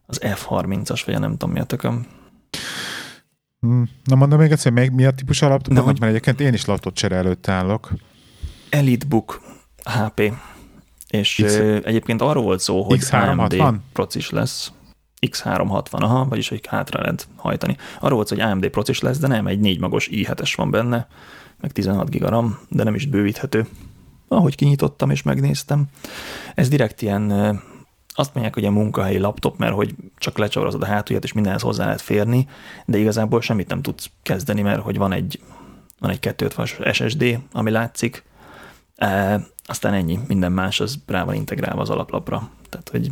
az 0.06 0.20
F30-as, 0.22 1.02
vagy 1.06 1.18
nem 1.18 1.30
tudom 1.30 1.50
mi 1.50 1.60
a 1.60 1.64
tököm. 1.64 2.06
Hmm. 3.60 3.88
Na 4.04 4.14
mondom 4.14 4.38
még 4.38 4.50
egyszer, 4.50 4.72
még 4.72 4.90
mi 4.90 5.04
a 5.04 5.10
típus 5.10 5.40
laptop? 5.40 5.74
Nem, 5.74 5.84
mert 5.84 6.02
egyébként 6.02 6.40
én 6.40 6.52
is 6.52 6.64
laptop 6.64 6.94
csere 6.94 7.16
előtt 7.16 7.48
állok. 7.48 7.90
EliteBook 8.70 9.40
HP. 9.90 10.32
És 11.08 11.42
X... 11.44 11.56
egyébként 11.84 12.22
arról 12.22 12.42
volt 12.42 12.60
szó, 12.60 12.82
hogy 12.82 12.98
X360? 13.00 13.60
AMD 13.60 13.80
procis 13.92 14.30
lesz. 14.30 14.72
X360, 15.26 15.90
aha, 15.90 16.24
vagyis 16.28 16.48
hogy 16.48 16.60
hátra 16.68 17.00
lehet 17.00 17.28
hajtani. 17.36 17.76
Arról 18.00 18.16
volt 18.16 18.28
szó, 18.28 18.36
hogy 18.36 18.44
AMD 18.44 18.68
procis 18.68 19.00
lesz, 19.00 19.18
de 19.18 19.26
nem, 19.26 19.46
egy 19.46 19.60
4 19.60 19.80
magos 19.80 20.08
i7-es 20.12 20.52
van 20.56 20.70
benne, 20.70 21.06
meg 21.60 21.72
16 21.72 22.10
gigaram, 22.10 22.58
de 22.68 22.82
nem 22.82 22.94
is 22.94 23.06
bővíthető 23.06 23.66
ahogy 24.36 24.54
kinyitottam 24.54 25.10
és 25.10 25.22
megnéztem. 25.22 25.84
Ez 26.54 26.68
direkt 26.68 27.02
ilyen, 27.02 27.30
azt 28.08 28.34
mondják, 28.34 28.54
hogy 28.54 28.64
a 28.64 28.70
munkahelyi 28.70 29.18
laptop, 29.18 29.58
mert 29.58 29.74
hogy 29.74 29.94
csak 30.18 30.38
lecsavarozod 30.38 30.82
a 30.82 30.86
hátulját, 30.86 31.24
és 31.24 31.32
mindenhez 31.32 31.62
hozzá 31.62 31.84
lehet 31.84 32.00
férni, 32.00 32.48
de 32.86 32.98
igazából 32.98 33.40
semmit 33.40 33.68
nem 33.68 33.82
tudsz 33.82 34.10
kezdeni, 34.22 34.62
mert 34.62 34.82
hogy 34.82 34.96
van 34.96 35.12
egy, 35.12 35.40
van 35.98 36.10
egy 36.10 36.18
250 36.18 36.92
SSD, 36.92 37.38
ami 37.52 37.70
látszik, 37.70 38.24
e, 39.00 39.40
aztán 39.64 39.94
ennyi, 39.94 40.18
minden 40.26 40.52
más 40.52 40.80
az 40.80 40.98
rá 41.06 41.24
van 41.24 41.34
integrálva 41.34 41.80
az 41.80 41.90
alaplapra. 41.90 42.50
Tehát, 42.68 42.88
hogy 42.88 43.10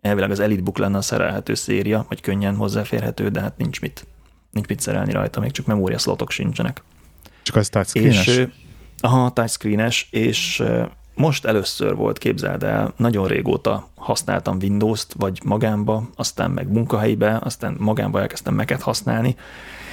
elvileg 0.00 0.30
az 0.30 0.40
EliteBook 0.40 0.78
lenne 0.78 0.96
a 0.96 1.02
szerelhető 1.02 1.54
széria, 1.54 2.04
vagy 2.08 2.20
könnyen 2.20 2.56
hozzáférhető, 2.56 3.28
de 3.28 3.40
hát 3.40 3.56
nincs 3.56 3.80
mit, 3.80 4.06
nincs 4.50 4.66
mit 4.66 4.80
szerelni 4.80 5.12
rajta, 5.12 5.40
még 5.40 5.50
csak 5.50 5.66
memória 5.66 5.98
slotok 5.98 6.30
sincsenek. 6.30 6.82
Csak 7.42 7.56
az 7.56 7.68
touchscreen 7.68 8.12
És 8.12 8.46
Aha, 9.00 9.30
touchscreenes, 9.30 10.08
és 10.10 10.62
most 11.20 11.44
először 11.44 11.94
volt, 11.94 12.18
képzeld 12.18 12.62
el, 12.62 12.92
nagyon 12.96 13.26
régóta 13.26 13.88
használtam 13.96 14.56
Windows-t, 14.60 15.14
vagy 15.18 15.40
magámba, 15.44 16.08
aztán 16.16 16.50
meg 16.50 16.72
munkahelyibe, 16.72 17.38
aztán 17.42 17.76
magámba 17.78 18.20
elkezdtem 18.20 18.54
meket 18.54 18.82
használni, 18.82 19.36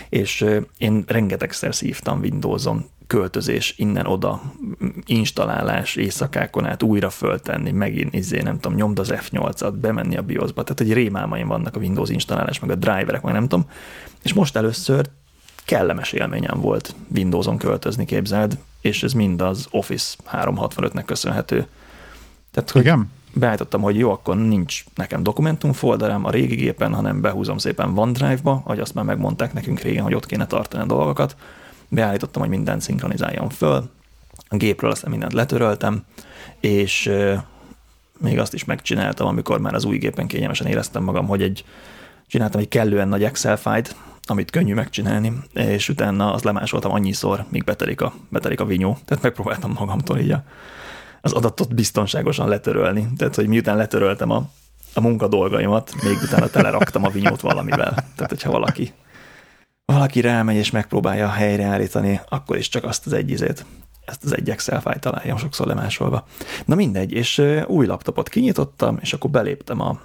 és 0.09 0.45
én 0.77 1.03
rengetegszer 1.07 1.75
szívtam 1.75 2.19
Windows-on 2.19 2.85
költözés 3.07 3.73
innen-oda, 3.77 4.41
installálás 5.05 5.95
éjszakákon 5.95 6.65
át 6.65 6.83
újra 6.83 7.09
föltenni, 7.09 7.71
megint 7.71 8.13
izé, 8.13 8.41
nem 8.41 8.59
tudom, 8.59 8.77
nyomd 8.77 8.99
az 8.99 9.13
F8-at, 9.15 9.73
bemenni 9.81 10.17
a 10.17 10.21
BIOS-ba, 10.21 10.63
tehát 10.63 10.79
hogy 10.79 10.93
rémálmaim 10.93 11.47
vannak 11.47 11.75
a 11.75 11.79
Windows 11.79 12.09
installálás, 12.09 12.59
meg 12.59 12.69
a 12.69 12.75
driverek, 12.75 13.21
meg 13.21 13.33
nem 13.33 13.47
tudom, 13.47 13.65
és 14.23 14.33
most 14.33 14.55
először 14.55 15.09
kellemes 15.67 16.11
élményem 16.11 16.59
volt 16.59 16.95
Windows-on 17.15 17.57
költözni, 17.57 18.05
képzeld, 18.05 18.57
és 18.81 19.03
ez 19.03 19.13
mind 19.13 19.41
az 19.41 19.67
Office 19.71 20.15
365-nek 20.31 21.03
köszönhető. 21.05 21.67
Tehát, 22.51 22.71
hogy 22.71 22.81
Igen? 22.81 23.11
beállítottam, 23.33 23.81
hogy 23.81 23.97
jó, 23.97 24.11
akkor 24.11 24.37
nincs 24.37 24.83
nekem 24.95 25.23
dokumentum 25.23 25.73
folderem 25.73 26.25
a 26.25 26.29
régi 26.29 26.55
gépen, 26.55 26.93
hanem 26.93 27.21
behúzom 27.21 27.57
szépen 27.57 27.97
OneDrive-ba, 27.97 28.61
hogy 28.65 28.79
azt 28.79 28.93
már 28.93 29.05
megmondták 29.05 29.53
nekünk 29.53 29.79
régen, 29.79 30.03
hogy 30.03 30.13
ott 30.13 30.25
kéne 30.25 30.47
tartani 30.47 30.83
a 30.83 30.85
dolgokat. 30.85 31.35
Beállítottam, 31.87 32.41
hogy 32.41 32.51
mindent 32.51 32.81
szinkronizáljon 32.81 33.49
föl, 33.49 33.89
a 34.49 34.55
gépről 34.55 34.91
aztán 34.91 35.11
mindent 35.11 35.33
letöröltem, 35.33 36.03
és 36.59 37.11
még 38.19 38.39
azt 38.39 38.53
is 38.53 38.65
megcsináltam, 38.65 39.27
amikor 39.27 39.59
már 39.59 39.73
az 39.73 39.85
új 39.85 39.97
gépen 39.97 40.27
kényelmesen 40.27 40.67
éreztem 40.67 41.03
magam, 41.03 41.27
hogy 41.27 41.41
egy 41.41 41.65
csináltam 42.27 42.59
egy 42.59 42.67
kellően 42.67 43.07
nagy 43.07 43.23
Excel 43.23 43.57
fájt, 43.57 43.95
amit 44.29 44.51
könnyű 44.51 44.73
megcsinálni, 44.73 45.33
és 45.53 45.89
utána 45.89 46.33
azt 46.33 46.43
lemásoltam 46.43 46.91
annyiszor, 46.91 47.45
míg 47.49 47.63
betelik 47.63 48.01
a, 48.01 48.13
betelik 48.29 48.59
a 48.59 48.65
vinyó. 48.65 48.97
Tehát 49.05 49.23
megpróbáltam 49.23 49.75
magamtól 49.79 50.17
így 50.17 50.31
a, 50.31 50.43
az 51.21 51.33
adatot 51.33 51.75
biztonságosan 51.75 52.47
letörölni. 52.47 53.07
Tehát, 53.17 53.35
hogy 53.35 53.47
miután 53.47 53.77
letöröltem 53.77 54.29
a, 54.29 54.49
a 54.93 55.01
munka 55.01 55.27
dolgaimat, 55.27 55.93
még 56.03 56.17
utána 56.23 56.47
teleraktam 56.47 57.05
a 57.05 57.09
vinyót 57.09 57.41
valamivel. 57.41 57.93
Tehát, 58.15 58.29
hogyha 58.29 58.51
valaki, 58.51 58.93
valaki 59.85 60.21
rámegy 60.21 60.55
és 60.55 60.71
megpróbálja 60.71 61.29
helyreállítani, 61.29 62.21
akkor 62.29 62.57
is 62.57 62.69
csak 62.69 62.83
azt 62.83 63.05
az 63.05 63.13
egy 63.13 63.31
ezt 64.07 64.23
az 64.23 64.35
egy 64.35 64.49
Excel 64.49 64.81
fájt 64.81 64.99
találja 64.99 65.37
sokszor 65.37 65.67
lemásolva. 65.67 66.27
Na 66.65 66.75
mindegy, 66.75 67.11
és 67.11 67.41
új 67.65 67.85
laptopot 67.85 68.29
kinyitottam, 68.29 68.97
és 69.01 69.13
akkor 69.13 69.29
beléptem 69.29 69.81
a, 69.81 69.99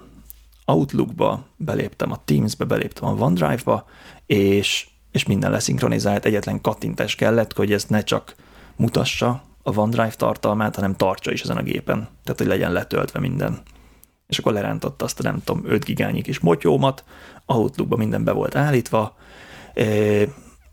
Outlookba, 0.65 1.45
beléptem 1.57 2.13
a 2.13 2.21
Teamsbe, 2.25 2.65
beléptem 2.65 3.09
a 3.09 3.25
OneDrive-ba, 3.25 3.87
és, 4.27 4.89
és 5.11 5.27
minden 5.27 5.51
leszinkronizált, 5.51 6.25
egyetlen 6.25 6.61
kattintás 6.61 7.15
kellett, 7.15 7.53
hogy 7.53 7.73
ez 7.73 7.85
ne 7.85 8.03
csak 8.03 8.35
mutassa 8.77 9.43
a 9.63 9.79
OneDrive 9.79 10.15
tartalmát, 10.17 10.75
hanem 10.75 10.97
tartsa 10.97 11.33
is 11.33 11.43
ezen 11.43 11.57
a 11.57 11.63
gépen, 11.63 12.09
tehát 12.25 12.39
hogy 12.39 12.49
legyen 12.49 12.73
letöltve 12.73 13.21
minden. 13.21 13.61
És 14.27 14.39
akkor 14.39 14.53
lerántotta 14.53 15.05
azt 15.05 15.21
a 15.21 15.23
nem 15.23 15.43
tudom, 15.45 15.63
5 15.67 15.85
gigányi 15.85 16.23
kis 16.23 16.39
motyómat, 16.39 17.05
Outlookba 17.47 17.97
minden 17.97 18.25
be 18.25 18.33
volt 18.33 18.57
állítva, 18.57 19.17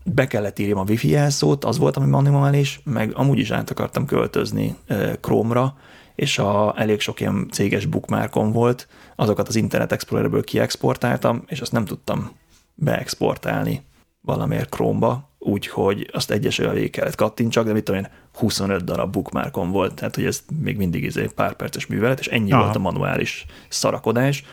be 0.04 0.26
kellett 0.26 0.58
írjam 0.58 0.78
a 0.78 0.84
wifi 0.88 1.08
jelszót, 1.08 1.64
az 1.64 1.78
volt, 1.78 1.96
ami 1.96 2.06
manuális, 2.06 2.80
meg 2.84 3.12
amúgy 3.14 3.38
is 3.38 3.50
át 3.50 3.70
akartam 3.70 4.06
költözni 4.06 4.76
Chrome-ra, 5.20 5.74
és 6.14 6.38
a, 6.38 6.74
elég 6.76 7.00
sok 7.00 7.20
ilyen 7.20 7.48
céges 7.50 7.86
bookmarkom 7.86 8.52
volt, 8.52 8.88
azokat 9.16 9.48
az 9.48 9.56
Internet 9.56 9.92
Explorerből 9.92 10.44
kiexportáltam, 10.44 11.42
és 11.46 11.60
azt 11.60 11.72
nem 11.72 11.84
tudtam 11.84 12.30
beexportálni 12.74 13.82
valamiért 14.20 14.70
Chrome-ba, 14.70 15.30
úgyhogy 15.38 16.10
azt 16.12 16.30
egyesével 16.30 16.72
végig 16.72 16.90
kellett 16.90 17.14
kattintsak, 17.14 17.64
de 17.64 17.72
mit 17.72 17.84
tudom 17.84 18.00
én, 18.00 18.10
25 18.32 18.84
darab 18.84 19.12
bookmarkon 19.12 19.70
volt, 19.70 19.94
tehát 19.94 20.14
hogy 20.14 20.24
ez 20.24 20.42
még 20.62 20.76
mindig 20.76 21.04
izé 21.04 21.28
pár 21.34 21.54
perces 21.54 21.86
művelet, 21.86 22.18
és 22.18 22.26
ennyi 22.26 22.52
Aha. 22.52 22.62
volt 22.62 22.76
a 22.76 22.78
manuális 22.78 23.46
szarakodás, 23.68 24.44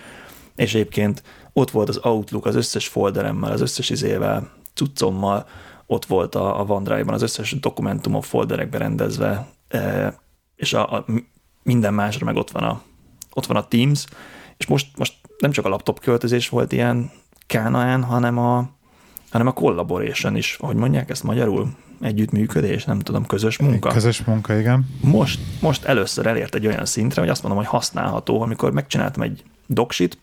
és 0.56 0.74
egyébként 0.74 1.24
ott 1.54 1.72
volt 1.72 1.90
az 1.90 2.00
Outlook 2.04 2.46
az 2.46 2.56
összes 2.56 2.88
folderemmel, 2.88 3.52
az 3.52 3.62
összes 3.62 3.90
izével, 3.90 4.52
cuccommal, 4.74 5.46
ott 5.86 6.06
volt 6.06 6.36
a, 6.36 6.60
a 6.60 6.64
OneDrive-ban 6.64 7.14
az 7.14 7.22
összes 7.22 7.60
dokumentumok 7.60 8.24
folderekbe 8.24 8.78
rendezve, 8.78 9.48
e, 9.68 10.14
és 10.56 10.74
a, 10.74 10.94
a, 10.94 11.06
minden 11.68 11.94
másra 11.94 12.26
meg 12.26 12.36
ott 12.36 12.52
van 12.52 12.64
a, 12.64 12.82
ott 13.34 13.46
van 13.46 13.58
a 13.58 13.68
Teams, 13.68 14.06
és 14.58 14.66
most, 14.66 14.88
most 14.98 15.14
nem 15.38 15.52
csak 15.52 15.66
a 15.66 15.70
laptop 15.70 16.00
költözés 16.00 16.50
volt 16.50 16.72
ilyen 16.72 17.12
kánaán, 17.48 18.04
hanem 18.04 18.38
a, 18.38 18.70
hanem 19.32 19.48
a 19.48 19.54
collaboration 19.54 20.36
is, 20.36 20.58
ahogy 20.60 20.76
mondják 20.76 21.10
ezt 21.10 21.24
magyarul, 21.24 21.70
együttműködés, 22.02 22.86
nem 22.86 23.00
tudom, 23.00 23.26
közös 23.26 23.58
munka. 23.58 23.90
Közös 23.90 24.24
munka, 24.24 24.60
igen. 24.60 24.88
Most, 25.02 25.40
most 25.62 25.84
először 25.84 26.26
elért 26.26 26.56
egy 26.56 26.68
olyan 26.68 26.86
szintre, 26.86 27.22
hogy 27.22 27.30
azt 27.30 27.44
mondom, 27.44 27.62
hogy 27.62 27.70
használható, 27.72 28.42
amikor 28.42 28.72
megcsináltam 28.72 29.22
egy 29.22 29.44
doksit, 29.66 30.18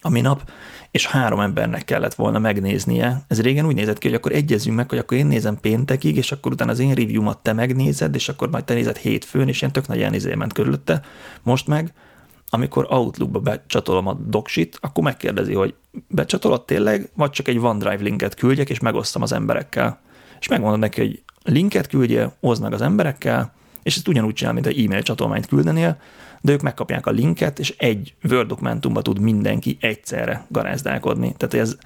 a 0.00 0.08
minap, 0.08 0.50
és 0.90 1.06
három 1.06 1.40
embernek 1.40 1.84
kellett 1.84 2.14
volna 2.14 2.38
megnéznie. 2.38 3.22
Ez 3.28 3.40
régen 3.40 3.66
úgy 3.66 3.74
nézett 3.74 3.98
ki, 3.98 4.06
hogy 4.06 4.16
akkor 4.16 4.32
egyezünk 4.32 4.76
meg, 4.76 4.88
hogy 4.88 4.98
akkor 4.98 5.16
én 5.16 5.26
nézem 5.26 5.60
péntekig, 5.60 6.16
és 6.16 6.32
akkor 6.32 6.52
utána 6.52 6.70
az 6.70 6.78
én 6.78 6.94
review 6.94 7.32
te 7.42 7.52
megnézed, 7.52 8.14
és 8.14 8.28
akkor 8.28 8.50
majd 8.50 8.64
te 8.64 8.74
nézed 8.74 8.96
hétfőn, 8.96 9.48
és 9.48 9.60
ilyen 9.60 9.72
tök 9.72 9.86
nagy 9.86 10.02
elnézé 10.02 10.34
ment 10.34 10.52
körülötte. 10.52 11.02
Most 11.42 11.66
meg, 11.66 11.92
amikor 12.50 12.86
Outlookba 12.90 13.38
becsatolom 13.38 14.06
a 14.06 14.12
doksit, 14.12 14.78
akkor 14.80 15.04
megkérdezi, 15.04 15.54
hogy 15.54 15.74
becsatolod 16.08 16.64
tényleg, 16.64 17.10
vagy 17.14 17.30
csak 17.30 17.48
egy 17.48 17.58
OneDrive 17.58 18.02
linket 18.02 18.34
küldjek, 18.34 18.70
és 18.70 18.78
megosztam 18.78 19.22
az 19.22 19.32
emberekkel. 19.32 20.00
És 20.40 20.48
megmondod 20.48 20.78
neki, 20.78 21.00
hogy 21.00 21.22
linket 21.42 21.86
küldje, 21.86 22.36
oszd 22.40 22.72
az 22.72 22.82
emberekkel, 22.82 23.52
és 23.82 23.96
ezt 23.96 24.08
ugyanúgy 24.08 24.34
csinál, 24.34 24.52
mint 24.52 24.66
egy 24.66 24.84
e-mail 24.84 25.02
csatolmányt 25.02 25.46
küldenél, 25.46 26.00
de 26.40 26.52
ők 26.52 26.62
megkapják 26.62 27.06
a 27.06 27.10
linket, 27.10 27.58
és 27.58 27.74
egy 27.78 28.14
Word 28.30 28.48
dokumentumba 28.48 29.02
tud 29.02 29.20
mindenki 29.20 29.76
egyszerre 29.80 30.46
garázdálkodni. 30.48 31.34
Tehát 31.36 31.54
ez 31.54 31.76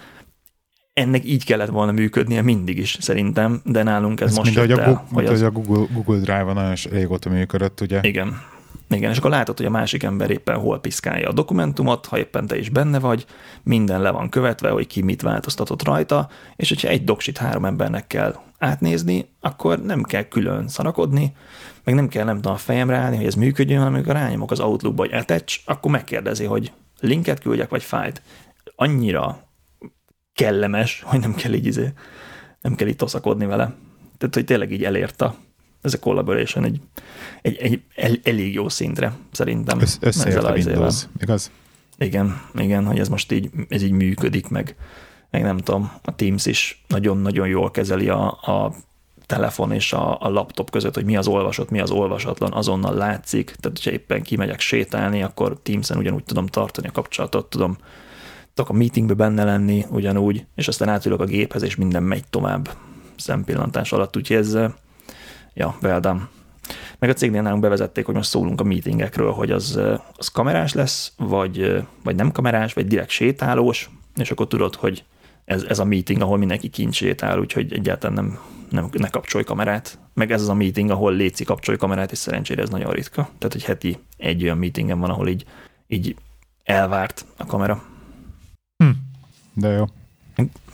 ennek 0.92 1.24
így 1.24 1.44
kellett 1.44 1.68
volna 1.68 1.92
működnie 1.92 2.42
mindig 2.42 2.78
is, 2.78 2.96
szerintem, 3.00 3.60
de 3.64 3.82
nálunk 3.82 4.20
ez, 4.20 4.28
ez 4.28 4.36
most 4.36 4.56
mint, 4.56 4.72
ahogy 4.72 4.90
a, 4.90 5.04
hogy 5.12 5.26
az... 5.26 5.40
a 5.40 5.50
Google, 5.50 5.86
Google 5.92 6.18
Drive-on 6.18 6.54
nagyon 6.54 6.74
régóta 6.90 7.30
működött, 7.30 7.80
ugye? 7.80 7.98
Igen. 8.02 8.40
Igen, 8.88 9.10
és 9.10 9.18
akkor 9.18 9.30
látod, 9.30 9.56
hogy 9.56 9.66
a 9.66 9.70
másik 9.70 10.02
ember 10.02 10.30
éppen 10.30 10.58
hol 10.58 10.80
piszkálja 10.80 11.28
a 11.28 11.32
dokumentumot, 11.32 12.06
ha 12.06 12.18
éppen 12.18 12.46
te 12.46 12.58
is 12.58 12.68
benne 12.68 12.98
vagy, 12.98 13.26
minden 13.62 14.00
le 14.00 14.10
van 14.10 14.28
követve, 14.28 14.70
hogy 14.70 14.86
ki 14.86 15.02
mit 15.02 15.22
változtatott 15.22 15.84
rajta, 15.84 16.28
és 16.56 16.68
hogyha 16.68 16.88
egy 16.88 17.04
doksit 17.04 17.38
három 17.38 17.64
embernek 17.64 18.06
kell 18.06 18.36
átnézni, 18.62 19.29
akkor 19.40 19.83
nem 19.83 20.03
kell 20.03 20.22
külön 20.22 20.68
szanakodni, 20.68 21.33
meg 21.85 21.94
nem 21.94 22.09
kell 22.09 22.25
nem 22.25 22.37
tudom 22.37 22.53
a 22.53 22.57
fejemre 22.57 22.96
állni, 22.96 23.16
hogy 23.16 23.27
ez 23.27 23.35
működjön, 23.35 23.79
hanem 23.79 23.94
amikor 23.94 24.12
rányomok 24.12 24.51
az 24.51 24.61
Outlookba, 24.61 25.03
hogy 25.03 25.12
attach, 25.12 25.61
akkor 25.64 25.90
megkérdezi, 25.90 26.44
hogy 26.44 26.72
linket 27.01 27.40
küldjek, 27.40 27.70
vagy 27.70 27.83
fájt. 27.83 28.22
Annyira 28.77 29.48
kellemes, 30.35 31.03
hogy 31.05 31.20
nem 31.20 31.35
kell 31.35 31.53
így 31.53 31.66
izé, 31.66 31.92
nem 32.61 32.75
kell 32.75 32.88
itt 32.88 32.98
toszakodni 32.98 33.46
vele. 33.46 33.75
Tehát, 34.18 34.35
hogy 34.35 34.44
tényleg 34.44 34.72
így 34.72 34.85
elérte 34.85 35.35
ez 35.83 35.94
a 35.94 35.98
collaboration 35.98 36.64
egy, 36.64 36.81
egy, 37.42 37.57
egy 37.57 37.83
el, 37.94 38.12
elég 38.22 38.55
jó 38.55 38.68
szintre, 38.68 39.12
szerintem. 39.33 39.81
Össz, 39.81 39.96
összeért 40.01 40.44
a 40.44 40.53
Windows, 40.53 41.07
igaz? 41.20 41.51
Igen, 41.98 42.40
igen, 42.55 42.87
hogy 42.87 42.98
ez 42.98 43.09
most 43.09 43.33
így, 43.33 43.51
ez 43.68 43.83
így 43.83 43.90
működik, 43.90 44.48
meg, 44.48 44.77
meg 45.32 45.42
nem 45.42 45.58
tudom, 45.58 45.92
a 46.02 46.14
Teams 46.14 46.46
is 46.46 46.84
nagyon-nagyon 46.88 47.48
jól 47.48 47.70
kezeli 47.70 48.08
a, 48.08 48.26
a 48.26 48.72
telefon 49.26 49.72
és 49.72 49.92
a, 49.92 50.20
a 50.20 50.28
laptop 50.28 50.70
között, 50.70 50.94
hogy 50.94 51.04
mi 51.04 51.16
az 51.16 51.26
olvasott, 51.26 51.70
mi 51.70 51.80
az 51.80 51.90
olvasatlan, 51.90 52.52
azonnal 52.52 52.94
látszik. 52.94 53.44
Tehát, 53.44 53.78
hogyha 53.78 53.90
éppen 53.90 54.22
kimegyek 54.22 54.60
sétálni, 54.60 55.22
akkor 55.22 55.58
Teams-en 55.62 55.98
ugyanúgy 55.98 56.24
tudom 56.24 56.46
tartani 56.46 56.88
a 56.88 56.92
kapcsolatot, 56.92 57.50
tudom, 57.50 57.76
tudok 58.54 58.70
a 58.70 58.72
meetingbe 58.72 59.14
benne 59.14 59.44
lenni 59.44 59.84
ugyanúgy, 59.90 60.44
és 60.54 60.68
aztán 60.68 60.88
átülök 60.88 61.20
a 61.20 61.24
géphez, 61.24 61.62
és 61.62 61.76
minden 61.76 62.02
megy 62.02 62.24
tovább 62.30 62.70
szempillantás 63.16 63.92
alatt. 63.92 64.16
Úgyhogy 64.16 64.36
ez, 64.36 64.58
ja, 65.54 65.76
well 65.82 66.00
done. 66.00 66.28
Meg 66.98 67.10
a 67.10 67.14
cégnél 67.14 67.42
nálunk 67.42 67.62
bevezették, 67.62 68.06
hogy 68.06 68.14
most 68.14 68.28
szólunk 68.28 68.60
a 68.60 68.64
meetingekről, 68.64 69.32
hogy 69.32 69.50
az, 69.50 69.80
az 70.16 70.28
kamerás 70.28 70.72
lesz, 70.72 71.12
vagy, 71.16 71.82
vagy 72.04 72.14
nem 72.14 72.32
kamerás, 72.32 72.72
vagy 72.72 72.86
direkt 72.86 73.10
sétálós, 73.10 73.90
és 74.16 74.30
akkor 74.30 74.46
tudod, 74.46 74.74
hogy 74.74 75.04
ez, 75.44 75.62
ez 75.62 75.78
a 75.78 75.85
meeting, 75.85 76.20
ahol 76.20 76.38
mindenki 76.38 76.68
kint 76.68 76.92
sétál, 76.92 77.38
úgyhogy 77.38 77.72
egyáltalán 77.72 78.16
nem, 78.16 78.38
nem, 78.70 78.88
ne 78.92 79.09
kapcsolj 79.09 79.44
kamerát. 79.44 79.98
Meg 80.14 80.33
ez 80.33 80.40
az 80.40 80.48
a 80.48 80.55
meeting, 80.55 80.90
ahol 80.90 81.12
léci 81.12 81.44
kapcsolj 81.44 81.76
kamerát, 81.76 82.12
és 82.12 82.18
szerencsére 82.18 82.62
ez 82.62 82.68
nagyon 82.68 82.92
ritka. 82.92 83.22
Tehát, 83.22 83.52
hogy 83.52 83.64
heti 83.64 83.98
egy 84.16 84.42
olyan 84.42 84.59
meetingen 84.59 85.00
van, 85.00 85.11
ahol 85.11 85.28
így, 85.28 85.44
így 85.87 86.16
elvárt 86.64 87.24
a 87.37 87.46
kamera. 87.46 87.83
Hm, 88.76 88.90
de 89.55 89.68
jó. 89.68 89.85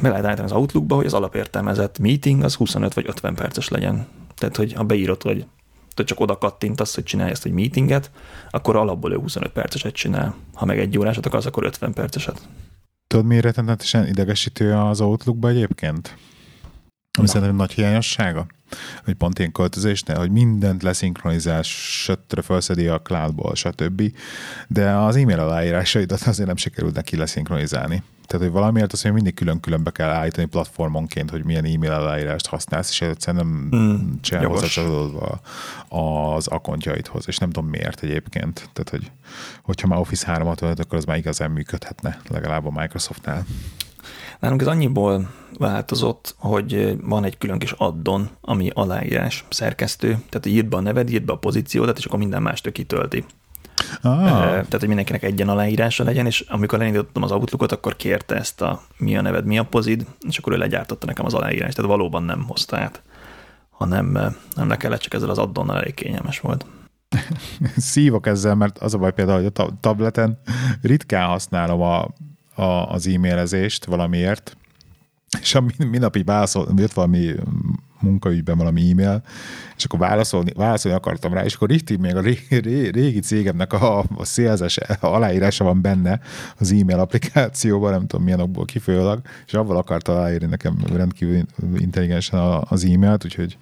Be 0.01 0.09
lehet 0.09 0.25
állítani 0.25 0.49
az 0.49 0.57
Outlookba, 0.57 0.95
hogy 0.95 1.07
az 1.07 1.15
alapértelmezett 1.15 1.99
meeting 1.99 2.43
az 2.43 2.55
25 2.55 2.95
vagy 2.95 3.05
50 3.09 3.35
perces 3.35 3.69
legyen. 3.69 4.07
Tehát, 4.35 4.57
hogy 4.57 4.73
ha 4.73 4.85
beírod, 4.85 5.23
hogy 5.23 5.47
te 5.95 6.05
csak 6.05 6.21
oda 6.21 6.39
kattintasz, 6.39 6.95
hogy 6.95 7.05
csinálj 7.05 7.31
ezt 7.31 7.45
egy 7.45 7.53
meetinget, 7.53 8.11
akkor 8.51 8.77
alapból 8.77 9.13
ő 9.13 9.17
25 9.17 9.53
perceset 9.53 9.95
csinál. 9.95 10.35
Ha 10.55 10.65
meg 10.65 10.79
egy 10.79 10.99
órásat 10.99 11.27
akarsz, 11.27 11.47
akkor 11.47 11.65
50 11.65 11.93
perceset. 11.93 12.49
Tudod, 13.09 13.27
mi 13.27 13.41
rettenetesen 13.41 14.07
idegesítő 14.07 14.75
az 14.75 15.01
Outlookba 15.01 15.49
egyébként? 15.49 16.17
Ami 17.19 17.27
Na. 17.27 17.33
szerintem 17.33 17.57
nagy 17.57 17.73
hiányossága, 17.73 18.47
hogy 19.05 19.15
pont 19.15 19.39
ilyen 19.39 19.53
költözésnél, 19.53 20.17
hogy 20.17 20.31
mindent 20.31 20.83
leszinkronizál, 20.83 21.63
söttre 21.63 22.43
felszedi 22.43 22.87
a 22.87 23.01
cloudból, 23.01 23.55
stb. 23.55 24.03
De 24.69 24.91
az 24.91 25.17
e-mail 25.17 25.39
aláírásaidat 25.39 26.23
azért 26.23 26.47
nem 26.47 26.57
sikerült 26.57 26.95
neki 26.95 27.17
leszinkronizálni. 27.17 28.03
Tehát, 28.29 28.47
hogy 28.47 28.55
valamiért 28.55 28.93
azt 28.93 29.13
mindig 29.13 29.35
külön-külön 29.35 29.83
be 29.83 29.91
kell 29.91 30.09
állítani 30.09 30.47
platformonként, 30.47 31.31
hogy 31.31 31.45
milyen 31.45 31.65
e-mail 31.65 31.93
aláírást 31.93 32.47
használsz, 32.47 32.91
és 32.91 33.01
egyszerűen 33.01 33.47
nem 33.47 33.81
mm, 33.81 34.13
csinál 34.21 34.45
hozzácsatolódva 34.45 35.41
az 35.89 36.47
akontjaidhoz, 36.47 37.25
és 37.27 37.39
nem 37.39 37.51
tudom 37.51 37.69
miért 37.69 38.03
egyébként. 38.03 38.71
Tehát, 38.73 38.91
hogy 38.91 39.11
hogyha 39.63 39.89
már 39.89 39.99
Office 39.99 40.39
3-at 40.39 40.63
ölt, 40.63 40.81
akkor 40.81 40.99
az 40.99 41.05
már 41.05 41.17
igazán 41.17 41.51
működhetne, 41.51 42.21
legalább 42.29 42.67
a 42.67 42.81
Microsoftnál. 42.81 43.45
Nálunk 44.39 44.61
ez 44.61 44.67
annyiból 44.67 45.31
változott, 45.59 46.35
hogy 46.39 46.97
van 47.03 47.25
egy 47.25 47.39
külön 47.39 47.59
kis 47.59 47.73
addon, 47.73 48.31
ami 48.41 48.71
aláírás 48.75 49.45
szerkesztő, 49.49 50.09
tehát 50.29 50.47
írd 50.47 50.69
be 50.69 50.77
a 50.77 50.81
neved, 50.81 51.11
írd 51.11 51.25
be 51.25 51.33
a 51.33 51.39
pozíciódat, 51.39 51.99
és 51.99 52.05
akkor 52.05 52.19
minden 52.19 52.43
más 52.43 52.61
kitölti. 52.73 53.25
Ah. 54.03 54.21
Tehát, 54.39 54.79
hogy 54.79 54.87
mindenkinek 54.87 55.23
egyen 55.23 55.49
aláírása 55.49 56.05
legyen, 56.05 56.27
és 56.27 56.41
amikor 56.49 56.81
elindítottam 56.81 57.23
az 57.23 57.33
Outlookot, 57.33 57.73
akkor 57.73 57.97
kérte 57.97 58.35
ezt 58.35 58.61
a 58.61 58.83
mi 58.97 59.17
a 59.17 59.23
neved, 59.23 59.45
mi 59.45 59.59
a 59.59 59.65
pozid, 59.65 60.07
és 60.29 60.39
akkor 60.39 60.53
ő 60.53 60.57
legyártotta 60.57 61.07
nekem 61.07 61.25
az 61.25 61.35
aláírást, 61.35 61.77
tehát 61.77 61.91
valóban 61.91 62.23
nem 62.23 62.45
hozta 62.47 62.77
át, 62.77 63.03
hanem 63.71 64.07
nem 64.55 64.69
le 64.69 64.77
kellett, 64.77 65.01
csak 65.01 65.15
ezzel 65.15 65.31
az 65.31 65.39
addonnal 65.39 65.77
elég 65.77 65.95
kényelmes 65.95 66.41
volt. 66.41 66.67
Szívok 67.77 68.27
ezzel, 68.27 68.55
mert 68.55 68.79
az 68.79 68.95
a 68.95 68.99
baj 68.99 69.13
például, 69.13 69.43
hogy 69.43 69.53
a 69.55 69.79
tableten 69.81 70.39
ritkán 70.83 71.29
használom 71.29 71.81
a, 71.81 72.09
a, 72.55 72.63
az 72.63 73.07
e-mailezést 73.07 73.85
valamiért, 73.85 74.57
és 75.41 75.55
a 75.55 75.65
minap 75.77 76.17
így 76.17 76.25
válaszol, 76.25 76.69
jött 76.77 76.93
valami 76.93 77.35
munkaügyben 78.01 78.57
valami 78.57 78.91
e-mail, 78.91 79.23
és 79.77 79.85
akkor 79.85 79.99
válaszolni, 79.99 80.53
válaszolni 80.57 80.97
akartam 80.97 81.33
rá, 81.33 81.45
és 81.45 81.55
akkor 81.55 81.73
itt 81.73 81.99
még 81.99 82.17
a 82.17 82.21
régi, 82.21 82.91
régi 82.91 83.21
cégemnek 83.21 83.73
a, 83.73 83.99
a 83.99 84.25
szélzes 84.25 84.77
aláírása 85.01 85.65
van 85.65 85.81
benne 85.81 86.21
az 86.59 86.73
e-mail 86.73 86.99
applikációban, 86.99 87.91
nem 87.91 88.07
tudom 88.07 88.25
milyen 88.25 88.41
okból 88.41 88.65
kifőleg, 88.65 89.19
és 89.47 89.55
avval 89.55 89.77
akarta 89.77 90.13
aláírni 90.13 90.47
nekem 90.47 90.77
rendkívül 90.93 91.43
intelligensen 91.77 92.41
az 92.69 92.85
e-mailt, 92.85 93.25
úgyhogy 93.25 93.59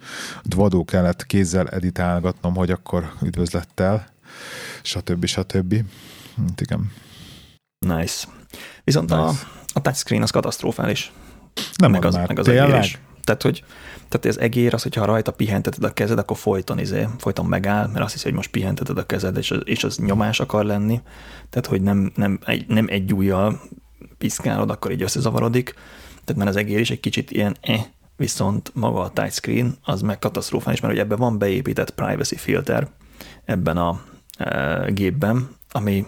vadó 0.55 0.85
kellett 0.85 1.25
kézzel 1.25 1.67
editálgatnom, 1.67 2.55
hogy 2.55 2.71
akkor 2.71 3.11
üdvözlettel, 3.21 4.07
stb. 4.81 5.25
stb. 5.25 5.83
Hát 6.37 6.61
igen. 6.61 6.91
Nice. 7.79 8.27
Viszont 8.83 9.09
nice. 9.09 9.21
a, 9.21 9.33
a 9.73 9.81
touchscreen 9.81 10.21
az 10.21 10.29
katasztrofális. 10.29 11.11
Nem 11.75 11.91
meg 11.91 12.05
az, 12.05 12.15
már. 12.15 12.27
meg 12.27 12.39
az 12.39 12.47
egész. 12.47 12.97
Tehát, 13.23 13.41
hogy 13.41 13.63
tehát 14.09 14.25
az 14.25 14.39
egér 14.39 14.73
az, 14.73 14.83
hogyha 14.83 15.05
rajta 15.05 15.31
pihenteted 15.31 15.83
a 15.83 15.93
kezed, 15.93 16.17
akkor 16.17 16.37
folyton, 16.37 16.79
izé, 16.79 17.07
folyton 17.17 17.45
megáll, 17.45 17.87
mert 17.87 18.03
azt 18.03 18.13
hiszi, 18.13 18.25
hogy 18.25 18.33
most 18.33 18.51
pihenteted 18.51 18.97
a 18.97 19.05
kezed, 19.05 19.37
és 19.37 19.51
az, 19.51 19.61
és 19.63 19.83
az 19.83 19.97
nyomás 19.97 20.39
akar 20.39 20.65
lenni. 20.65 21.01
Tehát, 21.49 21.67
hogy 21.67 21.81
nem, 21.81 22.11
nem, 22.15 22.39
egy, 22.45 22.67
nem 22.67 22.85
egy 22.89 23.13
ujjal 23.13 23.61
piszkálod, 24.17 24.69
akkor 24.69 24.91
így 24.91 25.01
összezavarodik. 25.01 25.73
Tehát 26.23 26.35
mert 26.35 26.49
az 26.49 26.55
egér 26.55 26.79
is 26.79 26.89
egy 26.89 26.99
kicsit 26.99 27.31
ilyen 27.31 27.55
eh, 27.61 27.85
viszont 28.17 28.71
maga 28.73 29.01
a 29.01 29.09
touchscreen 29.09 29.77
az 29.83 30.01
meg 30.01 30.19
katasztrofális, 30.19 30.79
mert 30.79 30.93
hogy 30.93 31.03
ebben 31.03 31.17
van 31.17 31.37
beépített 31.37 31.91
privacy 31.91 32.35
filter 32.35 32.87
ebben 33.45 33.77
a 33.77 34.01
e, 34.37 34.85
gépben, 34.91 35.49
ami 35.71 36.05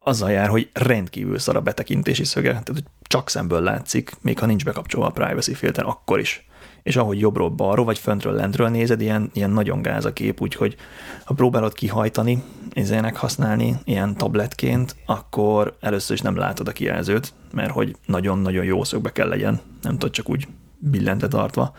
azzal 0.00 0.30
jár, 0.30 0.48
hogy 0.48 0.70
rendkívül 0.72 1.38
szar 1.38 1.56
a 1.56 1.60
betekintési 1.60 2.24
szöge, 2.24 2.48
tehát 2.48 2.68
hogy 2.68 2.84
csak 3.02 3.28
szemből 3.28 3.60
látszik, 3.60 4.12
még 4.20 4.38
ha 4.38 4.46
nincs 4.46 4.64
bekapcsolva 4.64 5.06
a 5.06 5.10
privacy 5.10 5.54
filter, 5.54 5.84
akkor 5.84 6.20
is 6.20 6.46
és 6.84 6.96
ahogy 6.96 7.18
jobbról 7.18 7.48
balról, 7.48 7.84
vagy 7.84 7.98
föntről 7.98 8.32
lentről 8.32 8.68
nézed, 8.68 9.00
ilyen, 9.00 9.30
ilyen 9.32 9.50
nagyon 9.50 9.82
gáz 9.82 10.04
a 10.04 10.12
kép, 10.12 10.40
úgyhogy 10.40 10.76
ha 11.24 11.34
próbálod 11.34 11.72
kihajtani, 11.72 12.42
ezének 12.70 13.16
használni 13.16 13.76
ilyen 13.84 14.16
tabletként, 14.16 14.96
akkor 15.06 15.76
először 15.80 16.16
is 16.16 16.22
nem 16.22 16.36
látod 16.36 16.68
a 16.68 16.72
kijelzőt, 16.72 17.32
mert 17.52 17.70
hogy 17.70 17.96
nagyon-nagyon 18.06 18.64
jó 18.64 18.84
szögbe 18.84 19.12
kell 19.12 19.28
legyen, 19.28 19.60
nem 19.82 19.92
tudod 19.92 20.14
csak 20.14 20.30
úgy 20.30 20.48
billente 20.78 21.28
tartva. 21.28 21.74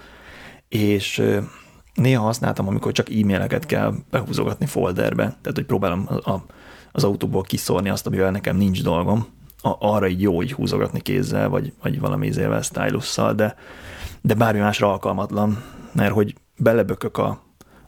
És 0.67 1.23
néha 1.93 2.23
használtam, 2.23 2.67
amikor 2.67 2.91
csak 2.91 3.09
e-maileket 3.09 3.65
kell 3.65 3.93
behúzogatni 4.09 4.65
folderbe, 4.65 5.23
tehát 5.23 5.55
hogy 5.55 5.65
próbálom 5.65 6.05
a, 6.07 6.31
a, 6.31 6.45
az 6.91 7.03
autóból 7.03 7.41
kiszórni 7.41 7.89
azt, 7.89 8.07
amivel 8.07 8.31
nekem 8.31 8.57
nincs 8.57 8.83
dolgom, 8.83 9.25
a, 9.61 9.75
arra 9.79 10.07
így 10.07 10.21
jó 10.21 10.43
így 10.43 10.53
húzogatni 10.53 11.01
kézzel, 11.01 11.49
vagy, 11.49 11.73
vagy 11.81 11.99
valami 11.99 12.27
izével, 12.27 12.61
stylusszal, 12.61 13.33
de, 13.33 13.55
de 14.25 14.33
bármi 14.33 14.59
másra 14.59 14.91
alkalmatlan, 14.91 15.63
mert 15.91 16.13
hogy 16.13 16.35
belebökök 16.57 17.17
a, 17.17 17.41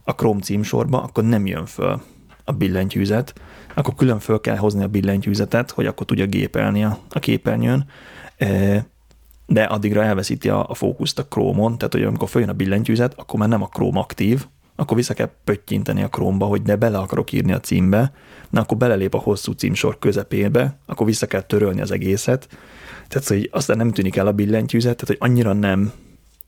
a 0.04 0.12
Chrome 0.12 0.40
címsorba, 0.40 1.02
akkor 1.02 1.24
nem 1.24 1.46
jön 1.46 1.66
föl 1.66 2.00
a 2.44 2.52
billentyűzet, 2.52 3.34
akkor 3.74 3.94
külön 3.94 4.18
föl 4.18 4.40
kell 4.40 4.56
hozni 4.56 4.82
a 4.82 4.88
billentyűzetet, 4.88 5.70
hogy 5.70 5.86
akkor 5.86 6.06
tudja 6.06 6.26
gépelni 6.26 6.84
a, 6.84 6.98
a 7.10 7.18
képernyőn, 7.18 7.84
e, 8.36 8.86
de 9.46 9.62
addigra 9.62 10.02
elveszíti 10.02 10.48
a, 10.48 10.68
a 10.68 10.74
fókuszt 10.74 11.18
a 11.18 11.26
Chrome-on, 11.26 11.78
tehát 11.78 11.92
hogy 11.92 12.02
amikor 12.02 12.28
följön 12.28 12.50
a 12.50 12.54
billentyűzet, 12.54 13.14
akkor 13.16 13.38
már 13.38 13.48
nem 13.48 13.62
a 13.62 13.68
Chrome 13.68 13.98
aktív, 13.98 14.46
akkor 14.76 14.96
vissza 14.96 15.14
kell 15.14 15.30
pöttyinteni 15.44 16.02
a 16.02 16.08
Chrome-ba, 16.08 16.46
hogy 16.46 16.62
de 16.62 16.76
bele 16.76 16.98
akarok 16.98 17.32
írni 17.32 17.52
a 17.52 17.60
címbe, 17.60 18.12
na 18.50 18.60
akkor 18.60 18.76
belelép 18.76 19.14
a 19.14 19.18
hosszú 19.18 19.52
címsor 19.52 19.98
közepébe, 19.98 20.78
akkor 20.86 21.06
vissza 21.06 21.26
kell 21.26 21.42
törölni 21.42 21.80
az 21.80 21.90
egészet, 21.90 22.48
tehát 23.08 23.28
hogy 23.28 23.48
aztán 23.52 23.76
nem 23.76 23.92
tűnik 23.92 24.16
el 24.16 24.26
a 24.26 24.32
billentyűzet, 24.32 24.96
tehát 24.96 25.18
hogy 25.18 25.30
annyira 25.30 25.52
nem 25.52 25.92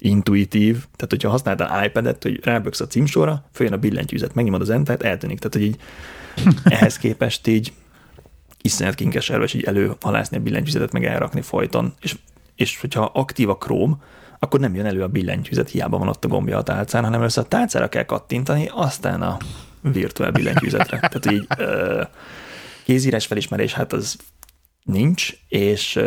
intuitív, 0.00 0.74
tehát 0.74 1.10
hogyha 1.10 1.30
használtál 1.30 1.84
iPad-et, 1.84 2.22
hogy 2.22 2.44
ráböksz 2.44 2.80
a 2.80 2.86
címsorra, 2.86 3.44
följön 3.52 3.74
a 3.74 3.78
billentyűzet, 3.78 4.34
megnyomod 4.34 4.60
az 4.60 4.70
entert, 4.70 5.02
eltűnik, 5.02 5.38
tehát 5.38 5.54
hogy 5.54 5.62
így 5.62 5.78
ehhez 6.74 6.98
képest 6.98 7.46
így 7.46 7.72
iszonyat 8.62 8.94
kinkes 8.94 9.30
erről, 9.30 9.44
és 9.44 9.54
így 9.54 9.64
előhalászni 9.64 10.36
a 10.36 10.40
billentyűzetet, 10.40 10.92
meg 10.92 11.04
elrakni 11.04 11.40
folyton, 11.40 11.94
és, 12.00 12.16
és 12.54 12.80
hogyha 12.80 13.10
aktív 13.14 13.48
a 13.48 13.56
Chrome, 13.56 13.96
akkor 14.38 14.60
nem 14.60 14.74
jön 14.74 14.86
elő 14.86 15.02
a 15.02 15.08
billentyűzet, 15.08 15.70
hiába 15.70 15.98
van 15.98 16.08
ott 16.08 16.24
a 16.24 16.28
gombja 16.28 16.58
a 16.58 16.62
tálcán, 16.62 17.04
hanem 17.04 17.20
először 17.20 17.44
a 17.44 17.48
tálcára 17.48 17.88
kell 17.88 18.04
kattintani, 18.04 18.70
aztán 18.72 19.22
a 19.22 19.36
virtuál 19.80 20.30
billentyűzetre. 20.30 20.98
Tehát 21.12 21.30
így 21.30 21.46
kézírás 22.84 23.26
felismerés, 23.26 23.72
hát 23.72 23.92
az 23.92 24.16
nincs, 24.82 25.32
és 25.48 26.00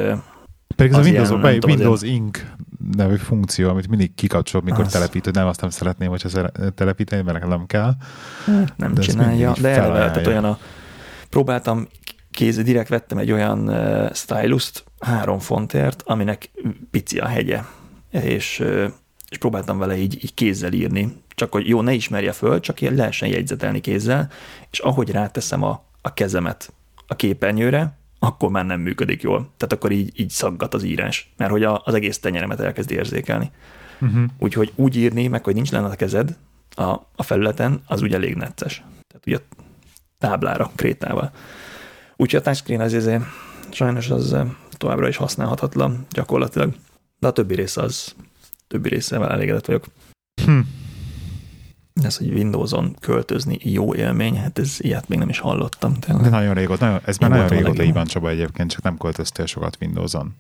pedig 0.76 0.94
ez 0.94 0.98
a 0.98 1.02
Windows, 1.02 1.28
tudom, 1.28 1.70
Windows 1.70 2.02
azért... 2.02 2.46
Nevű 2.92 3.16
funkció, 3.16 3.70
amit 3.70 3.88
mindig 3.88 4.16
kikapcsol, 4.16 4.62
mikor 4.62 4.86
az... 4.86 4.92
telepítő, 4.92 5.32
nem 5.32 5.48
azt 5.48 5.62
nem 5.62 5.70
szeretném, 5.70 6.10
hogyha 6.10 6.50
telepíteni, 6.76 7.22
mert 7.22 7.48
nem 7.48 7.66
kell. 7.66 7.94
Hát 8.46 8.78
nem 8.78 8.94
de 8.94 9.02
csinálja, 9.02 9.54
de 9.62 9.70
eleve, 9.70 10.12
tehát 10.12 10.28
olyan 10.28 10.46
a, 10.46 10.58
próbáltam 11.30 11.88
kéz, 12.32 12.58
direkt 12.58 12.90
vettem 12.90 13.18
egy 13.18 13.32
olyan 13.32 13.70
uh, 13.70 14.14
stylust 14.14 14.84
három 15.00 15.40
fontért, 15.40 16.02
aminek 16.06 16.52
pici 16.92 17.20
a 17.20 17.28
hegye, 17.28 17.62
és, 18.10 18.60
uh, 18.60 18.92
és 19.30 19.38
próbáltam 19.38 19.78
vele 19.78 19.98
így, 19.98 20.24
így 20.24 20.34
kézzel 20.34 20.74
írni, 20.74 21.22
csak 21.36 21.52
hogy 21.52 21.68
jó, 21.68 21.82
ne 21.82 21.94
ismerje 21.94 22.32
föl, 22.32 22.60
csak 22.60 22.82
ilyen 22.82 22.94
lehessen 22.94 23.30
jegyzetelni 23.30 23.80
kézzel, 23.82 24.30
és 24.72 24.80
ahogy 24.80 25.12
ráteszem 25.12 25.64
a, 25.64 25.84
a 26.02 26.14
kezemet 26.14 26.74
a 27.08 27.16
képernyőre, 27.16 27.98
akkor 28.24 28.50
már 28.50 28.66
nem 28.66 28.80
működik 28.80 29.22
jól. 29.22 29.50
Tehát 29.58 29.74
akkor 29.74 29.92
így, 29.92 30.20
így 30.20 30.30
szaggat 30.30 30.74
az 30.74 30.84
írás, 30.84 31.34
mert 31.38 31.52
hogy 31.52 31.64
a, 31.64 31.82
az 31.86 31.94
egész 31.94 32.20
tenyeremet 32.20 32.60
elkezd 32.60 32.92
érzékelni. 32.92 33.52
Uh-huh. 34.02 34.24
Úgyhogy 34.40 34.72
úgy 34.76 34.96
írni, 34.96 35.28
meg 35.28 35.44
hogy 35.44 35.54
nincs 35.54 35.72
lenne 35.72 35.88
a 35.88 35.96
kezed 35.96 36.38
a, 36.76 36.84
a 37.16 37.24
felületen, 37.24 37.82
az 37.88 38.02
ugye 38.02 38.16
elég 38.16 38.36
necces. 38.36 38.84
Tehát 39.08 39.28
ugye 39.28 39.38
táblára, 40.18 40.72
krétával. 40.76 41.32
Úgyhogy 42.16 42.40
a 42.40 42.44
touchscreen 42.44 42.82
az 42.82 42.94
azért 42.94 43.24
sajnos 43.70 44.10
az 44.10 44.34
eh, 44.34 44.48
továbbra 44.78 45.08
is 45.08 45.18
használhatatlan 45.18 46.06
gyakorlatilag, 46.10 46.74
de 47.20 47.28
a 47.28 47.32
többi 47.32 47.56
része 47.56 47.82
az, 47.82 48.16
többi 48.68 48.90
részével 48.90 49.32
elégedett 49.32 49.66
vagyok. 49.66 49.86
Hm 50.46 50.60
ez, 52.02 52.18
hogy 52.18 52.34
Windows-on 52.34 52.96
költözni 53.00 53.58
jó 53.62 53.96
élmény, 53.96 54.38
hát 54.38 54.60
ez 54.60 54.76
ilyet 54.78 55.08
még 55.08 55.20
nem 55.20 55.30
is 55.30 55.40
hallottam. 55.40 55.94
Tényleg. 55.94 56.24
De 56.24 56.30
nagyon 56.30 56.54
régóta, 56.54 56.86
nagyon, 56.86 57.02
ez 57.06 57.18
már 57.18 57.30
nagyon 57.30 57.48
régóta 57.48 57.84
így 57.84 57.94
van 57.94 58.06
Csaba 58.06 58.30
egyébként, 58.30 58.72
csak 58.72 58.82
nem 58.82 58.98
költöztél 58.98 59.46
sokat 59.46 59.78
Windows-on, 59.82 60.36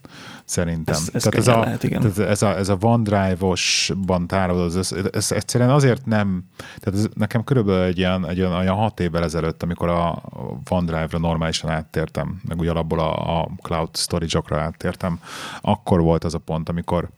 szerintem. 0.45 0.95
Ez, 0.95 1.09
ez, 1.13 1.23
tehát 1.23 1.39
ez, 1.39 1.47
a, 1.47 1.59
lehet, 1.59 1.83
igen. 1.83 2.01
Tehát 2.01 2.29
ez, 2.29 2.41
a, 2.41 2.57
ez 2.57 2.69
a 2.69 2.77
OneDrive-osban 2.81 4.27
tárolod, 4.27 4.77
ez, 4.77 4.91
ez, 4.91 5.05
ez, 5.11 5.31
egyszerűen 5.31 5.69
azért 5.69 6.05
nem, 6.05 6.43
tehát 6.79 6.99
ez 6.99 7.07
nekem 7.13 7.43
körülbelül 7.43 7.83
egy 7.83 7.97
ilyen, 7.97 8.27
egy 8.27 8.39
olyan, 8.39 8.53
olyan 8.53 8.75
hat 8.75 8.99
évvel 8.99 9.23
ezelőtt, 9.23 9.63
amikor 9.63 9.89
a 9.89 10.21
OneDrive-ra 10.69 11.19
normálisan 11.19 11.69
áttértem, 11.69 12.41
meg 12.47 12.59
úgy 12.59 12.67
alapból 12.67 12.99
a, 12.99 13.39
a 13.41 13.49
cloud 13.61 13.97
storage-okra 13.97 14.59
áttértem, 14.59 15.19
akkor 15.61 16.01
volt 16.01 16.23
az 16.23 16.33
a 16.33 16.39
pont, 16.39 16.69
amikor 16.69 17.09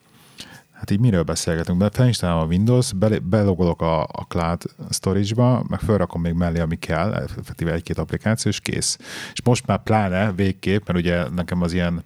hát 0.86 0.98
így 0.98 1.04
miről 1.04 1.24
beszélgetünk, 1.24 1.80
de 1.80 1.90
felinstalálom 1.90 2.42
a 2.42 2.46
Windows, 2.46 2.94
be, 2.94 3.20
belogolok 3.20 3.82
a, 3.82 4.02
a 4.02 4.26
Cloud 4.28 4.62
Storage-ba, 4.90 5.66
meg 5.70 5.80
felrakom 5.80 6.22
még 6.22 6.34
mellé, 6.34 6.60
ami 6.60 6.76
kell, 6.76 7.14
effektíve 7.14 7.72
egy-két 7.72 7.98
applikáció, 7.98 8.52
és 8.52 8.60
kész. 8.60 8.98
És 9.34 9.42
most 9.44 9.66
már 9.66 9.84
pláne 9.84 10.32
végképp, 10.32 10.88
mert 10.88 11.00
ugye 11.00 11.30
nekem 11.30 11.62
az 11.62 11.74
ilyen 11.74 12.04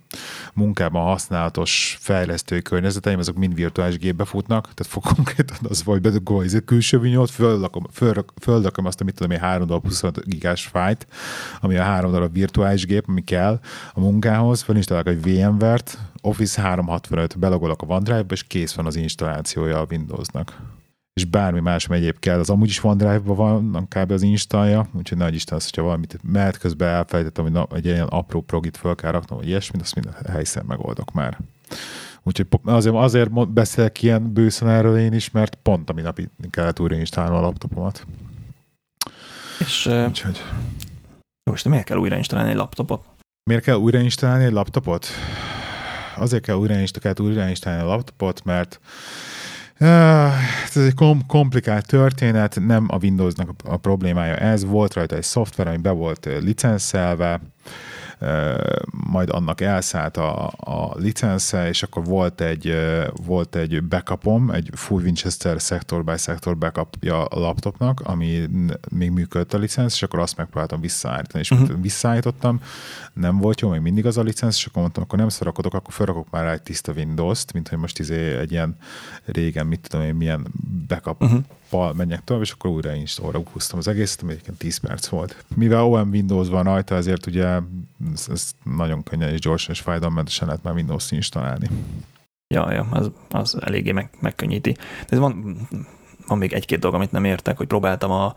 munkában 0.54 1.04
használatos 1.04 1.98
fejlesztői 2.00 2.62
környezeteim, 2.62 3.20
azok 3.20 3.36
mind 3.36 3.54
virtuális 3.54 3.98
gépbe 3.98 4.26
futnak, 4.26 4.74
tehát 4.74 4.92
fog 4.92 5.04
konkrétan 5.16 5.58
az 5.70 5.84
vagy 5.84 6.02
bedugom 6.02 6.40
egy 6.40 6.64
külső 6.66 7.00
vinyót, 7.00 7.30
földököm, 7.30 7.84
földököm 8.42 8.86
azt, 8.86 9.02
amit 9.02 9.16
tudom, 9.16 9.32
egy 9.32 9.40
3 9.40 9.68
darab 9.68 9.86
25 9.86 10.26
gigás 10.26 10.66
fájt, 10.66 11.08
ami 11.62 11.78
a 11.78 11.84
három 11.84 12.12
darab 12.12 12.34
virtuális 12.34 12.86
gép, 12.86 13.04
ami 13.08 13.24
kell 13.24 13.60
a 13.94 14.00
munkához, 14.00 14.62
felinstalálok 14.62 15.08
egy 15.08 15.22
VMware-t, 15.22 15.98
Office 16.22 16.62
365, 16.62 17.40
belogolok 17.40 17.82
a 17.82 17.86
OneDrive-ba, 17.86 18.34
és 18.34 18.44
kész 18.44 18.74
van 18.74 18.86
az 18.86 18.96
installációja 18.96 19.80
a 19.80 19.86
Windowsnak. 19.90 20.62
És 21.14 21.26
bármi 21.26 21.60
más, 21.60 21.88
egyéb 21.88 22.20
kell, 22.20 22.40
az 22.40 22.50
amúgy 22.50 22.68
is 22.68 22.84
OneDrive-ban 22.84 23.72
van 23.72 23.88
kb. 23.88 24.12
az 24.12 24.22
installja, 24.22 24.88
úgyhogy 24.94 25.18
nagy 25.18 25.34
Isten 25.34 25.58
az, 25.58 25.64
hogyha 25.64 25.82
valamit 25.82 26.20
mehet 26.24 26.58
közben 26.58 26.90
elfelejtettem, 26.90 27.44
hogy 27.44 27.54
na, 27.54 27.68
egy 27.74 27.86
ilyen 27.86 28.08
apró 28.08 28.42
progit 28.42 28.78
fel 28.78 28.96
kell 28.96 29.12
raknom, 29.12 29.38
vagy 29.38 29.48
ilyesmit, 29.48 29.82
azt 29.82 29.96
minden 29.96 30.14
helyszínen 30.30 30.66
megoldok 30.68 31.12
már. 31.12 31.38
Úgyhogy 32.24 32.48
azért, 32.64 32.96
azért 32.96 33.50
beszélek 33.50 34.02
ilyen 34.02 34.34
bőszen 34.34 34.70
erről 34.70 34.98
én 34.98 35.14
is, 35.14 35.32
mert 35.32 35.56
pont 35.56 35.90
a 35.90 35.94
minap 35.94 36.20
kellett 36.50 36.80
újra 36.80 36.96
installálnom 36.96 37.38
a 37.38 37.42
laptopomat. 37.42 38.06
És 39.60 39.90
Úgyhogy... 40.08 40.42
most 41.44 41.66
miért 41.66 41.86
kell 41.86 41.98
újra 41.98 42.18
installálni 42.18 42.52
egy 42.52 42.58
laptopot? 42.58 43.06
Miért 43.44 43.64
kell 43.64 43.76
újra 43.76 44.00
installálni 44.00 44.44
egy 44.44 44.52
laptopot? 44.52 45.08
Azért 46.20 46.44
kell 46.44 46.56
újrainstalálni, 46.56 47.24
újrainstalálni 47.24 47.84
a 47.84 47.88
laptopot, 47.88 48.44
mert 48.44 48.80
ez 50.66 50.78
egy 50.78 50.94
kom- 50.94 51.26
komplikált 51.28 51.88
történet, 51.88 52.60
nem 52.66 52.86
a 52.88 52.98
Windowsnak 53.02 53.50
a 53.64 53.78
problémája 53.78 54.36
ez, 54.36 54.66
volt 54.66 54.94
rajta 54.94 55.16
egy 55.16 55.24
szoftver, 55.24 55.68
ami 55.68 55.78
be 55.78 55.92
volt 55.92 56.30
licenszelve, 56.42 57.40
majd 58.90 59.30
annak 59.30 59.62
elszállt 59.62 60.18
a, 60.18 60.48
a 60.58 60.96
licensze, 60.98 61.68
és 61.68 61.84
akkor 61.84 62.04
volt 62.06 62.42
egy, 62.42 62.76
volt 63.26 63.56
egy 63.56 63.84
backupom, 63.84 64.52
egy 64.52 64.70
full 64.74 65.02
Winchester 65.02 65.60
sector 65.60 66.04
by 66.04 66.18
sector 66.18 66.58
backupja 66.58 67.26
a 67.26 67.40
laptopnak, 67.40 68.00
ami 68.04 68.50
még 68.92 69.12
működött 69.12 69.54
a 69.54 69.58
licensz, 69.58 69.94
és 69.94 70.04
akkor 70.04 70.20
azt 70.20 70.38
megpróbáltam 70.38 70.82
visszaállítani, 70.82 71.44
és 71.44 71.52
uh-huh. 71.52 71.82
visszaállítottam, 71.82 72.62
nem 73.14 73.38
volt 73.38 73.62
jó, 73.62 73.70
még 73.70 73.82
mindig 73.82 74.06
az 74.06 74.18
a 74.18 74.22
licensz, 74.22 74.56
és 74.56 74.66
akkor 74.66 74.82
mondtam, 74.82 75.04
akkor 75.04 75.20
nem 75.20 75.30
szorakodok, 75.30 75.74
akkor 75.74 75.94
felrakok 75.94 76.30
már 76.30 76.48
egy 76.48 76.62
tiszta 76.62 76.92
Windows-t, 76.92 77.54
mint 77.54 77.68
hogy 77.68 77.78
most 77.78 78.00
izé 78.00 78.38
egy 78.38 78.52
ilyen 78.52 78.76
régen, 79.26 79.68
mit 79.68 79.88
tudom 79.90 80.06
én, 80.06 80.16
milyen 80.16 80.48
backup 80.88 81.22
uh-huh 81.22 81.44
pal 81.70 81.94
menjek 81.94 82.24
tovább, 82.24 82.44
és 82.44 82.52
akkor 82.52 82.72
újra 82.72 82.94
installra 82.94 83.42
húztam 83.52 83.80
az 83.80 83.88
egészet, 83.88 84.22
ami 84.22 84.32
egyébként 84.32 84.58
10 84.58 84.78
perc 84.78 85.08
volt. 85.08 85.44
Mivel 85.56 85.84
OM 85.84 86.10
Windows 86.10 86.48
van 86.48 86.64
rajta, 86.64 86.96
ezért 86.96 87.26
ugye 87.26 87.46
ez, 88.14 88.28
ez 88.32 88.52
nagyon 88.64 89.04
könnyen 89.04 89.30
és 89.30 89.40
gyorsan 89.40 89.74
és 89.74 89.82
fájdalommentesen 89.82 90.48
lehet 90.48 90.64
már 90.64 90.74
Windows-t 90.74 91.12
installálni. 91.12 91.70
Ja, 92.54 92.72
ja, 92.72 92.88
az, 92.92 93.12
az 93.30 93.58
eléggé 93.62 93.92
meg, 93.92 94.10
megkönnyíti. 94.20 94.76
De 95.10 95.20
van, 95.20 95.58
van 96.28 96.38
még 96.38 96.54
egy-két 96.54 96.80
dolog, 96.80 96.96
amit 96.96 97.12
nem 97.12 97.24
értek, 97.24 97.58
hogy 97.58 97.68
próbáltam 97.68 98.12
a 98.12 98.36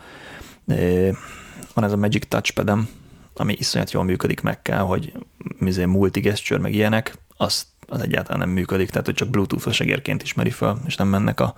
van 1.75 1.85
ez 1.85 1.93
a 1.93 1.97
Magic 1.97 2.27
Touchpad-em, 2.29 2.89
ami 3.35 3.55
iszonyat 3.59 3.91
jól 3.91 4.05
működik 4.05 4.41
meg 4.41 4.63
kell, 4.63 4.81
hogy 4.81 5.13
mizé 5.59 5.85
multigesture, 5.85 6.61
meg 6.61 6.75
ilyenek, 6.75 7.19
az, 7.37 7.67
az 7.89 8.01
egyáltalán 8.01 8.39
nem 8.39 8.51
működik, 8.51 8.91
tehát 8.91 9.07
hogy 9.07 9.15
csak 9.15 9.29
Bluetooth-os 9.29 9.81
egérként 9.81 10.23
ismeri 10.23 10.51
fel, 10.51 10.81
és 10.87 10.97
nem 10.97 11.09
mennek 11.09 11.41
a 11.41 11.55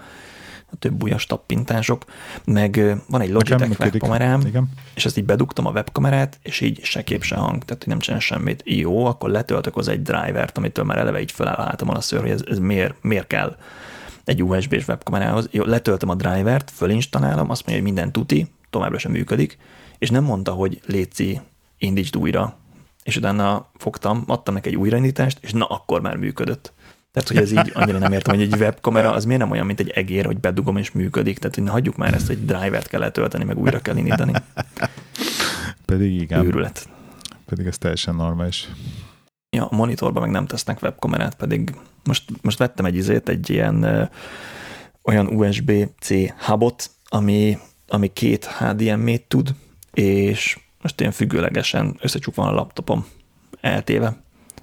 a 0.74 0.78
több 0.78 1.02
újas 1.02 1.26
tappintások, 1.26 2.04
meg 2.44 2.96
van 3.08 3.20
egy 3.20 3.30
Logitech 3.30 3.80
webkamerám, 3.80 4.40
Igen. 4.40 4.68
és 4.94 5.04
ezt 5.04 5.18
így 5.18 5.24
bedugtam 5.24 5.66
a 5.66 5.70
webkamerát, 5.70 6.38
és 6.42 6.60
így 6.60 6.84
se 6.84 7.04
kép, 7.04 7.22
se 7.22 7.36
hang, 7.36 7.64
tehát 7.64 7.86
nem 7.86 7.98
csinál 7.98 8.20
semmit. 8.20 8.62
Jó, 8.64 9.06
akkor 9.06 9.30
letöltök 9.30 9.76
az 9.76 9.88
egy 9.88 10.02
drivert, 10.02 10.58
amitől 10.58 10.84
már 10.84 10.98
eleve 10.98 11.20
így 11.20 11.32
feláll 11.32 11.76
a 11.78 12.00
szőr, 12.00 12.20
hogy 12.20 12.30
ez, 12.30 12.42
ez 12.48 12.58
miért, 12.58 12.94
miért 13.02 13.26
kell. 13.26 13.56
egy 14.24 14.42
USB-s 14.42 14.88
webkamerához, 14.88 15.48
jó, 15.50 15.64
letöltöm 15.64 16.08
a 16.08 16.14
drivert, 16.14 16.70
fölinstalálom, 16.70 17.50
azt 17.50 17.66
mondja, 17.66 17.84
hogy 17.84 17.92
minden 17.92 18.12
tuti, 18.12 18.50
továbbra 18.70 18.98
sem 18.98 19.12
működik, 19.12 19.58
és 19.98 20.10
nem 20.10 20.24
mondta, 20.24 20.52
hogy 20.52 20.80
létszi, 20.86 21.40
indítsd 21.78 22.16
újra. 22.16 22.56
És 23.02 23.16
utána 23.16 23.66
fogtam, 23.76 24.24
adtam 24.26 24.54
neki 24.54 24.68
egy 24.68 24.76
újraindítást, 24.76 25.38
és 25.40 25.52
na, 25.52 25.64
akkor 25.64 26.00
már 26.00 26.16
működött. 26.16 26.72
Tehát, 27.14 27.28
hogy 27.28 27.36
ez 27.36 27.52
így 27.52 27.70
annyira 27.74 27.98
nem 27.98 28.12
értem, 28.12 28.34
hogy 28.34 28.44
egy 28.44 28.60
webkamera 28.60 29.12
az 29.12 29.24
miért 29.24 29.40
nem 29.40 29.50
olyan, 29.50 29.66
mint 29.66 29.80
egy 29.80 29.90
egér, 29.90 30.24
hogy 30.24 30.38
bedugom 30.38 30.76
és 30.76 30.90
működik. 30.90 31.38
Tehát, 31.38 31.54
hogy 31.56 31.68
hagyjuk 31.68 31.96
már 31.96 32.14
ezt, 32.14 32.26
hogy 32.26 32.44
drivert 32.44 32.88
kell 32.88 33.00
letölteni, 33.00 33.44
meg 33.44 33.58
újra 33.58 33.80
kell 33.80 33.96
indítani. 33.96 34.32
Pedig 35.84 36.20
igen. 36.20 36.44
Őrület. 36.44 36.88
Pedig 37.46 37.66
ez 37.66 37.78
teljesen 37.78 38.14
normális. 38.14 38.68
Ja, 39.56 39.66
a 39.66 39.76
monitorban 39.76 40.22
meg 40.22 40.30
nem 40.30 40.46
tesznek 40.46 40.82
webkamerát, 40.82 41.34
pedig 41.34 41.74
most, 42.04 42.30
most 42.42 42.58
vettem 42.58 42.84
egy 42.84 42.96
izét, 42.96 43.28
egy 43.28 43.50
ilyen 43.50 43.82
ö, 43.82 44.02
olyan 45.02 45.26
USB-C 45.26 46.08
hubot, 46.46 46.90
ami, 47.08 47.58
ami 47.88 48.12
két 48.12 48.44
HDMI-t 48.44 49.28
tud, 49.28 49.54
és 49.92 50.58
most 50.82 51.00
ilyen 51.00 51.12
függőlegesen 51.12 51.96
összecsukva 52.00 52.42
van 52.42 52.52
a 52.52 52.56
laptopom 52.56 53.06
eltéve, 53.60 54.16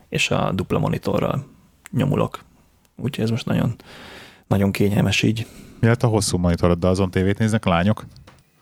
és 0.10 0.32
a 0.32 0.52
dupla 0.52 0.80
monitorral 0.80 1.50
nyomulok. 1.92 2.40
Úgyhogy 2.98 3.24
ez 3.24 3.30
most 3.30 3.46
nagyon, 3.46 3.76
nagyon 4.48 4.72
kényelmes 4.72 5.22
így. 5.22 5.48
Mi 5.80 5.88
lett 5.88 6.04
a 6.04 6.08
hosszú 6.08 6.38
monitorod, 6.38 6.80
de 6.80 6.88
azon 6.88 7.12
tévét 7.12 7.38
néznek 7.38 7.66
lányok? 7.66 8.06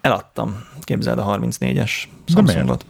Eladtam, 0.02 0.64
képzeld 0.82 1.18
a 1.20 1.26
34-es 1.26 1.92
De 2.34 2.42
miért? 2.42 2.58
Samsungot. 2.58 2.86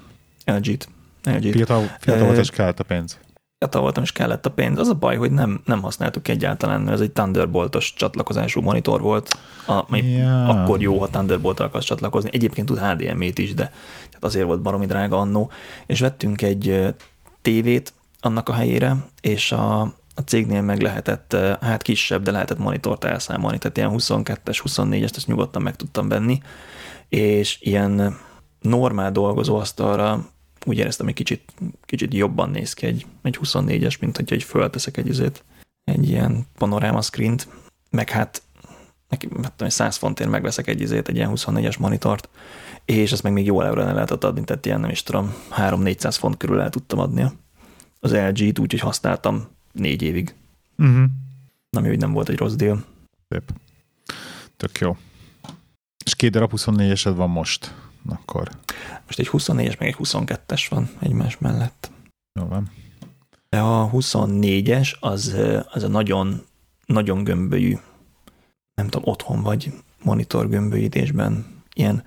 LG-t. 0.46 0.90
LG-t. 1.24 1.52
Fiatal, 1.54 1.84
fiatal 2.00 2.26
volt, 2.26 2.38
és 2.38 2.50
kellett 2.50 2.80
a 2.80 2.84
pénz. 2.84 3.18
fiatal 3.58 3.82
voltam, 3.82 4.04
és 4.04 4.12
kellett 4.12 4.46
a 4.46 4.52
pénz. 4.52 4.80
Az 4.80 4.88
a 4.88 4.94
baj, 4.94 5.18
hogy 5.18 5.32
nem, 5.32 5.62
nem 5.66 5.82
használtuk 5.82 6.28
egyáltalán, 6.28 6.82
mert 6.82 6.94
ez 6.94 7.02
egy 7.02 7.12
Thunderboltos 7.12 7.94
csatlakozású 7.94 8.62
monitor 8.62 9.02
volt, 9.02 9.38
ami 9.66 10.02
Ja. 10.08 10.48
akkor 10.48 10.82
jó, 10.82 11.00
ha 11.00 11.08
Thunderbolt 11.08 11.60
akarsz 11.60 11.86
csatlakozni. 11.86 12.30
Egyébként 12.34 12.68
tud 12.68 12.80
HDMI-t 12.80 13.38
is, 13.38 13.54
de 13.54 13.72
azért 14.20 14.46
volt 14.46 14.62
baromi 14.62 14.86
drága 14.86 15.18
annó. 15.20 15.52
És 15.86 16.00
vettünk 16.00 16.42
egy 16.42 16.96
tévét 17.42 17.94
annak 18.20 18.50
a 18.50 18.54
helyére, 18.54 18.96
és 19.22 19.52
a, 19.52 19.94
a 20.20 20.24
cégnél 20.24 20.62
meg 20.62 20.82
lehetett, 20.82 21.34
ö, 21.34 21.54
hát 21.62 21.82
kisebb, 21.82 22.24
de 22.24 22.32
lehetett 22.32 22.58
monitort 22.58 23.04
elszámolni, 23.04 23.58
tehát 23.58 23.78
ilyen 23.78 23.92
22-es, 23.94 24.60
24-est, 24.64 25.16
ezt 25.16 25.28
nyugodtan 25.28 25.62
meg 25.62 25.76
tudtam 25.76 26.08
venni, 26.08 26.42
és 27.10 27.58
ilyen 27.62 28.18
normál 28.62 29.12
dolgozóasztalra 29.12 30.30
úgy 30.66 30.78
éreztem, 30.78 31.06
hogy 31.06 31.16
kicsit, 31.16 31.54
kicsit 31.86 32.14
jobban 32.14 32.50
néz 32.50 32.74
ki 32.74 32.86
egy, 32.86 33.06
egy 33.22 33.40
24-es, 33.44 34.00
mint 34.00 34.16
hogyha 34.16 34.36
egy 34.36 34.44
fölteszek 34.44 34.98
egy, 34.98 35.08
izét, 35.08 35.44
egy 35.84 36.10
ilyen 36.10 36.48
panoráma 36.58 37.02
screent, 37.02 37.48
meg 37.90 38.10
hát 38.10 38.42
neki, 39.10 39.28
hát, 39.42 39.52
tudom, 39.52 39.70
100 39.70 39.96
fontért 39.96 40.30
megveszek 40.30 40.68
egy 40.68 40.82
izét, 40.82 41.08
egy 41.08 41.16
ilyen 41.16 41.32
24-es 41.36 41.80
monitort, 41.80 42.30
és 42.86 43.12
ezt 43.12 43.24
meg 43.24 43.34
még 43.34 43.46
jó 43.46 43.62
előre 43.62 43.92
lehetett 43.92 44.24
adni, 44.24 44.44
tehát 44.44 44.66
ilyen 44.66 44.80
nem 44.80 44.90
is 44.90 45.04
tudom, 45.04 45.34
3-400 45.58 46.16
font 46.18 46.38
körül 46.38 46.62
el 46.62 46.70
tudtam 46.70 47.00
adni 47.00 47.26
az 48.00 48.14
LG-t, 48.14 48.60
úgyhogy 48.60 48.80
használtam 48.80 49.58
négy 49.72 50.02
évig. 50.02 50.36
Uh-huh. 50.78 51.04
Nem, 51.70 51.84
hogy 51.84 51.98
nem 51.98 52.12
volt 52.12 52.30
egy 52.30 52.38
rossz 52.38 52.54
deal. 52.54 52.86
Szép. 53.30 53.52
Tök 54.58 54.78
jó. 54.80 54.98
És 56.06 56.16
két 56.16 56.32
darab 56.32 56.52
24-esed 56.56 57.14
van 57.16 57.30
most. 57.30 57.74
Akkor 58.10 58.50
Most 59.06 59.20
egy 59.20 59.30
24-es, 59.32 59.80
meg 59.80 59.88
egy 59.88 59.96
22-es 60.00 60.66
van 60.70 60.90
egymás 61.00 61.38
mellett. 61.38 61.92
jó 62.40 62.46
van. 62.46 62.72
De 63.50 63.60
a 63.60 63.90
24-es 63.90 65.00
az, 65.00 65.36
az 65.72 65.84
a 65.84 65.88
nagyon, 65.88 66.42
nagyon 66.86 67.24
gömbölyű, 67.24 67.78
nem 68.74 68.88
tudom, 68.88 69.12
otthon 69.12 69.42
vagy 69.42 69.74
monitor 70.04 70.50
gömbölyítésben, 70.50 71.46
ilyen, 71.74 72.04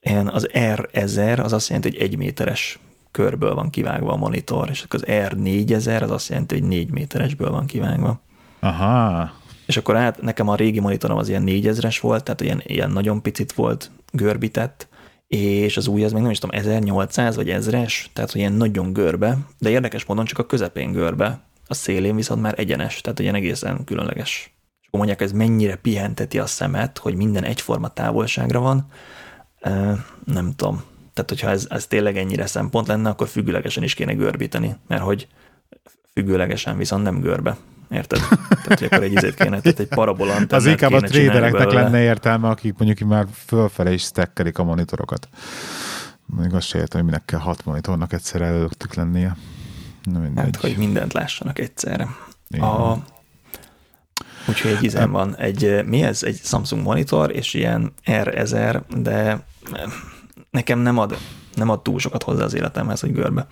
ilyen 0.00 0.28
az 0.28 0.48
R1000 0.52 1.42
az 1.42 1.52
azt 1.52 1.68
jelenti, 1.68 1.90
hogy 1.90 2.00
egy 2.00 2.16
méteres 2.16 2.78
körből 3.12 3.54
van 3.54 3.70
kivágva 3.70 4.12
a 4.12 4.16
monitor, 4.16 4.68
és 4.70 4.82
akkor 4.82 5.00
az 5.02 5.14
R4000 5.14 6.02
az 6.02 6.10
azt 6.10 6.28
jelenti, 6.28 6.58
hogy 6.58 6.68
négy 6.68 6.90
méteresből 6.90 7.50
van 7.50 7.66
kivágva. 7.66 8.20
Aha. 8.60 9.30
És 9.66 9.76
akkor 9.76 9.96
át, 9.96 10.22
nekem 10.22 10.48
a 10.48 10.54
régi 10.54 10.80
monitorom 10.80 11.16
az 11.16 11.28
ilyen 11.28 11.44
4000-es 11.46 11.98
volt, 12.00 12.24
tehát 12.24 12.40
ilyen, 12.40 12.62
ilyen 12.64 12.90
nagyon 12.90 13.22
picit 13.22 13.52
volt 13.52 13.90
görbített, 14.12 14.88
és 15.26 15.76
az 15.76 15.86
új 15.86 16.04
az 16.04 16.12
még 16.12 16.22
nem 16.22 16.30
is 16.30 16.38
tudom, 16.38 16.58
1800 16.58 17.36
vagy 17.36 17.48
1000-es, 17.50 18.04
tehát 18.12 18.30
hogy 18.30 18.40
ilyen 18.40 18.52
nagyon 18.52 18.92
görbe, 18.92 19.38
de 19.58 19.70
érdekes 19.70 20.04
módon 20.04 20.24
csak 20.24 20.38
a 20.38 20.46
közepén 20.46 20.92
görbe, 20.92 21.40
a 21.66 21.74
szélén 21.74 22.16
viszont 22.16 22.42
már 22.42 22.58
egyenes, 22.58 23.00
tehát 23.00 23.18
ilyen 23.18 23.34
egészen 23.34 23.84
különleges. 23.84 24.54
És 24.80 24.86
akkor 24.86 24.98
mondják, 24.98 25.20
ez 25.20 25.32
mennyire 25.32 25.76
pihenteti 25.76 26.38
a 26.38 26.46
szemet, 26.46 26.98
hogy 26.98 27.14
minden 27.14 27.44
egyforma 27.44 27.88
távolságra 27.88 28.60
van, 28.60 28.86
nem 30.24 30.52
tudom. 30.56 30.82
Tehát, 31.14 31.30
hogyha 31.30 31.48
ez, 31.50 31.66
ez 31.70 31.86
tényleg 31.86 32.16
ennyire 32.16 32.46
szempont 32.46 32.86
lenne, 32.86 33.08
akkor 33.08 33.28
függőlegesen 33.28 33.82
is 33.82 33.94
kéne 33.94 34.12
görbíteni, 34.12 34.76
mert 34.88 35.02
hogy 35.02 35.28
függőlegesen 36.12 36.76
viszont 36.76 37.02
nem 37.02 37.20
görbe. 37.20 37.56
Érted? 37.90 38.20
Tehát, 38.48 38.78
hogy 38.78 38.84
akkor 38.84 39.02
egy 39.02 39.12
izét 39.12 39.34
kéne, 39.34 39.60
tehát 39.60 39.78
egy 39.78 39.88
parabola 39.88 40.34
Az 40.48 40.66
inkább 40.66 40.92
a 40.92 41.00
belőle. 41.00 41.72
lenne 41.72 42.02
értelme, 42.02 42.48
akik 42.48 42.74
mondjuk 42.78 43.08
már 43.08 43.26
fölfele 43.46 43.92
is 43.92 44.02
stackelik 44.02 44.58
a 44.58 44.64
monitorokat. 44.64 45.28
Még 46.36 46.54
azt 46.54 46.66
se 46.66 46.78
értem, 46.78 47.00
hogy 47.00 47.10
minek 47.10 47.24
kell 47.24 47.38
hat 47.40 47.64
monitornak 47.64 48.12
egyszerre 48.12 48.44
előttük 48.44 48.94
lennie. 48.94 49.36
Na 50.02 50.18
mindegy. 50.18 50.44
Hát, 50.44 50.56
hogy 50.56 50.76
mindent 50.76 51.12
lássanak 51.12 51.58
egyszerre. 51.58 52.08
Igen. 52.48 52.64
A, 52.64 53.04
úgyhogy 54.48 54.70
egy 54.70 54.82
izem 54.82 55.10
van, 55.10 55.36
egy, 55.36 55.84
mi 55.84 56.02
ez? 56.02 56.22
Egy 56.22 56.40
Samsung 56.42 56.82
monitor, 56.82 57.32
és 57.36 57.54
ilyen 57.54 57.92
R1000, 58.04 58.80
de 58.96 59.44
nekem 60.52 60.78
nem 60.78 60.98
ad, 60.98 61.18
nem 61.54 61.68
ad 61.68 61.82
túl 61.82 61.98
sokat 61.98 62.22
hozzá 62.22 62.44
az 62.44 62.54
életemhez, 62.54 63.00
hogy 63.00 63.12
görbe. 63.12 63.46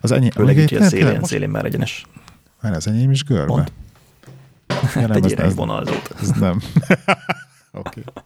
Az 0.00 0.10
ennyi, 0.10 0.30
Főleg 0.30 0.58
így, 0.58 0.70
hogy 0.70 0.78
a 0.82 0.84
szélén, 0.88 1.18
most- 1.18 1.30
szélén 1.30 1.48
már 1.50 1.64
egyenes. 1.64 2.06
Már 2.62 2.72
az 2.72 2.86
enyém 2.86 3.10
is 3.10 3.24
görbe. 3.24 3.46
Pont. 3.52 3.72
Ja, 4.68 4.74
Hát 4.76 4.94
nem, 4.94 5.20
tegyél 5.20 5.40
egy 5.40 5.54
vonalzót. 5.54 6.14
ez 6.20 6.28
nem. 6.30 6.60
Oké. 7.72 8.02
okay. 8.02 8.22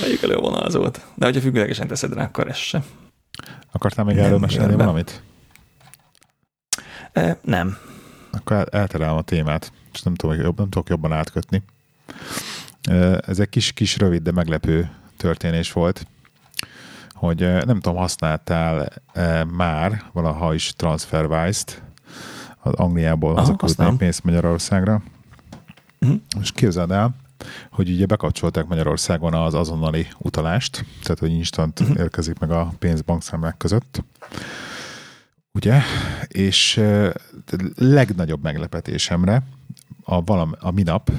Vegyük 0.00 0.22
elő 0.22 0.34
a 0.34 0.40
vonalzót. 0.40 1.06
De 1.14 1.24
hogyha 1.24 1.40
függőlegesen 1.40 1.86
teszed 1.86 2.12
rá, 2.12 2.24
akkor 2.24 2.48
ez 2.48 2.56
se. 2.56 2.82
Akartál 3.72 4.04
még 4.04 4.16
Nem 4.16 4.24
erről 4.24 4.38
mesélni 4.38 4.66
görbe. 4.66 4.82
valamit? 4.84 5.22
E, 7.12 7.38
nem. 7.42 7.76
Akkor 8.32 8.56
el- 8.56 8.66
elterelem 8.66 9.16
a 9.16 9.22
témát, 9.22 9.72
és 9.92 10.02
nem, 10.02 10.14
tudom, 10.14 10.36
jobb, 10.40 10.58
nem 10.58 10.68
tudok 10.68 10.88
jobban 10.88 11.12
átkötni. 11.12 11.62
Ö, 12.88 13.18
Ez 13.26 13.38
egy 13.38 13.48
kis, 13.48 13.72
kis 13.72 13.96
rövid, 13.96 14.22
de 14.22 14.32
meglepő 14.32 14.90
történés 15.16 15.72
volt, 15.72 16.06
hogy 17.22 17.40
nem 17.40 17.80
tudom, 17.80 17.96
használtál 17.96 18.88
e, 19.12 19.44
már 19.44 20.02
valaha 20.12 20.54
is 20.54 20.72
TransferWise-t, 20.76 21.82
az 22.60 22.72
Angliából 22.72 23.34
hazaküldték 23.34 23.96
pénzt 23.96 24.24
Magyarországra, 24.24 25.02
Mhm. 25.98 26.12
és 26.40 26.52
képzeld 26.52 26.90
el, 26.90 27.14
hogy 27.70 27.88
ugye 27.90 28.06
bekapcsolták 28.06 28.66
Magyarországon 28.66 29.34
az 29.34 29.54
azonnali 29.54 30.06
utalást, 30.18 30.84
tehát 31.02 31.18
hogy 31.18 31.30
instant 31.32 31.80
Mhm. 31.80 31.98
érkezik 32.00 32.38
meg 32.38 32.50
a 32.50 32.72
pénz 32.78 33.00
bankszámlák 33.00 33.56
között. 33.56 34.04
Ugye? 35.52 35.80
És 36.28 36.80
legnagyobb 37.76 38.42
meglepetésemre 38.42 39.42
a, 40.04 40.22
valam, 40.24 40.54
a 40.60 40.70
minap 40.70 41.10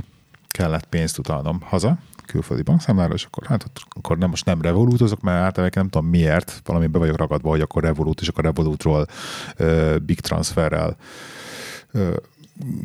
kellett 0.47 0.85
pénzt 0.85 1.17
utalnom 1.17 1.61
haza, 1.61 1.97
külföldi 2.25 2.63
bankszámlára, 2.63 3.13
és 3.13 3.23
akkor 3.23 3.47
hát 3.47 3.71
akkor 3.89 4.17
nem, 4.17 4.29
most 4.29 4.45
nem 4.45 4.61
revolútozok, 4.61 5.21
mert 5.21 5.37
általában 5.37 5.71
nem 5.75 5.89
tudom 5.89 6.09
miért, 6.09 6.61
valami 6.65 6.87
be 6.87 6.99
vagyok 6.99 7.17
ragadva, 7.17 7.49
hogy 7.49 7.61
akkor 7.61 7.83
Revolut, 7.83 8.21
és 8.21 8.27
akkor 8.27 8.43
Revolutról 8.43 9.05
ö, 9.55 9.95
Big 10.05 10.19
Transferrel 10.19 10.97
ö, 11.91 12.15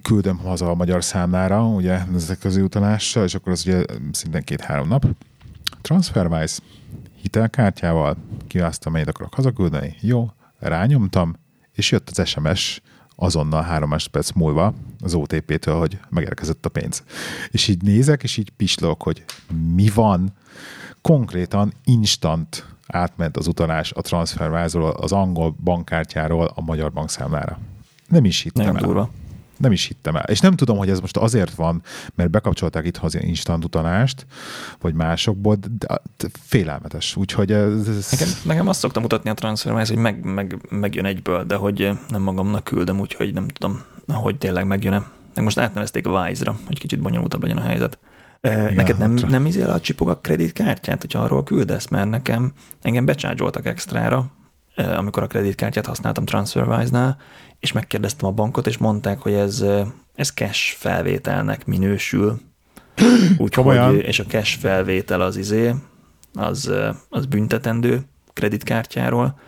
küldöm 0.03 0.39
haza 0.39 0.71
a 0.71 0.75
magyar 0.75 1.05
számlára, 1.05 1.67
ugye, 1.67 1.99
ezek 2.15 2.45
az 2.45 2.57
utalással, 2.57 3.25
és 3.25 3.35
akkor 3.35 3.53
az 3.53 3.67
ugye 3.67 3.85
szintén 4.13 4.43
két-három 4.43 4.89
nap. 4.89 5.05
TransferWise 5.81 6.59
hitelkártyával 7.15 8.17
kiválasztom, 8.47 8.93
mennyit 8.93 9.09
akarok 9.09 9.35
hazaküldeni, 9.35 9.97
jó, 10.01 10.31
rányomtam, 10.59 11.37
és 11.73 11.91
jött 11.91 12.11
az 12.11 12.29
SMS 12.29 12.81
azonnal 13.21 13.63
három 13.63 13.89
másodperc 13.89 14.31
múlva 14.31 14.75
az 15.01 15.15
OTP-től, 15.15 15.79
hogy 15.79 15.99
megérkezett 16.09 16.67
a 16.67 16.69
pénz. 16.69 17.03
És 17.51 17.69
így 17.69 17.83
nézek, 17.83 18.23
és 18.23 18.37
így 18.37 18.51
pislog, 18.51 19.03
hogy 19.03 19.25
mi 19.75 19.91
van. 19.95 20.33
Konkrétan 21.03 21.73
instant 21.85 22.67
átment 22.87 23.37
az 23.37 23.47
utalás 23.47 23.93
a 23.93 24.01
TransferWise-ról, 24.01 24.91
az 24.91 25.13
angol 25.13 25.55
bankkártyáról 25.65 26.53
a 26.55 26.61
magyar 26.61 26.93
bankszámlára. 26.93 27.59
Nem 28.09 28.25
is 28.25 28.43
hittem 28.43 28.65
Nagyon 28.65 28.81
el. 28.81 28.87
durva. 28.87 29.11
Nem 29.59 29.73
is 29.73 29.87
hittem 29.87 30.17
el. 30.17 30.25
És 30.29 30.41
nem 30.41 30.57
tudom, 30.57 30.77
hogy 30.77 30.91
ez 30.91 31.01
most 31.01 31.17
azért 31.17 31.55
van, 31.55 31.83
mert 32.15 32.31
bekapcsolták 32.31 32.87
itt 32.87 32.97
az 32.97 33.23
instant 33.23 33.65
utalást, 33.65 34.27
vagy 34.81 34.95
másokból, 34.95 35.57
de 35.79 36.01
félelmetes. 36.43 37.17
Úgyhogy 37.17 37.53
ez, 37.53 38.09
Nekem, 38.11 38.29
nekem 38.45 38.69
azt 38.69 38.79
szoktam 38.79 39.03
mutatni 39.03 39.31
a 39.31 39.35
transfermáz, 39.35 39.89
hogy 39.89 39.97
meg, 39.97 40.25
meg, 40.25 40.59
megjön 40.69 41.05
egyből, 41.05 41.45
de 41.45 41.55
hogy 41.55 41.91
nem 42.09 42.23
magamnak 42.23 42.65
küldöm, 42.65 43.01
úgyhogy 43.01 43.33
nem 43.35 43.49
tudom, 43.49 43.83
hogy 44.07 44.39
tényleg 44.39 44.67
megjön-e. 44.67 45.03
Meg 45.35 45.45
most 45.45 45.59
átnevezték 45.59 46.07
a 46.07 46.11
Wise-ra, 46.23 46.59
hogy 46.67 46.79
kicsit 46.79 47.01
bonyolultabb 47.01 47.43
legyen 47.43 47.57
a 47.57 47.61
helyzet. 47.63 47.99
Igen, 48.41 48.75
Neked 48.75 48.99
nem, 48.99 49.17
hát- 49.17 49.31
nem 49.31 49.47
izél 49.47 49.71
a 49.71 49.81
csipog 49.81 50.09
a 50.09 50.19
kreditkártyát, 50.19 51.01
hogyha 51.01 51.19
arról 51.19 51.43
küldesz, 51.43 51.89
mert 51.89 52.11
nekem 52.11 52.53
engem 52.83 53.05
becsárgyoltak 53.05 53.67
extrára, 53.67 54.31
amikor 54.87 55.23
a 55.23 55.27
kreditkártyát 55.27 55.87
használtam 55.87 56.25
TransferWise-nál, 56.25 57.17
és 57.61 57.73
megkérdeztem 57.73 58.29
a 58.29 58.33
bankot, 58.33 58.67
és 58.67 58.79
mondták, 58.79 59.19
hogy 59.19 59.33
ez, 59.33 59.65
ez 60.15 60.31
cash 60.31 60.77
felvételnek 60.77 61.67
minősül. 61.67 62.41
Úgyhogy, 63.39 63.95
és 63.95 64.19
a 64.19 64.25
cash 64.25 64.59
felvétel 64.59 65.21
az 65.21 65.37
izé, 65.37 65.75
az, 66.35 66.73
az 67.09 67.27
büntetendő 67.27 68.03
kreditkártyáról. 68.33 69.39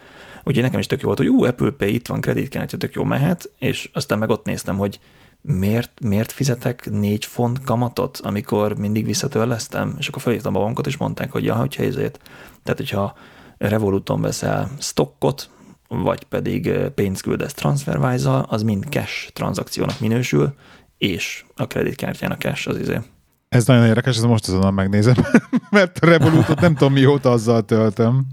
Úgyhogy 0.44 0.62
nekem 0.62 0.80
is 0.80 0.86
tök 0.86 1.00
jó 1.00 1.06
volt, 1.06 1.18
hogy 1.18 1.28
ú, 1.28 1.44
Apple 1.44 1.70
Pay, 1.70 1.94
itt 1.94 2.06
van 2.06 2.20
kreditkártya, 2.20 2.76
tök 2.76 2.94
jó 2.94 3.04
mehet, 3.04 3.50
és 3.58 3.90
aztán 3.92 4.18
meg 4.18 4.30
ott 4.30 4.44
néztem, 4.44 4.76
hogy 4.76 5.00
miért, 5.40 5.90
miért 6.00 6.32
fizetek 6.32 6.90
négy 6.90 7.24
font 7.24 7.64
kamatot, 7.64 8.18
amikor 8.22 8.78
mindig 8.78 9.04
visszatörlesztem? 9.04 9.94
És 9.98 10.08
akkor 10.08 10.22
felhívtam 10.22 10.56
a 10.56 10.60
bankot, 10.60 10.86
és 10.86 10.96
mondták, 10.96 11.32
hogy 11.32 11.44
ja, 11.44 11.54
hogyha 11.54 11.82
ezért, 11.82 12.20
tehát 12.62 12.78
hogyha 12.78 13.16
Revoluton 13.68 14.20
veszel 14.20 14.70
stockot, 14.78 15.50
vagy 15.88 16.24
pedig 16.24 16.72
pénzt 16.94 17.22
küldesz 17.22 17.54
transferwise 17.54 18.44
az 18.48 18.62
mind 18.62 18.84
cash 18.88 19.32
tranzakciónak 19.32 20.00
minősül, 20.00 20.54
és 20.98 21.44
a 21.56 21.66
kreditkártyának 21.66 22.40
cash 22.40 22.68
az 22.68 22.78
izé. 22.78 22.98
Ez 23.48 23.66
nagyon 23.66 23.86
érdekes, 23.86 24.16
ez 24.16 24.22
most 24.22 24.48
azonnal 24.48 24.70
megnézem, 24.70 25.14
mert 25.70 25.98
a 25.98 26.06
Revolutot 26.06 26.60
nem 26.60 26.74
tudom 26.74 26.92
mióta 26.92 27.30
azzal 27.30 27.64
töltöm. 27.64 28.26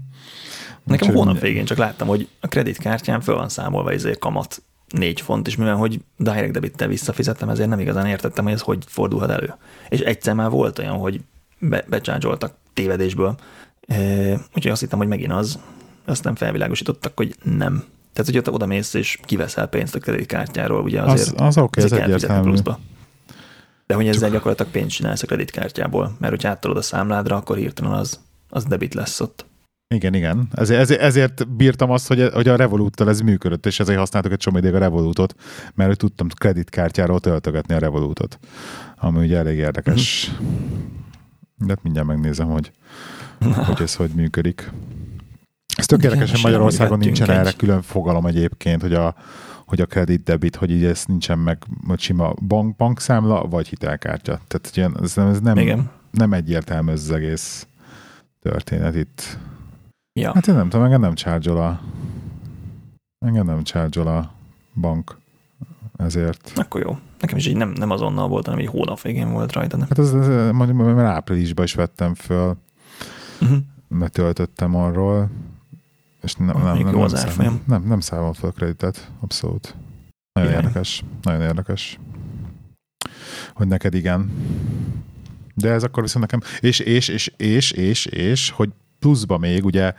Nekem 0.84 1.14
hónap 1.14 1.40
végén 1.40 1.64
csak 1.64 1.78
láttam, 1.78 2.08
hogy 2.08 2.28
a 2.40 2.46
kreditkártyám 2.46 3.20
föl 3.20 3.34
van 3.34 3.48
számolva 3.48 3.92
izé 3.92 4.12
kamat 4.18 4.62
4 4.88 5.20
font, 5.20 5.46
és 5.46 5.56
mivel 5.56 5.74
hogy 5.74 6.00
direct 6.16 6.52
debittel 6.52 6.88
visszafizettem, 6.88 7.48
ezért 7.48 7.68
nem 7.68 7.80
igazán 7.80 8.06
értettem, 8.06 8.44
hogy 8.44 8.52
ez 8.52 8.60
hogy 8.60 8.84
fordulhat 8.86 9.30
elő. 9.30 9.54
És 9.88 10.00
egyszer 10.00 10.34
már 10.34 10.50
volt 10.50 10.78
olyan, 10.78 10.96
hogy 10.96 11.20
be, 11.58 11.84
becsárgyoltak 11.88 12.54
tévedésből, 12.72 13.38
úgyhogy 14.54 14.70
azt 14.70 14.80
hittem, 14.80 14.98
hogy 14.98 15.08
megint 15.08 15.32
az, 15.32 15.58
aztán 16.04 16.34
felvilágosítottak, 16.34 17.12
hogy 17.16 17.34
nem. 17.42 17.84
Tehát, 18.12 18.44
hogy 18.44 18.54
oda 18.54 18.66
mész 18.66 18.94
és 18.94 19.18
kiveszel 19.24 19.66
pénzt 19.66 19.94
a 19.94 19.98
kreditkártyáról, 19.98 20.82
ugye 20.82 21.02
azért 21.02 21.40
az, 21.40 21.46
az 21.46 21.58
oké, 21.58 21.84
okay, 21.84 21.98
ez 21.98 22.04
egyértelmű. 22.04 22.48
Pluszba. 22.48 22.78
De 23.86 23.94
hogy 23.94 24.08
ezzel 24.08 24.30
gyakorlatilag 24.30 24.72
pénzt 24.72 24.94
csinálsz 24.94 25.22
a 25.22 25.26
kreditkártyából, 25.26 26.16
mert 26.18 26.34
hogy 26.34 26.46
áttolod 26.46 26.76
a 26.76 26.82
számládra, 26.82 27.36
akkor 27.36 27.56
hirtelen 27.56 27.92
az, 27.92 28.20
az 28.48 28.64
debit 28.64 28.94
lesz 28.94 29.20
ott. 29.20 29.46
Igen, 29.94 30.14
igen. 30.14 30.48
Ezért, 30.54 30.80
ezért, 30.80 31.00
ezért 31.00 31.48
bírtam 31.48 31.90
azt, 31.90 32.08
hogy, 32.08 32.28
hogy 32.32 32.48
a 32.48 32.56
Revoluttal 32.56 33.08
ez 33.08 33.20
működött, 33.20 33.66
és 33.66 33.80
ezért 33.80 33.98
használtuk 33.98 34.32
egy 34.32 34.38
csomó 34.38 34.56
a 34.56 34.78
Revolutot, 34.78 35.34
mert 35.74 35.88
hogy 35.88 35.98
tudtam 35.98 36.28
kreditkártyáról 36.28 37.20
töltögetni 37.20 37.74
a 37.74 37.78
Revolutot, 37.78 38.38
ami 38.96 39.24
ugye 39.24 39.38
elég 39.38 39.58
érdekes. 39.58 40.30
Mm. 40.42 40.97
De 41.58 41.66
hát 41.68 41.82
mindjárt 41.82 42.08
megnézem, 42.08 42.48
hogy, 42.48 42.72
hogy 43.66 43.82
ez 43.82 43.94
hogy 43.94 44.10
működik. 44.10 44.72
Ez 45.76 45.86
tök 45.86 46.02
érdekes, 46.02 46.30
hogy 46.30 46.42
Magyarországon 46.42 46.98
nincsen 46.98 47.30
egy... 47.30 47.36
erre 47.36 47.52
külön 47.52 47.82
fogalom 47.82 48.26
egyébként, 48.26 48.80
hogy 48.82 48.94
a, 48.94 49.14
hogy 49.66 49.80
a 49.80 49.86
kredit 49.86 50.22
debit, 50.22 50.56
hogy 50.56 50.70
így 50.70 50.84
ez 50.84 51.04
nincsen 51.04 51.38
meg 51.38 51.62
hogy 51.86 52.00
sima 52.00 52.34
bank, 52.46 52.76
bankszámla, 52.76 53.46
vagy 53.46 53.68
hitelkártya. 53.68 54.40
Tehát 54.46 54.94
ez, 55.02 55.18
ez 55.18 55.40
nem, 55.40 55.56
Igen. 55.56 55.90
nem 56.10 56.32
egyértelmű 56.32 56.92
ez 56.92 57.00
az 57.00 57.10
egész 57.10 57.66
történet 58.40 58.94
itt. 58.94 59.38
Ja. 60.20 60.32
Hát 60.34 60.46
én 60.46 60.54
nem 60.54 60.68
tudom, 60.68 60.84
engem 60.84 61.00
nem 61.00 61.14
charge 61.14 61.52
a 61.52 61.80
engem 63.26 63.46
nem 63.46 63.62
charge 63.62 64.00
a 64.00 64.32
bank 64.74 65.18
ezért. 65.96 66.52
Akkor 66.54 66.80
jó. 66.80 66.98
Nekem 67.20 67.36
is 67.36 67.46
így 67.46 67.56
nem, 67.56 67.70
nem 67.70 67.90
azonnal 67.90 68.28
volt, 68.28 68.44
hanem 68.44 68.60
egy 68.60 68.66
hónap 68.66 69.00
végén 69.00 69.32
volt 69.32 69.52
rajta. 69.52 69.76
Nem? 69.76 69.86
Hát 69.88 69.98
az, 69.98 70.12
az, 70.12 70.50
mondjuk, 70.52 70.78
mert 70.78 70.98
áprilisban 70.98 71.64
is 71.64 71.74
vettem 71.74 72.14
föl, 72.14 72.56
uh-huh. 73.40 73.58
mert 73.88 74.12
töltöttem 74.12 74.74
arról, 74.74 75.30
és 76.22 76.34
nem, 76.34 76.46
nem, 76.46 76.78
nem, 76.78 76.94
nem, 76.94 77.08
szám, 77.08 77.62
nem, 77.66 77.82
nem 77.86 78.00
számolt 78.00 78.36
fel 78.36 78.48
a 78.48 78.52
kreditet, 78.52 79.10
abszolút. 79.20 79.76
Nagyon 80.32 80.50
igen. 80.50 80.64
érdekes, 80.64 81.04
nagyon 81.22 81.40
érdekes. 81.40 81.98
Hogy 83.52 83.66
neked 83.66 83.94
igen. 83.94 84.32
De 85.54 85.70
ez 85.70 85.82
akkor 85.82 86.02
viszont 86.02 86.30
nekem, 86.30 86.48
és, 86.60 86.78
és, 86.78 87.08
és, 87.08 87.32
és, 87.36 87.70
és, 87.70 88.06
és, 88.06 88.50
hogy 88.50 88.70
pluszba 88.98 89.38
még 89.38 89.64
ugye 89.64 89.92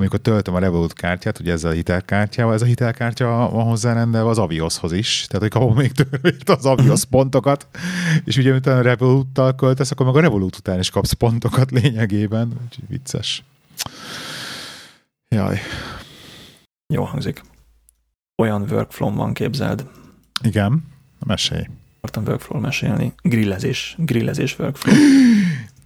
amikor 0.00 0.20
töltöm 0.20 0.54
a 0.54 0.58
Revolut 0.58 0.92
kártyát, 0.92 1.38
ugye 1.38 1.52
ezzel 1.52 1.70
a 1.70 1.74
hitelkártyával, 1.74 2.54
ez 2.54 2.62
a 2.62 2.64
hitelkártya 2.64 3.26
van 3.26 3.64
hozzárendelve 3.64 4.30
az 4.30 4.38
Avioshoz 4.38 4.92
is, 4.92 5.26
tehát 5.26 5.42
hogy 5.42 5.60
kapom 5.60 5.76
még 5.76 5.92
törvényt 5.92 6.48
az 6.48 6.66
Avios 6.66 7.04
pontokat, 7.04 7.68
és 8.24 8.36
ugye 8.36 8.54
utána 8.54 8.78
a 8.78 8.82
Revoluttal 8.82 9.54
költesz, 9.54 9.90
akkor 9.90 10.06
meg 10.06 10.16
a 10.16 10.20
Revolut 10.20 10.56
után 10.56 10.78
is 10.78 10.90
kapsz 10.90 11.12
pontokat 11.12 11.70
lényegében, 11.70 12.52
úgyhogy 12.64 12.88
vicces. 12.88 13.44
Jaj. 15.28 15.58
Jó 16.94 17.04
hangzik. 17.04 17.42
Olyan 18.42 18.62
workflow 18.70 19.14
van, 19.14 19.32
képzeld. 19.32 19.86
Igen, 20.42 20.84
mesélj. 21.26 21.66
Akartam 22.00 22.24
workflow 22.24 22.60
mesélni. 22.60 23.12
Grillezés, 23.22 23.94
grillezés 23.98 24.58
workflow. 24.58 24.94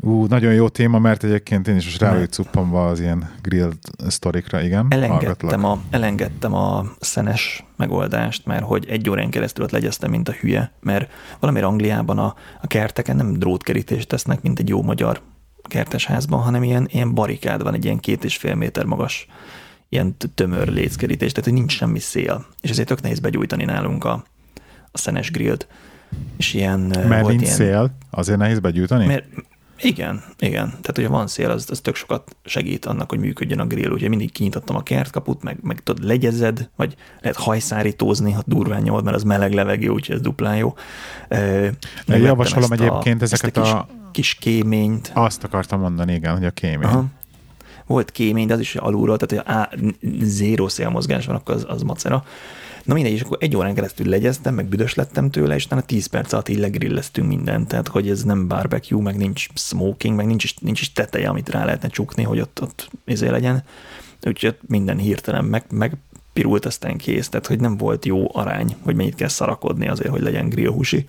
Ú, 0.04 0.26
nagyon 0.26 0.52
jó 0.52 0.68
téma, 0.68 0.98
mert 0.98 1.24
egyébként 1.24 1.68
én 1.68 1.76
is 1.76 1.84
most 1.84 2.00
rá 2.00 2.24
cuppanva 2.26 2.86
az 2.86 3.00
ilyen 3.00 3.30
grill 3.42 3.70
sztorikra, 4.08 4.62
igen. 4.62 4.86
Elengedtem 4.88 5.64
a, 5.64 5.80
elengedtem 5.90 6.54
a 6.54 6.84
szenes 7.00 7.64
megoldást, 7.76 8.46
mert 8.46 8.64
hogy 8.64 8.86
egy 8.88 9.10
órán 9.10 9.30
keresztül 9.30 9.64
ott 9.64 9.70
legyeztem, 9.70 10.10
mint 10.10 10.28
a 10.28 10.32
hülye, 10.32 10.72
mert 10.80 11.10
valamiért 11.40 11.66
Angliában 11.66 12.18
a, 12.18 12.34
a 12.62 12.66
kerteken 12.66 13.16
nem 13.16 13.32
drótkerítést 13.32 14.08
tesznek, 14.08 14.42
mint 14.42 14.58
egy 14.58 14.68
jó 14.68 14.82
magyar 14.82 15.20
kertesházban, 15.62 16.40
hanem 16.40 16.62
ilyen, 16.62 16.88
ilyen 16.90 17.14
barikád 17.14 17.62
van, 17.62 17.74
egy 17.74 17.84
ilyen 17.84 17.98
két 17.98 18.24
és 18.24 18.36
fél 18.36 18.54
méter 18.54 18.84
magas 18.84 19.26
ilyen 19.88 20.16
tömör 20.34 20.68
léckerítés, 20.68 21.32
tehát 21.32 21.50
hogy 21.50 21.58
nincs 21.58 21.72
semmi 21.72 21.98
szél. 21.98 22.46
És 22.60 22.70
ezért 22.70 22.88
tök 22.88 23.00
nehéz 23.00 23.18
begyújtani 23.18 23.64
nálunk 23.64 24.04
a, 24.04 24.24
a 24.92 24.98
szenes 24.98 25.30
grillt. 25.30 25.66
És 26.36 26.54
ilyen, 26.54 26.80
Mert 26.80 27.26
nincs 27.26 27.42
ilyen, 27.42 27.54
szél, 27.54 27.96
azért 28.10 28.38
nehéz 28.38 28.58
begyújtani? 28.58 29.06
Mert, 29.06 29.24
igen, 29.80 30.22
igen. 30.38 30.68
Tehát, 30.68 30.92
hogyha 30.94 31.10
van 31.10 31.26
szél, 31.26 31.50
az, 31.50 31.66
az 31.70 31.80
tök 31.80 31.94
sokat 31.94 32.36
segít 32.44 32.84
annak, 32.84 33.10
hogy 33.10 33.18
működjön 33.18 33.58
a 33.58 33.66
grill. 33.66 33.90
Ugye 33.90 34.08
mindig 34.08 34.32
kinyitottam 34.32 34.76
a 34.76 34.82
kertkaput, 34.82 35.42
meg, 35.42 35.58
meg 35.62 35.82
tudod, 35.82 36.04
legyezed, 36.04 36.70
vagy 36.76 36.94
lehet 37.20 37.36
hajszárítózni, 37.36 38.32
ha 38.32 38.42
durván 38.46 38.82
nyomod, 38.82 39.04
mert 39.04 39.16
az 39.16 39.22
meleg 39.22 39.52
levegő, 39.52 39.88
úgyhogy 39.88 40.14
ez 40.14 40.20
duplán 40.20 40.56
jó. 40.56 40.74
Meg 42.06 42.20
javasolom 42.20 42.72
egyébként 42.72 43.20
a, 43.20 43.24
ezeket 43.24 43.56
ezt 43.56 43.72
a, 43.72 43.76
a... 43.76 43.88
Kis, 44.10 44.34
kis 44.34 44.34
kéményt. 44.34 45.10
Azt 45.14 45.44
akartam 45.44 45.80
mondani, 45.80 46.14
igen, 46.14 46.32
hogy 46.32 46.44
a 46.44 46.50
kémény. 46.50 46.88
Aha. 46.88 47.04
Volt 47.86 48.10
kémény, 48.10 48.46
de 48.46 48.54
az 48.54 48.60
is 48.60 48.74
alulról, 48.74 49.16
tehát 49.16 49.46
hogy 49.46 49.54
a 49.54 49.70
zéró 50.24 50.68
szélmozgás 50.68 51.26
van, 51.26 51.36
akkor 51.36 51.54
az, 51.54 51.64
az 51.68 51.82
macera. 51.82 52.24
Na 52.84 52.94
mindegy, 52.94 53.12
és 53.12 53.20
akkor 53.20 53.38
egy 53.40 53.56
órán 53.56 53.74
keresztül 53.74 54.08
legyeztem, 54.08 54.54
meg 54.54 54.66
büdös 54.66 54.94
lettem 54.94 55.30
tőle, 55.30 55.54
és 55.54 55.64
utána 55.64 55.82
10 55.82 56.06
perc 56.06 56.32
alatt 56.32 56.48
így 56.48 56.58
legrilleztünk 56.58 57.28
mindent, 57.28 57.68
tehát 57.68 57.88
hogy 57.88 58.08
ez 58.08 58.22
nem 58.22 58.48
barbecue, 58.48 59.02
meg 59.02 59.16
nincs 59.16 59.46
smoking, 59.54 60.16
meg 60.16 60.26
nincs 60.26 60.44
is, 60.44 60.56
nincs 60.56 60.80
is 60.80 60.92
teteje, 60.92 61.28
amit 61.28 61.48
rá 61.48 61.64
lehetne 61.64 61.88
csukni, 61.88 62.22
hogy 62.22 62.40
ott, 62.40 62.62
ott 62.62 62.90
izé 63.04 63.28
legyen. 63.28 63.64
Úgyhogy 64.26 64.56
minden 64.66 64.98
hirtelen 64.98 65.44
meg, 65.44 65.64
meg 65.70 65.96
pirult 66.32 66.66
aztán 66.66 66.96
kész, 66.96 67.28
tehát 67.28 67.46
hogy 67.46 67.60
nem 67.60 67.76
volt 67.76 68.04
jó 68.04 68.26
arány, 68.32 68.76
hogy 68.80 68.94
mennyit 68.94 69.14
kell 69.14 69.28
szarakodni 69.28 69.88
azért, 69.88 70.10
hogy 70.10 70.22
legyen 70.22 70.48
grillhúsi, 70.48 71.08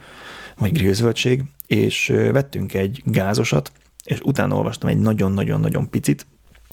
vagy 0.57 0.71
grillzöldség, 0.71 1.43
és 1.67 2.07
vettünk 2.32 2.73
egy 2.73 3.01
gázosat, 3.05 3.71
és 4.03 4.19
utána 4.23 4.55
olvastam 4.55 4.89
egy 4.89 4.99
nagyon-nagyon-nagyon 4.99 5.89
picit, 5.89 6.26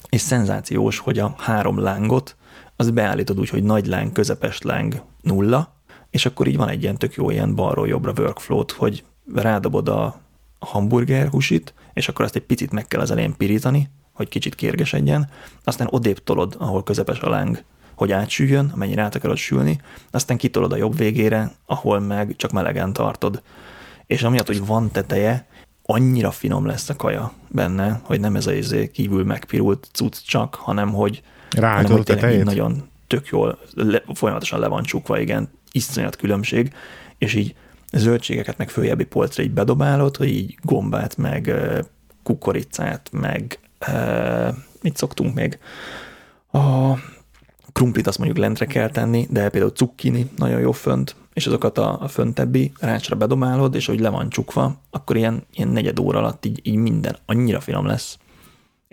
és 0.09 0.21
szenzációs, 0.21 0.97
hogy 0.97 1.19
a 1.19 1.35
három 1.37 1.79
lángot 1.79 2.35
az 2.83 2.91
beállítod 2.91 3.39
úgy, 3.39 3.49
hogy 3.49 3.63
nagy 3.63 3.85
láng, 3.85 4.11
közepes 4.11 4.61
láng, 4.61 5.01
nulla, 5.21 5.73
és 6.09 6.25
akkor 6.25 6.47
így 6.47 6.57
van 6.57 6.69
egy 6.69 6.81
ilyen 6.81 6.97
tök 6.97 7.13
jó 7.13 7.29
ilyen 7.29 7.55
balról 7.55 7.87
jobbra 7.87 8.13
workflow 8.17 8.63
hogy 8.77 9.03
rádobod 9.33 9.89
a 9.89 10.21
hamburger 10.59 11.27
húsit, 11.27 11.73
és 11.93 12.07
akkor 12.07 12.25
azt 12.25 12.35
egy 12.35 12.45
picit 12.45 12.71
meg 12.71 12.87
kell 12.87 12.99
az 13.01 13.11
elején 13.11 13.37
pirítani, 13.37 13.89
hogy 14.13 14.29
kicsit 14.29 14.55
kérgesedjen, 14.55 15.29
aztán 15.63 15.87
odébb 15.91 16.23
tolod, 16.23 16.55
ahol 16.59 16.83
közepes 16.83 17.19
a 17.19 17.29
láng, 17.29 17.63
hogy 17.95 18.11
átsüljön, 18.11 18.71
amennyire 18.73 19.01
át 19.01 19.15
akarod 19.15 19.37
sülni, 19.37 19.79
aztán 20.11 20.37
kitolod 20.37 20.71
a 20.71 20.77
jobb 20.77 20.97
végére, 20.97 21.51
ahol 21.65 21.99
meg 21.99 22.35
csak 22.35 22.51
melegen 22.51 22.93
tartod. 22.93 23.41
És 24.05 24.23
amiatt, 24.23 24.47
hogy 24.47 24.65
van 24.65 24.91
teteje, 24.91 25.47
annyira 25.83 26.31
finom 26.31 26.65
lesz 26.65 26.89
a 26.89 26.95
kaja 26.95 27.33
benne, 27.49 28.01
hogy 28.03 28.19
nem 28.19 28.35
ez 28.35 28.47
a 28.47 28.53
izé 28.53 28.91
kívül 28.91 29.23
megpirult 29.23 29.87
cucc 29.91 30.17
csak, 30.25 30.55
hanem 30.55 30.93
hogy 30.93 31.21
Ráállítod 31.53 31.99
a 31.99 32.03
tetejét? 32.03 32.43
Nagyon 32.43 32.83
tök 33.07 33.27
jól, 33.27 33.59
le, 33.73 34.03
folyamatosan 34.13 34.59
le 34.59 34.67
van 34.67 34.83
csukva, 34.83 35.19
igen, 35.19 35.49
iszonyat 35.71 36.15
különbség, 36.15 36.73
és 37.17 37.33
így 37.33 37.55
zöldségeket 37.91 38.57
meg 38.57 38.69
följebbi 38.69 39.03
polcra 39.03 39.43
így 39.43 39.51
bedobálod, 39.51 40.17
hogy 40.17 40.27
így 40.27 40.57
gombát, 40.61 41.17
meg 41.17 41.53
kukoricát, 42.23 43.09
meg 43.11 43.59
mit 44.81 44.97
szoktunk 44.97 45.33
még? 45.33 45.59
A 46.51 46.93
krumplit 47.73 48.07
azt 48.07 48.17
mondjuk 48.17 48.39
lentre 48.39 48.65
kell 48.65 48.89
tenni, 48.89 49.27
de 49.29 49.49
például 49.49 49.71
cukkini 49.71 50.29
nagyon 50.37 50.59
jó 50.59 50.71
fönt, 50.71 51.15
és 51.33 51.47
azokat 51.47 51.77
a, 51.77 52.01
a 52.01 52.07
föntebbi 52.07 52.71
rácsra 52.79 53.15
bedomálod, 53.15 53.75
és 53.75 53.85
hogy 53.85 53.99
le 53.99 54.09
van 54.09 54.29
csukva, 54.29 54.75
akkor 54.89 55.17
ilyen, 55.17 55.43
ilyen 55.53 55.69
negyed 55.69 55.99
óra 55.99 56.19
alatt 56.19 56.45
így, 56.45 56.59
így 56.63 56.75
minden 56.75 57.17
annyira 57.25 57.59
finom 57.59 57.85
lesz, 57.85 58.17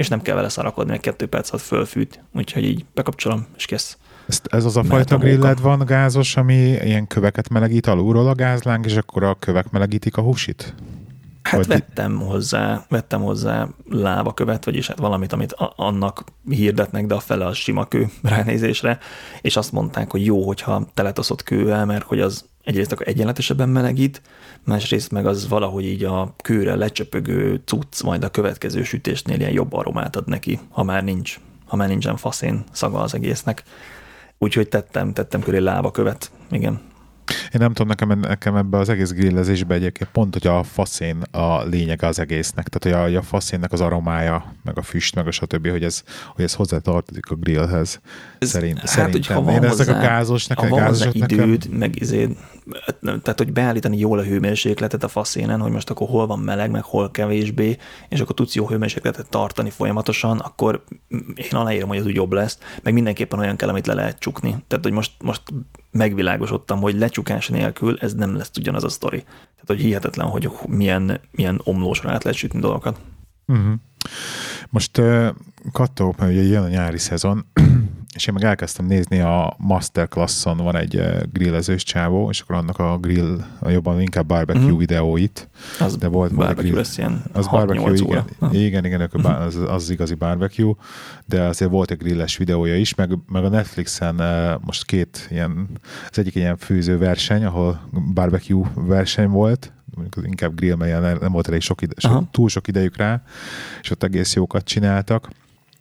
és 0.01 0.09
nem 0.09 0.22
kell 0.22 0.34
vele 0.34 0.48
szarakodni, 0.48 0.90
meg 0.90 1.01
kettő 1.01 1.26
perc 1.26 1.53
alatt 1.53 1.64
fölfűt, 1.64 2.22
úgyhogy 2.32 2.64
így 2.64 2.84
bekapcsolom, 2.94 3.46
és 3.57 3.64
kész. 3.64 3.98
Ez, 4.28 4.40
ez 4.51 4.64
az 4.64 4.76
a 4.76 4.82
Mert 4.82 4.92
fajta 4.92 5.16
grilled 5.16 5.61
van 5.61 5.78
gázos, 5.78 6.36
ami 6.36 6.55
ilyen 6.55 7.07
köveket 7.07 7.48
melegít 7.48 7.86
alulról 7.86 8.28
a 8.28 8.34
gázláng, 8.34 8.86
és 8.86 8.96
akkor 8.96 9.22
a 9.22 9.34
kövek 9.34 9.70
melegítik 9.70 10.16
a 10.16 10.22
húsit? 10.22 10.74
Hát 11.42 11.57
Vagy... 11.57 11.66
vettem 11.66 12.20
hozzá, 12.20 12.84
vettem 12.88 13.20
hozzá 13.20 13.68
lávakövet, 13.90 14.64
vagyis 14.64 14.86
hát 14.86 14.98
valamit, 14.98 15.32
amit 15.32 15.55
annak 15.76 16.24
hirdetnek, 16.48 17.07
de 17.07 17.14
a 17.14 17.20
fele 17.20 17.46
az 17.46 17.57
sima 17.57 17.84
kő 17.84 18.09
ránézésre, 18.22 18.98
és 19.40 19.57
azt 19.57 19.72
mondták, 19.72 20.11
hogy 20.11 20.24
jó, 20.24 20.46
hogyha 20.46 20.90
teletoszott 20.94 21.42
kővel, 21.42 21.84
mert 21.84 22.05
hogy 22.05 22.20
az 22.20 22.44
egyrészt 22.64 22.92
akkor 22.92 23.09
egyenletesebben 23.09 23.68
melegít, 23.68 24.22
másrészt 24.71 25.11
meg 25.11 25.27
az 25.27 25.49
valahogy 25.49 25.85
így 25.85 26.05
a 26.05 26.35
kőre 26.43 26.75
lecsöpögő 26.75 27.61
cucc 27.64 28.03
majd 28.03 28.25
a 28.25 28.31
következő 28.31 28.83
sütésnél 28.83 29.39
ilyen 29.39 29.53
jobb 29.53 29.73
aromát 29.73 30.16
ad 30.16 30.29
neki, 30.29 30.59
ha 30.71 30.83
már 30.83 31.05
nincs, 31.05 31.41
ha 31.66 31.77
már 31.77 31.89
nincsen 31.89 32.16
faszén 32.16 32.64
szaga 32.73 33.01
az 33.01 33.14
egésznek. 33.14 33.62
Úgyhogy 34.39 34.68
tettem, 34.68 35.12
tettem 35.12 35.41
köré 35.41 35.59
lávakövet, 35.59 36.31
igen. 36.51 36.81
Én 37.31 37.61
nem 37.61 37.72
tudom, 37.72 37.87
nekem, 37.87 38.18
nekem 38.18 38.57
ebbe 38.57 38.78
az 38.78 38.89
egész 38.89 39.12
grillezésbe 39.12 39.74
egyébként 39.74 40.11
pont, 40.11 40.33
hogy 40.33 40.47
a 40.47 40.62
faszén 40.62 41.22
a 41.31 41.62
lényege 41.62 42.07
az 42.07 42.18
egésznek. 42.18 42.68
Tehát, 42.68 42.99
hogy 42.99 43.14
a, 43.14 43.18
a 43.18 43.22
faszénnek 43.22 43.72
az 43.72 43.81
aromája, 43.81 44.55
meg 44.64 44.78
a 44.78 44.83
füst, 44.83 45.14
meg 45.14 45.26
a 45.26 45.31
stb., 45.31 45.68
hogy 45.68 45.85
ez, 45.85 46.03
hogy 46.35 46.45
ez 46.45 46.55
hozzátartozik 46.55 47.31
a 47.31 47.35
grillhez. 47.35 48.01
Ez, 48.39 48.49
Szerint, 48.49 48.78
hát, 48.78 48.87
szerintem. 48.87 49.37
Hogy 49.37 49.45
ha 49.45 49.53
Én 49.53 49.68
hozzá, 49.68 49.83
ezek 49.83 49.97
a 49.97 50.01
gázos, 50.01 50.47
nekem, 50.47 50.68
ha 50.68 50.74
van 50.76 50.85
gázos 50.85 51.14
időd, 51.14 51.49
nekem... 51.49 51.78
meg 51.78 52.01
izé, 52.01 52.37
tehát, 53.01 53.35
hogy 53.37 53.53
beállítani 53.53 53.99
jól 53.99 54.18
a 54.18 54.22
hőmérsékletet 54.22 55.05
a 55.05 55.09
faszénen, 55.09 55.61
hogy 55.61 55.70
most 55.70 55.91
akkor 55.91 56.09
hol 56.09 56.26
van 56.26 56.39
meleg, 56.39 56.70
meg 56.70 56.83
hol 56.83 57.11
kevésbé, 57.11 57.76
és 58.09 58.20
akkor 58.20 58.35
tudsz 58.35 58.55
jó 58.55 58.68
hőmérsékletet 58.68 59.28
tartani 59.28 59.70
folyamatosan, 59.70 60.39
akkor 60.39 60.85
én 61.35 61.51
aláírom, 61.51 61.89
hogy 61.89 61.99
ez 61.99 62.07
úgy 62.07 62.14
jobb 62.14 62.33
lesz, 62.33 62.59
meg 62.83 62.93
mindenképpen 62.93 63.39
olyan 63.39 63.57
kell, 63.57 63.68
amit 63.68 63.87
le 63.87 63.95
lehet 63.95 64.18
csukni. 64.18 64.57
Tehát, 64.66 64.85
hogy 64.85 64.93
most, 64.93 65.12
most 65.22 65.43
megvilágosodtam, 65.91 66.80
hogy 66.80 66.99
lecsukás 66.99 67.49
nélkül 67.49 67.99
ez 68.01 68.14
nem 68.14 68.36
lesz 68.36 68.51
ugyanaz 68.59 68.84
a 68.84 68.88
sztori. 68.88 69.20
Tehát, 69.20 69.66
hogy 69.66 69.80
hihetetlen, 69.80 70.26
hogy 70.26 70.51
milyen, 70.66 71.20
milyen 71.30 71.61
omlósra 71.64 72.11
át 72.11 72.24
lehet 72.24 72.38
sütni 72.38 72.61
dolgokat. 72.61 72.99
Uh-huh. 73.47 73.72
Most 74.68 74.99
uh, 74.99 75.28
kattó, 75.72 76.14
mert 76.18 76.32
ugye 76.32 76.43
jön 76.43 76.62
a 76.62 76.68
nyári 76.68 76.99
szezon, 76.99 77.47
és 78.21 78.27
én 78.27 78.35
meg 78.35 78.45
elkezdtem 78.45 78.87
nézni 78.87 79.21
a 79.21 79.55
Masterclasson 79.59 80.57
van 80.57 80.77
egy 80.77 80.97
uh, 80.97 81.23
grillezős 81.33 81.83
csávó, 81.83 82.31
és 82.31 82.41
akkor 82.41 82.57
annak 82.57 82.79
a 82.79 82.99
grill, 82.99 83.45
a 83.59 83.68
jobban 83.68 84.01
inkább 84.01 84.27
barbecue 84.27 84.62
uh-huh. 84.62 84.79
videóit. 84.79 85.49
Az 85.79 85.97
de 85.97 86.09
volt 86.09 86.35
barbecue 86.35 86.62
grill, 86.62 86.77
lesz 86.77 86.99
ilyen 86.99 87.23
az 87.33 87.49
barbecue, 87.49 87.93
igen, 87.93 88.25
igen, 88.53 88.85
igen, 88.85 89.11
igen, 89.12 89.25
az, 89.25 89.57
az, 89.57 89.68
az 89.68 89.91
igazi 89.91 90.14
barbecue, 90.14 90.75
de 91.27 91.43
azért 91.43 91.71
volt 91.71 91.91
egy 91.91 91.99
grilles 91.99 92.37
videója 92.37 92.77
is, 92.77 92.95
meg, 92.95 93.18
meg 93.29 93.45
a 93.45 93.49
Netflixen 93.49 94.21
uh, 94.21 94.61
most 94.64 94.85
két 94.85 95.29
ilyen, 95.31 95.68
az 96.11 96.18
egyik 96.18 96.35
ilyen 96.35 96.57
főző 96.57 96.99
verseny, 96.99 97.45
ahol 97.45 97.81
barbecue 98.14 98.71
verseny 98.75 99.29
volt, 99.29 99.73
mondjuk 99.95 100.27
inkább 100.27 100.55
grill, 100.55 100.75
mert 100.75 101.21
nem 101.21 101.33
volt 101.33 101.49
elég 101.49 101.61
sok 101.61 101.83
ide, 101.83 101.95
sok, 101.97 102.31
túl 102.31 102.49
sok 102.49 102.68
idejük 102.68 102.97
rá, 102.97 103.23
és 103.83 103.91
ott 103.91 104.03
egész 104.03 104.35
jókat 104.35 104.64
csináltak. 104.64 105.29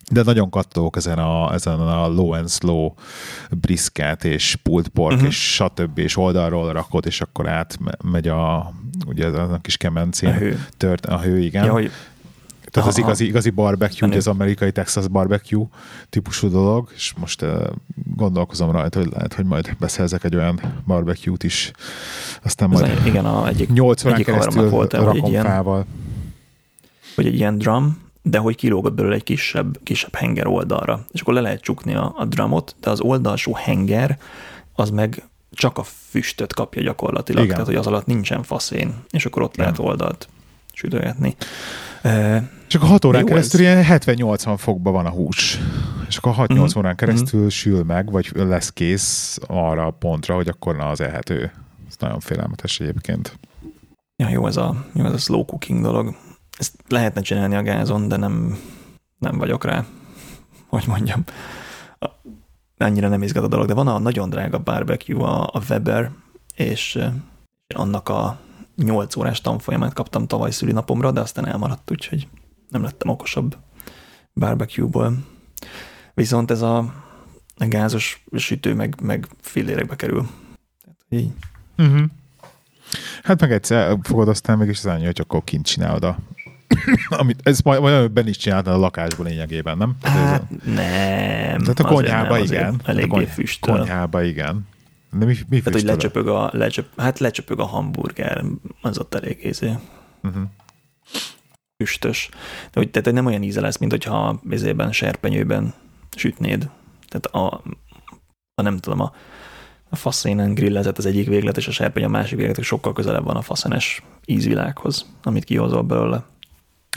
De 0.10 0.24
nagyon 0.24 0.50
kattók 0.50 0.96
ezen 0.96 1.18
a, 1.18 1.54
ezen 1.54 1.80
a 1.80 2.08
low 2.08 2.32
and 2.32 2.50
slow 2.50 2.94
brisket 3.50 4.24
és 4.24 4.56
pulled 4.64 4.88
pork 4.88 5.14
uh-huh. 5.14 5.28
és 5.28 5.54
stb. 5.54 5.98
és 5.98 6.18
oldalról 6.18 6.72
rakod, 6.72 7.06
és 7.06 7.22
akkor 7.22 7.50
át 7.50 7.78
megy 8.04 8.28
a, 8.28 8.74
ugye 9.08 9.28
a 9.28 9.60
kis 9.62 9.78
kemencén. 9.78 10.30
A 10.30 10.34
hő. 10.34 10.66
Tört, 10.78 11.06
a 11.06 11.22
hő, 11.22 11.40
igen. 11.40 11.66
Ja, 11.66 11.72
hogy 11.72 11.92
tehát 12.72 12.90
az 12.90 12.98
igazi, 12.98 13.26
igazi 13.26 13.50
barbecue, 13.50 14.08
ugye 14.08 14.18
az 14.18 14.28
amerikai 14.28 14.72
Texas 14.72 15.08
barbecue 15.08 15.66
típusú 16.10 16.50
dolog, 16.50 16.92
és 16.96 17.14
most 17.18 17.42
uh, 17.42 17.50
gondolkozom 18.16 18.72
rajta, 18.72 19.00
hogy 19.00 19.10
lehet, 19.12 19.34
hogy 19.34 19.46
majd 19.46 19.76
beszerzek 19.80 20.24
egy 20.24 20.36
olyan 20.36 20.62
barbecue-t 20.86 21.44
is, 21.44 21.72
aztán 22.44 22.70
majd 22.70 22.98
az 22.98 23.06
igen, 23.06 23.26
a 23.26 23.48
egyik, 23.48 23.74
8 23.74 24.06
órán 24.06 24.24
keresztül 24.24 24.70
volt 24.70 24.94
el, 24.94 25.04
rakom 25.04 25.20
hogy 25.20 25.30
ilyen, 25.30 25.46
fával. 25.46 25.86
Hogy 27.16 27.26
egy 27.26 27.36
ilyen 27.36 27.58
drum, 27.58 27.98
de 28.30 28.38
hogy 28.38 28.56
kilógott 28.56 28.94
belőle 28.94 29.16
egy 29.16 29.24
kisebb, 29.24 29.80
kisebb 29.84 30.16
henger 30.16 30.48
oldalra, 30.48 31.06
és 31.12 31.22
akkor 31.22 31.34
le 31.34 31.42
lehet 31.42 31.62
csukni 31.62 31.96
a, 31.96 32.14
a 32.18 32.26
drumot, 32.26 32.76
de 32.82 32.90
az 32.90 33.02
oldalsó 33.02 33.54
henger 33.54 34.18
az 34.76 34.90
meg 34.90 35.24
csak 35.52 35.78
a 35.78 35.84
füstöt 35.84 36.54
kapja 36.54 36.82
gyakorlatilag, 36.82 37.44
Igen. 37.44 37.56
tehát 37.56 37.70
hogy 37.70 37.80
az 37.80 37.88
alatt 37.88 38.06
nincsen 38.06 38.44
faszén, 38.44 38.94
és 39.10 39.26
akkor 39.26 39.42
ott 39.42 39.54
Igen. 39.54 39.66
lehet 39.66 39.80
oldalt 39.80 40.30
sütögetni. 40.74 41.36
Csak 42.68 42.84
a 42.84 42.86
6 42.86 43.06
órán 43.06 43.26
keresztül 43.26 43.66
ez? 43.66 43.66
ilyen 43.66 44.00
70-80 44.00 44.56
fokban 44.58 44.94
van 44.94 45.06
a 45.06 45.10
hús. 45.10 45.60
És 46.08 46.18
akkor 46.18 46.34
6-8 46.48 46.54
mm-hmm. 46.54 46.66
órán 46.78 46.96
keresztül 46.96 47.40
mm-hmm. 47.40 47.48
sül 47.48 47.84
meg, 47.84 48.12
vagy 48.12 48.32
lesz 48.34 48.74
kész 48.74 49.40
arra 49.48 49.86
a 49.86 49.92
pontra, 49.92 50.36
hogy 50.36 50.48
akkor 50.48 50.76
na 50.76 50.90
az 50.90 51.02
ehető. 51.02 51.52
Ez 51.88 51.96
nagyon 52.00 52.20
félelmetes 52.20 52.80
egyébként. 52.80 53.40
Ja, 54.16 54.30
jó 54.30 54.48
ez 54.48 54.58
a, 54.58 54.86
jó 54.94 55.06
ez 55.06 55.14
a 55.14 55.18
slow 55.18 55.46
cooking 55.46 55.82
dolog. 55.82 56.16
Ezt 56.60 56.84
lehetne 56.88 57.22
csinálni 57.22 57.56
a 57.56 57.62
gázon, 57.62 58.08
de 58.08 58.16
nem, 58.16 58.58
nem 59.18 59.38
vagyok 59.38 59.64
rá. 59.64 59.86
Hogy 60.68 60.84
mondjam. 60.88 61.24
Annyira 62.78 63.08
nem 63.08 63.24
izgat 63.24 63.44
a 63.44 63.48
dolog, 63.48 63.68
de 63.68 63.74
van 63.74 63.88
a 63.88 64.00
nagyon 64.00 64.30
drága 64.30 64.60
barbecue, 64.60 65.26
a, 65.26 65.62
Weber, 65.70 66.12
és 66.56 67.00
annak 67.76 68.10
a 68.10 68.40
8 68.76 69.16
órás 69.16 69.42
tanfolyamát 69.42 69.94
kaptam 69.94 70.28
tavaly 70.28 70.52
szülinapomra, 70.52 71.12
de 71.12 71.20
aztán 71.20 71.48
elmaradt, 71.48 71.92
úgyhogy 71.92 72.28
nem 72.70 72.84
lettem 72.84 73.10
okosabb 73.10 73.58
barbecue-ból. 74.34 75.14
Viszont 76.14 76.52
ez 76.52 76.62
a 76.62 76.94
gázos 77.56 78.24
sütő 78.36 78.74
meg, 78.74 78.96
meg 79.02 79.28
fillérekbe 79.42 79.96
kerül. 79.96 80.30
Tehát 80.82 81.00
így. 81.10 81.32
Uh-huh. 81.78 82.10
Hát 83.24 83.42
meg 83.42 83.52
egyszer 83.52 83.98
fogod 84.02 84.28
aztán 84.28 84.58
meg 84.58 84.70
is 84.70 84.78
az 84.78 84.86
annyi, 84.86 85.06
hogy 85.06 85.20
akkor 85.22 85.44
kint 85.44 85.66
csinálod 85.66 86.04
a 86.04 86.18
amit, 87.10 87.40
ez 87.44 87.60
majd, 87.60 87.82
majd 87.82 88.12
ben 88.12 88.28
is 88.28 88.38
csináltad 88.38 88.74
a 88.74 88.78
lakásból 88.78 89.26
lényegében, 89.26 89.78
nem? 89.78 89.96
Hát, 90.02 90.42
ez, 90.42 90.58
nem. 90.66 91.60
Tehát 91.60 91.80
a 91.80 91.84
konyhába 91.84 92.34
nem, 92.34 92.44
igen. 92.44 92.82
Eléggé 92.86 93.24
a 93.24 93.28
füstöl. 93.28 93.76
Konyhába 93.76 94.24
igen. 94.24 94.68
De 95.12 95.26
mi, 95.26 95.36
mi 95.50 95.58
Tehát, 95.58 95.74
hogy 95.74 95.84
lecsöpög 95.84 96.28
a, 96.28 96.50
lecsöp, 96.54 96.88
hát 96.98 97.20
lecsöpög 97.20 97.60
a 97.60 97.66
hamburger, 97.66 98.44
az 98.82 99.00
ott 99.00 99.14
elég 99.16 99.46
izé. 99.46 99.74
Uh-huh. 100.24 100.44
Füstös. 101.84 102.30
De 102.64 102.80
hogy, 102.80 102.92
tehát 102.92 103.12
nem 103.12 103.26
olyan 103.26 103.44
íze 103.44 103.62
lesz, 103.62 103.78
mint 103.78 103.92
hogyha 103.92 104.40
vizében, 104.44 104.92
serpenyőben 104.92 105.74
sütnéd. 106.16 106.70
Tehát 107.08 107.26
a, 107.26 107.62
a 108.54 108.62
nem 108.62 108.78
tudom, 108.78 109.00
a, 109.00 109.14
a 109.90 109.96
faszénen 109.96 110.54
grillezett 110.54 110.98
az 110.98 111.06
egyik 111.06 111.28
véglet, 111.28 111.58
és 111.58 111.68
a 111.68 111.72
serpeny 111.72 112.04
a 112.04 112.08
másik 112.08 112.38
véglet, 112.38 112.64
sokkal 112.64 112.94
közelebb 112.94 113.24
van 113.24 113.36
a 113.36 113.42
faszenes 113.42 114.04
ízvilághoz, 114.26 115.06
amit 115.24 115.44
kihozol 115.44 115.84
belőle. 115.84 116.24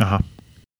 Aha. 0.00 0.20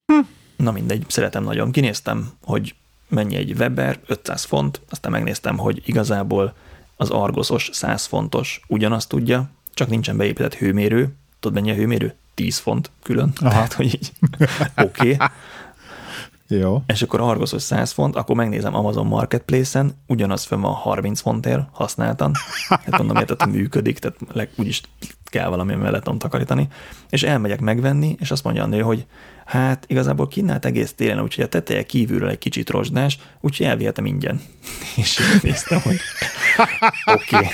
Hm. 0.07 0.21
Na 0.57 0.71
mindegy, 0.71 1.05
szeretem 1.09 1.45
nagyon. 1.45 1.73
Kinéztem, 1.73 2.31
hogy 2.43 2.75
mennyi 3.09 3.37
egy 3.37 3.53
Weber, 3.59 3.99
500 4.07 4.45
font, 4.45 4.81
aztán 4.91 5.13
megnéztem, 5.13 5.59
hogy 5.59 5.83
igazából 5.85 6.55
az 6.97 7.11
Argosos 7.11 7.71
100 7.73 8.05
fontos 8.05 8.61
ugyanazt 8.67 9.09
tudja, 9.09 9.51
csak 9.75 9.89
nincsen 9.89 10.17
beépített 10.17 10.55
hőmérő. 10.55 11.15
Tudod, 11.41 11.57
mennyi 11.57 11.71
a 11.71 11.75
hőmérő? 11.75 12.15
10 12.35 12.59
font 12.59 12.91
külön. 13.03 13.33
Aha. 13.41 13.51
Tehát, 13.51 13.73
hogy 13.73 13.87
így 13.87 14.13
oké. 14.77 15.13
Okay. 15.13 15.27
Jó. 16.59 16.83
És 16.87 17.03
akkor 17.03 17.21
Argosos 17.21 17.63
100 17.63 17.91
font, 17.91 18.17
akkor 18.17 18.37
megnézem 18.37 18.75
Amazon 18.75 19.07
Marketplace-en, 19.07 19.95
ugyanaz 20.07 20.45
fönn 20.45 20.61
van 20.61 20.73
30 20.73 21.21
fontért 21.21 21.63
használtan. 21.73 22.33
Hát 22.69 22.99
mondom, 22.99 23.17
hogy 23.17 23.53
működik, 23.53 23.99
tehát 23.99 24.49
úgyis 24.57 24.81
kell 25.25 25.49
valami 25.49 25.75
mellett 25.75 26.03
tudom 26.03 26.19
takarítani. 26.19 26.69
És 27.11 27.23
elmegyek 27.23 27.61
megvenni, 27.61 28.17
és 28.19 28.31
azt 28.31 28.45
mondja 28.45 28.63
a 28.63 28.67
nő, 28.67 28.81
hogy 28.81 29.07
hát 29.45 29.85
igazából 29.89 30.29
kínált 30.29 30.65
egész 30.65 30.93
télen, 30.93 31.23
úgyhogy 31.23 31.45
a 31.45 31.49
teteje 31.49 31.83
kívülről 31.83 32.29
egy 32.29 32.39
kicsit 32.39 32.71
rozsdás, 32.71 33.19
úgyhogy 33.41 33.67
elvihetem 33.67 34.07
ingyen. 34.07 34.41
És 34.97 35.21
néztem, 35.43 35.81
hogy 35.81 35.97
oké. 37.05 37.37
Okay. 37.37 37.47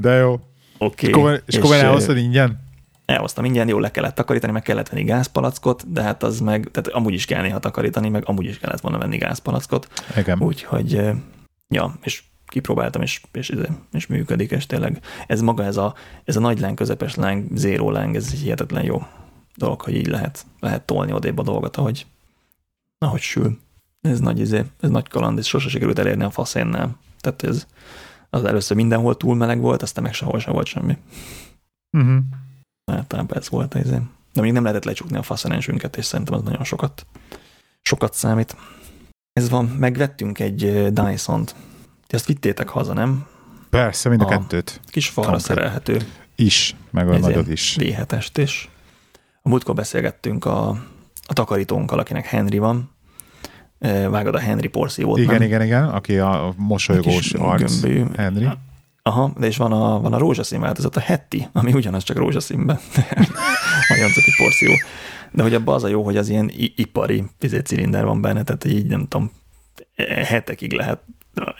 De 0.00 0.12
jó. 0.12 0.40
Oké. 0.78 1.12
Okay. 1.12 1.34
És, 1.34 1.40
és 1.46 1.56
akkor 1.56 1.74
elhoztad 1.74 2.16
ingyen? 2.16 2.69
Elhoztam 3.10 3.44
ingyen, 3.44 3.68
jól 3.68 3.80
le 3.80 3.90
kellett 3.90 4.14
takarítani, 4.14 4.52
meg 4.52 4.62
kellett 4.62 4.88
venni 4.88 5.04
gázpalackot, 5.04 5.92
de 5.92 6.02
hát 6.02 6.22
az 6.22 6.40
meg, 6.40 6.68
tehát 6.70 6.88
amúgy 6.88 7.14
is 7.14 7.24
kell 7.24 7.42
néha 7.42 7.58
takarítani, 7.58 8.08
meg 8.08 8.22
amúgy 8.26 8.44
is 8.44 8.58
kellett 8.58 8.80
volna 8.80 8.98
venni 8.98 9.16
gázpalackot. 9.16 9.88
Igen. 10.16 10.42
Úgyhogy, 10.42 10.92
ja, 11.68 11.94
és 12.02 12.22
kipróbáltam, 12.46 13.02
és, 13.02 13.20
és, 13.32 13.52
és 13.92 14.06
működik, 14.06 14.50
és 14.50 14.66
tényleg 14.66 15.00
ez 15.26 15.40
maga, 15.40 15.64
ez 15.64 15.76
a, 15.76 15.94
ez 16.24 16.36
a 16.36 16.40
nagy 16.40 16.60
láng, 16.60 16.76
közepes 16.76 17.14
láng, 17.14 17.44
zéró 17.54 17.90
láng, 17.90 18.16
ez 18.16 18.30
hihetetlen 18.30 18.84
jó 18.84 19.02
dolog, 19.56 19.80
hogy 19.80 19.94
így 19.94 20.06
lehet, 20.06 20.46
lehet 20.60 20.82
tolni 20.82 21.12
odébb 21.12 21.38
a 21.38 21.42
dolgot, 21.42 21.76
ahogy, 21.76 22.06
ahogy 22.98 23.20
sül. 23.20 23.58
Ez 24.00 24.20
nagy 24.20 24.40
izé, 24.40 24.64
ez 24.80 24.90
nagy 24.90 25.08
kaland, 25.08 25.38
és 25.38 25.46
sose 25.46 25.68
sikerült 25.68 25.98
elérni 25.98 26.24
a 26.24 26.30
faszénnel. 26.30 26.96
Tehát 27.20 27.42
ez 27.42 27.66
Az 28.30 28.44
először 28.44 28.76
mindenhol 28.76 29.16
túl 29.16 29.34
meleg 29.34 29.60
volt, 29.60 29.82
aztán 29.82 30.04
meg 30.04 30.14
sehol 30.14 30.38
sem 30.38 30.52
volt 30.52 30.66
semmi. 30.66 30.98
Uh-huh. 31.92 32.18
Általában 32.90 33.36
ez 33.36 33.48
volt 33.48 33.74
ez. 33.74 33.88
De 34.32 34.40
még 34.40 34.52
nem 34.52 34.62
lehetett 34.62 34.84
lecsukni 34.84 35.16
a 35.16 35.22
faszanensünket, 35.22 35.96
és 35.96 36.04
szerintem 36.04 36.34
az 36.34 36.42
nagyon 36.42 36.64
sokat, 36.64 37.06
sokat 37.82 38.14
számít. 38.14 38.56
Ez 39.32 39.48
van, 39.50 39.64
megvettünk 39.64 40.38
egy 40.38 40.92
Dyson-t. 40.92 41.54
Ti 42.06 42.14
azt 42.14 42.26
vittétek 42.26 42.68
haza, 42.68 42.92
nem? 42.92 43.26
Persze, 43.70 44.08
mind 44.08 44.20
a, 44.20 44.24
a 44.24 44.28
kettőt. 44.28 44.80
Kis 44.86 45.08
falra 45.08 45.30
Konkrét. 45.30 45.48
szerelhető. 45.56 46.06
Is, 46.36 46.76
meg 46.90 47.08
a 47.08 47.18
nagyot 47.18 47.48
is. 47.48 47.76
V7-est 47.80 48.30
is. 48.34 48.68
A 49.42 49.48
múltkor 49.48 49.74
beszélgettünk 49.74 50.44
a, 50.44 50.68
a 51.26 51.32
takarítónkkal, 51.32 51.98
akinek 51.98 52.26
Henry 52.26 52.58
van. 52.58 52.90
Vágod 54.08 54.34
a 54.34 54.38
Henry 54.38 54.68
porszívót, 54.68 55.18
Igen, 55.18 55.32
nem? 55.32 55.42
igen, 55.42 55.62
igen, 55.62 55.88
aki 55.88 56.18
a 56.18 56.54
mosolygós 56.56 57.32
arc. 57.32 57.80
Gömbű. 57.80 58.04
Henry. 58.16 58.48
Aha, 59.02 59.32
de 59.38 59.46
és 59.46 59.56
van 59.56 59.72
a, 59.72 60.00
van 60.00 60.12
a 60.12 60.18
rózsaszín 60.18 60.60
változat, 60.60 60.96
a 60.96 61.00
Hetti, 61.00 61.48
ami 61.52 61.72
ugyanaz 61.72 62.02
csak 62.02 62.16
rózsaszínben. 62.16 62.78
Nagyon 63.88 64.10
cuki 64.12 64.30
porszívó. 64.36 64.72
De 65.32 65.42
hogy 65.42 65.54
abban 65.54 65.74
az 65.74 65.84
a 65.84 65.88
jó, 65.88 66.02
hogy 66.02 66.16
az 66.16 66.28
ilyen 66.28 66.50
ipari 66.76 67.24
cilinder 67.64 68.04
van 68.04 68.20
benne, 68.20 68.42
tehát 68.42 68.64
így 68.64 68.86
nem 68.86 69.06
tudom, 69.08 69.30
hetekig 70.06 70.72
lehet 70.72 71.00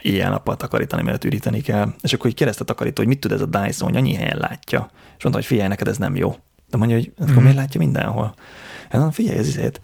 éjjel-nappal 0.02 0.56
takarítani, 0.56 1.02
mert 1.02 1.24
üríteni 1.24 1.60
kell. 1.60 1.94
És 2.00 2.12
akkor 2.12 2.26
így 2.26 2.36
kérdezte 2.36 2.62
a 2.62 2.66
takarító, 2.66 3.02
hogy 3.02 3.06
mit 3.06 3.20
tud 3.20 3.32
ez 3.32 3.40
a 3.40 3.46
Dyson, 3.46 3.88
hogy 3.88 3.96
annyi 3.96 4.14
helyen 4.14 4.38
látja. 4.38 4.90
És 5.16 5.22
mondta, 5.22 5.40
hogy 5.40 5.44
figyelj, 5.44 5.68
neked 5.68 5.88
ez 5.88 5.98
nem 5.98 6.16
jó. 6.16 6.34
De 6.70 6.76
mondja, 6.76 6.96
hogy 6.96 7.12
akkor 7.18 7.34
mm. 7.34 7.42
miért 7.42 7.56
látja 7.56 7.80
mindenhol? 7.80 8.34
Hát 8.90 9.14
figyelj, 9.14 9.38
ez 9.38 9.48
izét. 9.48 9.80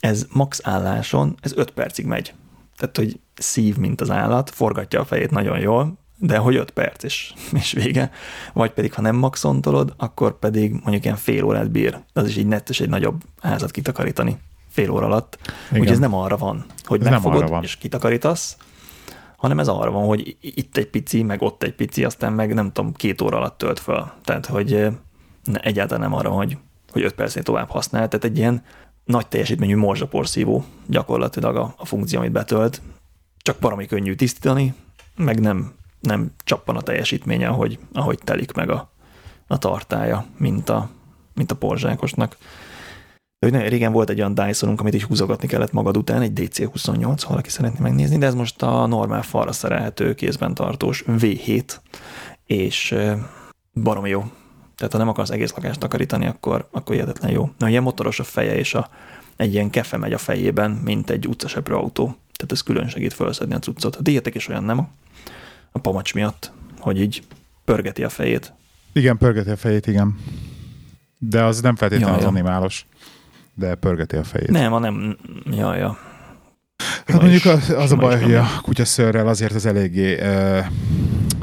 Ez 0.00 0.26
max 0.32 0.60
álláson, 0.62 1.36
ez 1.40 1.52
5 1.56 1.70
percig 1.70 2.06
megy. 2.06 2.34
Tehát, 2.76 2.96
hogy 2.96 3.20
szív, 3.34 3.76
mint 3.76 4.00
az 4.00 4.10
állat, 4.10 4.50
forgatja 4.50 5.00
a 5.00 5.04
fejét 5.04 5.30
nagyon 5.30 5.58
jól, 5.58 5.98
de 6.18 6.36
hogy 6.36 6.56
5 6.56 6.70
perc, 6.70 7.02
és, 7.02 7.34
és 7.52 7.72
vége. 7.72 8.10
Vagy 8.52 8.70
pedig, 8.70 8.92
ha 8.92 9.02
nem 9.02 9.16
maxontolod, 9.16 9.94
akkor 9.96 10.38
pedig 10.38 10.72
mondjuk 10.72 11.04
ilyen 11.04 11.16
fél 11.16 11.44
órát 11.44 11.70
bír. 11.70 11.98
Az 12.12 12.28
is 12.28 12.36
így 12.36 12.46
nettes 12.46 12.80
egy 12.80 12.88
nagyobb 12.88 13.22
házat 13.40 13.70
kitakarítani 13.70 14.38
fél 14.68 14.90
óra 14.90 15.06
alatt. 15.06 15.38
Úgyhogy 15.72 15.88
ez 15.88 15.98
nem 15.98 16.14
arra 16.14 16.36
van, 16.36 16.64
hogy 16.84 17.00
ez 17.00 17.08
megfogod 17.08 17.48
van. 17.48 17.62
és 17.62 17.76
kitakarítasz, 17.76 18.56
hanem 19.36 19.58
ez 19.58 19.68
arra 19.68 19.90
van, 19.90 20.06
hogy 20.06 20.36
itt 20.40 20.76
egy 20.76 20.86
pici, 20.86 21.22
meg 21.22 21.42
ott 21.42 21.62
egy 21.62 21.74
pici, 21.74 22.04
aztán 22.04 22.32
meg 22.32 22.54
nem 22.54 22.72
tudom, 22.72 22.92
két 22.92 23.20
óra 23.20 23.36
alatt 23.36 23.58
tölt 23.58 23.80
föl. 23.80 24.10
Tehát, 24.24 24.46
hogy 24.46 24.86
ne, 25.44 25.60
egyáltalán 25.60 26.10
nem 26.10 26.18
arra, 26.18 26.30
hogy, 26.30 26.58
hogy 26.90 27.02
öt 27.02 27.14
percnél 27.14 27.42
tovább 27.42 27.70
használ. 27.70 28.08
Tehát 28.08 28.24
egy 28.24 28.38
ilyen 28.38 28.62
nagy 29.04 29.26
teljesítményű 29.26 29.76
morzsaporszívó 29.76 30.64
gyakorlatilag 30.86 31.56
a, 31.56 31.74
a 31.76 31.84
funkció, 31.84 32.18
amit 32.18 32.32
betölt. 32.32 32.82
Csak 33.38 33.60
valami 33.60 33.86
könnyű 33.86 34.14
tisztítani, 34.14 34.74
meg 35.16 35.40
nem, 35.40 35.72
nem 36.06 36.30
csappan 36.44 36.76
a 36.76 36.80
teljesítménye, 36.80 37.48
ahogy, 37.48 37.78
ahogy 37.92 38.18
telik 38.24 38.52
meg 38.52 38.70
a, 38.70 38.92
a 39.46 39.58
tartája, 39.58 40.26
mint 40.38 40.68
a, 40.68 40.90
mint 41.34 41.50
a 41.50 41.56
porzsákosnak. 41.56 42.36
De 43.38 43.46
hogy 43.46 43.52
nagyon 43.52 43.68
régen 43.68 43.92
volt 43.92 44.10
egy 44.10 44.18
olyan 44.18 44.34
Dysonunk, 44.34 44.80
amit 44.80 44.94
is 44.94 45.04
húzogatni 45.04 45.48
kellett 45.48 45.72
magad 45.72 45.96
után, 45.96 46.22
egy 46.22 46.32
DC28, 46.34 47.20
ha 47.22 47.28
valaki 47.28 47.50
szeretné 47.50 47.78
megnézni, 47.80 48.18
de 48.18 48.26
ez 48.26 48.34
most 48.34 48.62
a 48.62 48.86
normál 48.86 49.22
falra 49.22 49.52
szerelhető 49.52 50.14
kézben 50.14 50.54
tartós 50.54 51.04
V7, 51.06 51.76
és 52.46 52.94
baromi 53.72 54.08
jó. 54.08 54.24
Tehát 54.76 54.92
ha 54.92 54.98
nem 54.98 55.08
akarsz 55.08 55.30
egész 55.30 55.52
lakást 55.52 55.80
takarítani, 55.80 56.26
akkor, 56.26 56.68
akkor 56.70 56.94
hihetetlen 56.94 57.30
jó. 57.30 57.50
Na, 57.58 57.68
ilyen 57.68 57.82
motoros 57.82 58.20
a 58.20 58.24
feje, 58.24 58.56
és 58.56 58.74
a, 58.74 58.88
egy 59.36 59.52
ilyen 59.52 59.70
kefe 59.70 59.96
megy 59.96 60.12
a 60.12 60.18
fejében, 60.18 60.70
mint 60.70 61.10
egy 61.10 61.28
utcaseprő 61.28 61.74
autó. 61.74 62.04
Tehát 62.04 62.52
ez 62.52 62.60
külön 62.60 62.88
segít 62.88 63.12
felszedni 63.12 63.54
a 63.54 63.58
cuccot. 63.58 63.96
A 63.96 64.02
diétek 64.02 64.34
is 64.34 64.48
olyan 64.48 64.64
nem, 64.64 64.88
a 65.76 65.80
pamacs 65.80 66.14
miatt, 66.14 66.52
hogy 66.78 67.00
így 67.00 67.22
pörgeti 67.64 68.04
a 68.04 68.08
fejét. 68.08 68.52
Igen, 68.92 69.18
pörgeti 69.18 69.50
a 69.50 69.56
fejét, 69.56 69.86
igen. 69.86 70.18
De 71.18 71.42
az 71.42 71.60
nem 71.60 71.76
feltétlenül 71.76 72.14
ja, 72.14 72.20
az 72.20 72.26
animálos 72.26 72.86
de 73.56 73.74
pörgeti 73.74 74.16
a 74.16 74.24
fejét. 74.24 74.50
Nem, 74.50 74.70
hanem, 74.70 75.16
ja, 75.50 75.74
ja. 75.74 75.98
Hát 77.06 77.20
mondjuk 77.20 77.44
az, 77.44 77.70
az 77.70 77.92
a 77.92 77.96
baj, 77.96 78.22
hogy 78.22 78.34
a 78.34 78.46
kutyaszörrel 78.62 79.28
azért 79.28 79.52
az 79.52 79.66
eléggé 79.66 80.20
uh, 80.20 80.66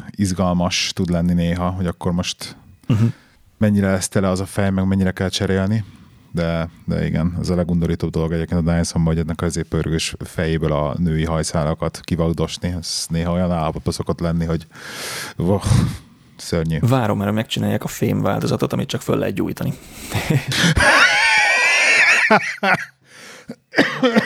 izgalmas 0.09 0.91
tud 0.93 1.09
lenni 1.09 1.33
néha, 1.33 1.69
hogy 1.69 1.85
akkor 1.85 2.11
most 2.11 2.55
uh-huh. 2.87 3.11
mennyire 3.57 3.91
lesz 3.91 4.07
tele 4.07 4.29
az 4.29 4.39
a 4.39 4.45
fej, 4.45 4.69
meg 4.69 4.87
mennyire 4.87 5.11
kell 5.11 5.29
cserélni. 5.29 5.83
De, 6.33 6.69
de 6.85 7.05
igen, 7.05 7.37
ez 7.39 7.49
a 7.49 7.55
legundorítóbb 7.55 8.11
dolog 8.11 8.31
egyébként 8.31 8.67
a 8.67 8.71
dyson 8.77 9.03
hogy 9.03 9.17
ennek 9.17 9.41
azért 9.41 9.67
pörgős 9.67 10.15
fejéből 10.19 10.71
a 10.71 10.95
női 10.97 11.25
hajszálakat 11.25 11.99
kivagdosni. 12.03 12.67
Ez 12.67 13.05
néha 13.09 13.31
olyan 13.31 13.51
állapotban 13.51 13.93
szokott 13.93 14.19
lenni, 14.19 14.45
hogy 14.45 14.67
oh, 15.37 15.63
szörnyű. 16.37 16.79
Várom, 16.79 17.17
mert 17.17 17.33
megcsinálják 17.33 17.83
a 17.83 17.87
fém 17.87 18.21
változatot, 18.21 18.73
amit 18.73 18.87
csak 18.87 19.01
föl 19.01 19.17
lehet 19.17 19.35
gyújtani. 19.35 19.73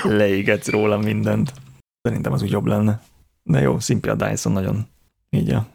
Leégetsz 0.03 0.67
róla 0.67 0.97
mindent. 0.97 1.53
Szerintem 2.01 2.31
az 2.31 2.41
úgy 2.41 2.51
jobb 2.51 2.65
lenne. 2.65 3.01
De 3.43 3.59
jó, 3.59 3.79
Simply 3.79 4.09
a 4.09 4.15
Dyson 4.15 4.51
nagyon 4.51 4.87
így 5.29 5.49
a 5.49 5.67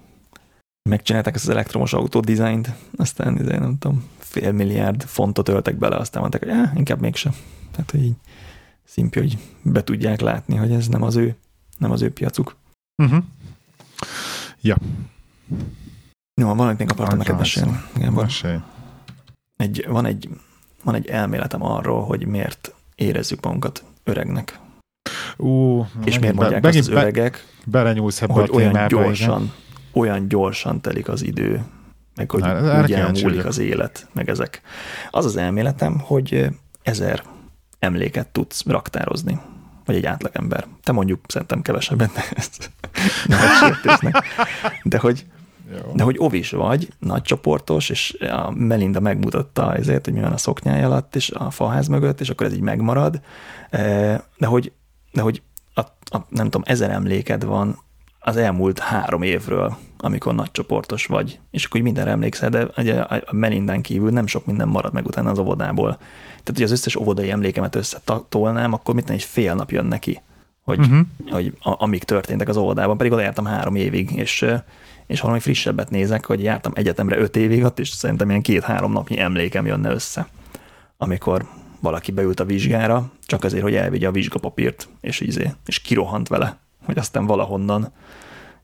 megcsinálták 0.83 1.35
ezt 1.35 1.45
az 1.45 1.51
elektromos 1.51 1.93
autó 1.93 2.21
dizájnt, 2.21 2.75
aztán 2.97 3.37
izé, 3.37 3.57
nem 3.57 3.79
tudom, 3.79 4.05
fél 4.33 4.53
milliárd 4.53 5.03
fontot 5.03 5.49
öltek 5.49 5.77
bele, 5.77 5.97
aztán 5.97 6.21
mondták, 6.21 6.43
hogy 6.43 6.53
eh, 6.53 6.71
inkább 6.75 7.01
mégsem. 7.01 7.33
Tehát, 7.71 7.91
hogy 7.91 8.03
így 8.03 8.17
Simply, 8.85 9.19
hogy 9.19 9.39
be 9.63 9.85
tudják 9.85 10.21
látni, 10.21 10.57
hogy 10.57 10.73
ez 10.73 10.89
nem 10.89 11.03
az 11.03 11.17
ő, 11.17 11.37
nem 11.79 11.91
az 11.91 12.03
ő 12.03 12.13
piacuk. 12.13 12.57
Uh-huh. 13.03 13.25
Ja. 14.61 14.77
Jó, 16.41 16.55
valamit 16.55 16.79
még 16.79 16.91
akartam 16.91 17.19
neked 17.19 17.37
mesélni. 17.37 17.81
Egy, 19.57 19.87
van 19.89 20.05
egy 20.05 20.29
van 20.83 20.95
egy 20.95 21.07
elméletem 21.07 21.63
arról, 21.63 22.05
hogy 22.05 22.27
miért 22.27 22.75
érezzük 22.95 23.43
magunkat 23.43 23.85
öregnek. 24.05 24.59
Ú, 25.37 25.87
és 26.05 26.19
miért 26.19 26.35
mondják 26.35 26.63
be, 26.63 26.69
azt 26.69 26.79
az 26.79 26.89
öregek, 26.89 27.47
be, 27.65 27.79
ebbe 28.21 28.33
hogy 28.33 28.49
a 28.51 28.55
olyan 28.55 28.89
gyorsan, 28.89 29.43
igen. 29.43 29.55
olyan 29.93 30.29
gyorsan 30.29 30.81
telik 30.81 31.09
az 31.09 31.23
idő, 31.23 31.65
meg 32.17 32.31
hogy 32.31 32.41
Na, 32.41 32.83
úgy 32.83 32.93
elmúlik 32.93 33.45
az 33.45 33.59
élet, 33.59 34.09
meg 34.13 34.29
ezek. 34.29 34.61
Az 35.11 35.25
az 35.25 35.37
elméletem, 35.37 35.99
hogy 35.99 36.47
ezer 36.83 37.23
emléket 37.79 38.29
tudsz 38.29 38.67
raktározni, 38.67 39.41
vagy 39.85 39.97
egy 39.97 40.07
átlagember. 40.07 40.67
Te 40.83 40.93
mondjuk 40.93 41.21
szerintem 41.29 41.63
kevesebben, 41.63 42.11
de 42.15 42.25
ezt 42.35 42.71
De 44.83 44.99
hogy 44.99 45.27
jó. 45.73 45.93
De 45.95 46.03
hogy 46.03 46.17
ovis 46.19 46.51
vagy, 46.51 46.93
nagy 46.99 47.23
csoportos, 47.23 47.89
és 47.89 48.17
a 48.21 48.51
Melinda 48.51 49.01
megmutatta 49.01 49.75
ezért, 49.75 50.05
hogy 50.05 50.15
mi 50.15 50.21
van 50.21 50.33
a 50.33 50.37
szoknyája 50.37 50.87
alatt, 50.87 51.17
és 51.17 51.31
a 51.31 51.51
faház 51.51 51.87
mögött, 51.87 52.21
és 52.21 52.31
akkor 52.31 52.47
ez 52.47 52.53
így 52.53 52.61
megmarad. 52.61 53.21
De 54.37 54.47
hogy, 54.47 54.73
de 55.13 55.21
hogy 55.21 55.43
a, 55.75 55.81
a, 56.05 56.27
nem 56.29 56.45
tudom, 56.45 56.63
ezer 56.65 56.91
emléked 56.91 57.45
van 57.45 57.79
az 58.23 58.37
elmúlt 58.37 58.79
három 58.79 59.23
évről, 59.23 59.77
amikor 59.99 60.35
nagy 60.35 60.51
csoportos 60.51 61.07
vagy, 61.07 61.39
és 61.51 61.65
akkor 61.65 61.81
mindenre 61.81 62.11
emlékszel, 62.11 62.51
de 62.51 62.67
ugye 62.77 63.01
a 63.01 63.23
Melindán 63.33 63.83
kívül 63.83 64.11
nem 64.11 64.27
sok 64.27 64.47
minden 64.47 64.69
marad 64.69 64.93
meg 64.93 65.07
utána 65.07 65.31
az 65.31 65.39
óvodából. 65.39 65.97
Tehát, 66.27 66.53
hogy 66.53 66.63
az 66.63 66.71
összes 66.71 66.97
óvodai 66.97 67.31
emlékemet 67.31 67.75
összetolnám, 67.75 68.73
akkor 68.73 68.95
mit 68.95 69.11
egy 69.11 69.23
fél 69.23 69.55
nap 69.55 69.71
jön 69.71 69.87
neki, 69.87 70.21
hogy, 70.63 70.79
uh-huh. 70.79 71.07
hogy 71.31 71.55
a, 71.63 71.83
amik 71.83 72.05
történtek 72.05 72.49
az 72.49 72.57
óvodában, 72.57 72.97
pedig 72.97 73.13
oda 73.13 73.23
jártam 73.23 73.45
három 73.45 73.75
évig, 73.75 74.11
és 74.11 74.47
és 75.07 75.21
valami 75.21 75.41
frissebbet 75.41 75.91
nézek, 75.91 76.27
hogy 76.27 76.43
jártam 76.43 76.73
egyetemre 76.75 77.19
öt 77.19 77.37
évig 77.37 77.65
ott, 77.65 77.79
és 77.79 77.89
szerintem 77.89 78.29
ilyen 78.29 78.43
két-három 78.43 78.93
napnyi 78.93 79.19
emlékem 79.19 79.67
jönne 79.67 79.91
össze, 79.91 80.29
amikor 80.97 81.47
valaki 81.81 82.13
beült 82.13 82.41
a 82.41 82.45
vizsgára, 82.45 83.11
csak 83.27 83.45
azért, 83.45 83.63
hogy 83.63 83.75
elvigye 83.75 84.09
a 84.09 84.13
vizsgapapírt, 84.13 84.89
és 85.01 85.21
ízé, 85.21 85.53
és 85.67 85.79
kirohant 85.81 86.29
vele, 86.29 86.62
hogy 86.85 86.99
aztán 86.99 87.27
valahonnan 87.27 87.93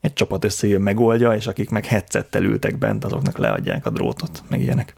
egy 0.00 0.12
csapat 0.12 0.44
összejön, 0.44 0.80
megoldja, 0.80 1.34
és 1.34 1.46
akik 1.46 1.70
meg 1.70 1.86
headsettel 1.86 2.42
ültek 2.42 2.78
bent, 2.78 3.04
azoknak 3.04 3.38
leadják 3.38 3.86
a 3.86 3.90
drótot, 3.90 4.42
meg 4.48 4.60
ilyenek. 4.60 4.94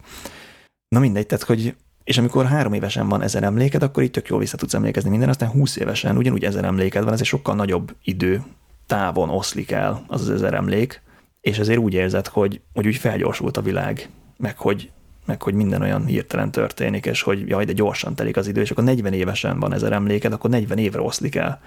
Na 0.89 0.99
mindegy, 0.99 1.27
tehát, 1.27 1.45
hogy 1.45 1.75
és 2.05 2.19
amikor 2.19 2.47
három 2.47 2.73
évesen 2.73 3.09
van 3.09 3.23
ezer 3.23 3.43
emléked, 3.43 3.83
akkor 3.83 4.03
itt 4.03 4.13
tök 4.13 4.29
jól 4.29 4.39
vissza 4.39 4.57
tudsz 4.57 4.75
emlékezni 4.75 5.11
minden, 5.11 5.29
aztán 5.29 5.49
húsz 5.49 5.77
évesen 5.77 6.17
ugyanúgy 6.17 6.45
ezer 6.45 6.65
emléked 6.65 7.05
van, 7.05 7.13
ez 7.13 7.21
egy 7.21 7.27
sokkal 7.27 7.55
nagyobb 7.55 7.95
idő 8.05 8.43
távon 8.87 9.29
oszlik 9.29 9.71
el 9.71 10.05
az 10.07 10.21
az 10.21 10.31
ezer 10.31 10.55
emlék, 10.55 11.03
és 11.41 11.59
ezért 11.59 11.79
úgy 11.79 11.95
érzed, 11.95 12.27
hogy, 12.27 12.61
hogy 12.75 12.87
úgy 12.87 12.97
felgyorsult 12.97 13.57
a 13.57 13.63
világ, 13.63 14.09
meg 14.37 14.59
hogy, 14.59 14.91
meg 15.27 15.43
hogy 15.43 15.55
minden 15.55 15.83
olyan 15.83 16.07
hirtelen 16.07 16.51
történik, 16.51 17.07
és 17.07 17.23
hogy 17.23 17.49
jaj, 17.49 17.65
de 17.65 17.73
gyorsan 17.73 18.15
telik 18.15 18.37
az 18.37 18.47
idő, 18.47 18.61
és 18.61 18.71
akkor 18.71 18.85
40 18.85 19.13
évesen 19.13 19.61
van 19.61 19.73
ezer 19.73 19.93
emléked, 19.93 20.33
akkor 20.33 20.51
40 20.51 20.79
évre 20.79 21.01
oszlik 21.01 21.35
el 21.35 21.61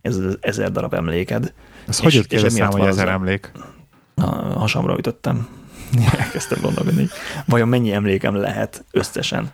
ez 0.00 0.16
az 0.16 0.38
ezer 0.40 0.72
darab 0.72 0.94
emléked. 0.94 1.52
Ez 1.88 1.98
hogy 1.98 2.14
jött 2.14 2.26
ki 2.26 2.36
ez 2.36 2.52
szám, 2.52 2.70
hogy 2.70 2.86
ezer 2.86 3.08
emlék? 3.08 3.52
A 4.14 4.24
hasamra 4.58 4.98
ütöttem. 4.98 5.48
Elkezdtem 6.18 6.58
gondolkodni, 6.62 7.08
vajon 7.46 7.68
mennyi 7.68 7.92
emlékem 7.92 8.34
lehet 8.34 8.84
összesen. 8.90 9.50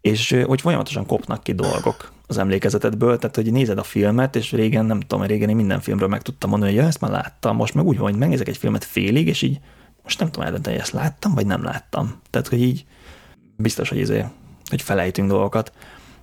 és 0.00 0.42
hogy 0.46 0.60
folyamatosan 0.60 1.06
kopnak 1.06 1.42
ki 1.42 1.52
dolgok 1.52 2.12
az 2.26 2.38
emlékezetedből, 2.38 3.18
tehát 3.18 3.36
hogy 3.36 3.52
nézed 3.52 3.78
a 3.78 3.82
filmet, 3.82 4.36
és 4.36 4.52
régen, 4.52 4.84
nem 4.84 5.00
tudom, 5.00 5.26
régen 5.26 5.48
én 5.48 5.56
minden 5.56 5.80
filmről 5.80 6.08
meg 6.08 6.22
tudtam 6.22 6.50
mondani, 6.50 6.72
hogy 6.72 6.80
ja, 6.80 6.86
ezt 6.86 7.00
már 7.00 7.10
láttam, 7.10 7.56
most 7.56 7.74
meg 7.74 7.84
úgy 7.84 7.98
van, 7.98 8.10
hogy 8.10 8.18
megnézek 8.18 8.48
egy 8.48 8.56
filmet 8.56 8.84
félig, 8.84 9.26
és 9.26 9.42
így 9.42 9.60
most 10.02 10.18
nem 10.18 10.30
tudom 10.30 10.46
eldönteni, 10.46 10.74
hogy 10.74 10.84
ezt 10.84 10.94
láttam, 10.94 11.34
vagy 11.34 11.46
nem 11.46 11.62
láttam. 11.62 12.20
Tehát, 12.30 12.48
hogy 12.48 12.60
így 12.60 12.84
biztos, 13.56 13.88
hogy, 13.88 13.98
izé, 13.98 14.24
hogy 14.68 14.82
felejtünk 14.82 15.28
dolgokat. 15.28 15.72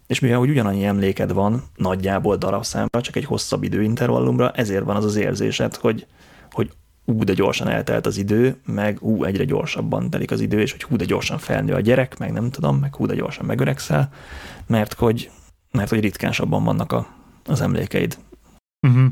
És 0.10 0.20
mivel 0.20 0.39
úgy 0.39 0.49
ugyanannyi 0.49 0.86
emléked 0.86 1.34
van 1.34 1.64
nagyjából 1.76 2.36
darabszámra, 2.36 3.01
csak 3.01 3.16
egy 3.16 3.26
hosszabb 3.26 3.64
időintervallumra, 3.64 4.51
ezért 4.51 4.84
van 4.84 4.95
az 4.95 5.05
az 5.05 5.16
érzésed, 5.16 5.76
hogy, 5.76 6.07
hogy 6.51 6.72
ú, 7.05 7.24
de 7.24 7.34
gyorsan 7.34 7.68
eltelt 7.68 8.05
az 8.05 8.18
idő, 8.18 8.55
meg 8.66 8.97
ú, 9.01 9.24
egyre 9.24 9.43
gyorsabban 9.43 10.10
telik 10.10 10.32
az 10.32 10.41
idő, 10.41 10.60
és 10.60 10.72
hogy 10.72 10.84
hú, 10.84 10.95
de 10.95 11.05
gyorsan 11.05 11.38
felnő 11.38 11.74
a 11.74 11.80
gyerek, 11.80 12.18
meg 12.18 12.32
nem 12.32 12.49
tudom, 12.49 12.78
meg 12.78 12.95
hú, 12.95 13.05
de 13.05 13.16
gyorsan 13.16 13.45
megöregszel, 13.45 14.12
mert 14.68 14.93
hogy, 14.93 15.32
mert 15.72 15.89
hogy 15.89 15.99
ritkásabban 15.99 16.64
vannak 16.64 16.91
a, 16.91 17.07
az 17.45 17.62
emlékeid. 17.62 18.18
Uh-huh. 18.88 19.05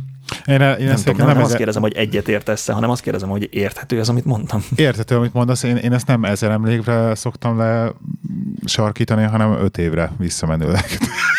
Én, 0.45 0.61
én 0.61 0.85
nem, 0.85 0.95
tudom, 0.95 1.15
nem, 1.15 1.27
nem 1.27 1.43
azt 1.43 1.55
kérdezem, 1.55 1.81
hogy 1.81 1.93
egyet 1.93 2.27
értesz 2.27 2.67
hanem 2.67 2.89
azt 2.89 3.01
kérdezem, 3.01 3.29
hogy 3.29 3.47
érthető 3.51 3.99
az, 3.99 4.09
amit 4.09 4.25
mondtam. 4.25 4.63
Érthető, 4.75 5.15
amit 5.15 5.33
mondasz. 5.33 5.63
Én, 5.63 5.75
én 5.75 5.93
ezt 5.93 6.07
nem 6.07 6.23
ezer 6.23 6.51
emlékre 6.51 7.15
szoktam 7.15 7.57
le 7.57 7.91
sarkítani, 8.65 9.23
hanem 9.23 9.51
öt 9.51 9.77
évre 9.77 10.11
visszamenőleg. 10.17 10.85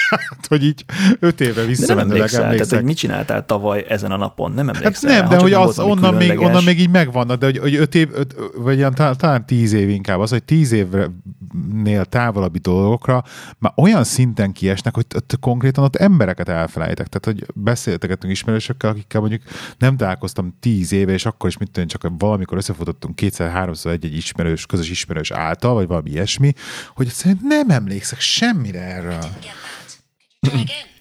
Hát, 0.09 0.47
hogy 0.49 0.65
így 0.65 0.85
öt 1.21 1.41
évre 1.41 1.65
visszamenőleg 1.65 2.17
emlékszel. 2.17 2.43
emlékszek. 2.43 2.69
Tehát, 2.69 2.83
hogy 2.83 2.93
mit 2.93 2.97
csináltál 2.97 3.47
tavaly 3.47 3.85
ezen 3.89 4.11
a 4.11 4.17
napon? 4.17 4.53
Nem 4.53 4.67
hát 4.67 4.77
emlékszel. 4.77 5.11
Hát 5.11 5.21
nem, 5.21 5.31
de 5.31 5.39
hogy 5.39 5.53
az, 5.53 5.79
onnan, 5.79 6.15
még, 6.15 6.41
onnan 6.41 6.65
még 6.65 6.81
így 6.81 6.91
megvannak, 6.91 7.39
de 7.39 7.47
hogy, 7.47 7.59
hogy 7.59 7.75
öt 7.75 7.95
év, 7.95 8.09
öt, 8.13 8.35
vagy 8.57 8.77
ilyen, 8.77 8.95
talán, 8.95 9.17
talán 9.17 9.47
tíz 9.47 9.73
év 9.73 9.89
inkább 9.89 10.19
az, 10.19 10.31
hogy 10.31 10.43
tíz 10.43 10.73
évnél 10.73 12.05
távolabbi 12.05 12.59
dolgokra 12.59 13.25
már 13.59 13.73
olyan 13.77 14.05
szinten 14.05 14.53
kiesnek, 14.53 14.95
hogy 14.95 15.07
ott 15.15 15.37
konkrétan 15.41 15.85
ott 15.85 15.97
embereket 15.97 16.49
elfelejtek. 16.49 17.07
Tehát, 17.07 17.25
hogy 17.25 17.47
beszéltegetünk 17.55 18.33
ismerősökkel, 18.33 18.91
akikkel 18.91 19.21
mondjuk 19.21 19.43
nem 19.79 19.97
találkoztam 19.97 20.57
tíz 20.61 20.93
éve, 20.93 21.13
és 21.13 21.27
akkor 21.27 21.49
is 21.49 21.59
mit 21.59 21.71
tudom, 21.71 21.89
csak 21.89 22.11
valamikor 22.19 22.59
összefutottunk 22.59 23.17
kétszer-háromszor 23.17 23.93
egy-egy 23.93 24.17
ismerős, 24.17 24.67
közös 24.67 24.91
ismerős 24.91 25.31
által, 25.31 25.75
vagy 25.75 25.87
valami 25.87 26.11
ilyesmi, 26.11 26.53
hogy 26.95 27.07
szerintem 27.07 27.49
nem 27.49 27.71
emlékszek 27.71 28.21
semmire 28.21 28.81
erről. 28.81 29.19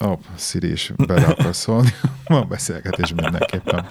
Ó, 0.04 0.08
oh, 0.10 0.18
Siri 0.36 0.70
is 0.70 0.92
bele 1.06 1.26
akar 1.26 1.54
szólni. 1.54 1.88
Van 2.24 2.48
beszélgetés 2.48 3.14
mindenképpen. 3.14 3.86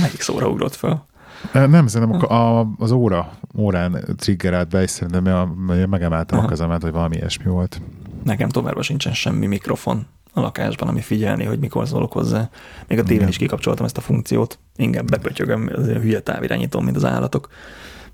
Melyik 0.00 0.20
szóra 0.20 0.48
ugrott 0.48 0.74
fel? 0.74 1.06
Nem, 1.52 1.86
szerintem 1.86 2.32
a, 2.32 2.60
az 2.78 2.90
óra, 2.90 3.38
órán 3.58 4.04
triggerált 4.16 4.68
be, 4.68 4.82
és 4.82 4.90
szerintem 4.90 5.48
megemeltem 5.88 6.38
a 6.38 6.46
kezemet, 6.46 6.82
hogy 6.82 6.92
valami 6.92 7.16
ilyesmi 7.16 7.44
volt. 7.44 7.80
Nekem 8.24 8.48
továbbra 8.48 8.82
sincsen 8.82 9.12
semmi 9.12 9.46
mikrofon 9.46 10.06
a 10.32 10.40
lakásban, 10.40 10.88
ami 10.88 11.00
figyelni, 11.00 11.44
hogy 11.44 11.58
mikor 11.58 11.88
szólok 11.88 12.12
hozzá. 12.12 12.50
Még 12.88 12.98
a 12.98 13.02
tévén 13.02 13.28
is 13.28 13.36
kikapcsoltam 13.36 13.84
ezt 13.84 13.96
a 13.96 14.00
funkciót. 14.00 14.58
Inkább 14.76 15.08
bepötyögöm, 15.08 15.70
az 15.74 15.88
a 15.88 15.98
hülye 15.98 16.20
távirányítom, 16.20 16.84
mint 16.84 16.96
az 16.96 17.04
állatok, 17.04 17.48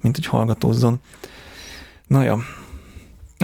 mint 0.00 0.16
hogy 0.16 0.26
hallgatózzon. 0.26 1.00
Na 2.06 2.22
ja, 2.22 2.38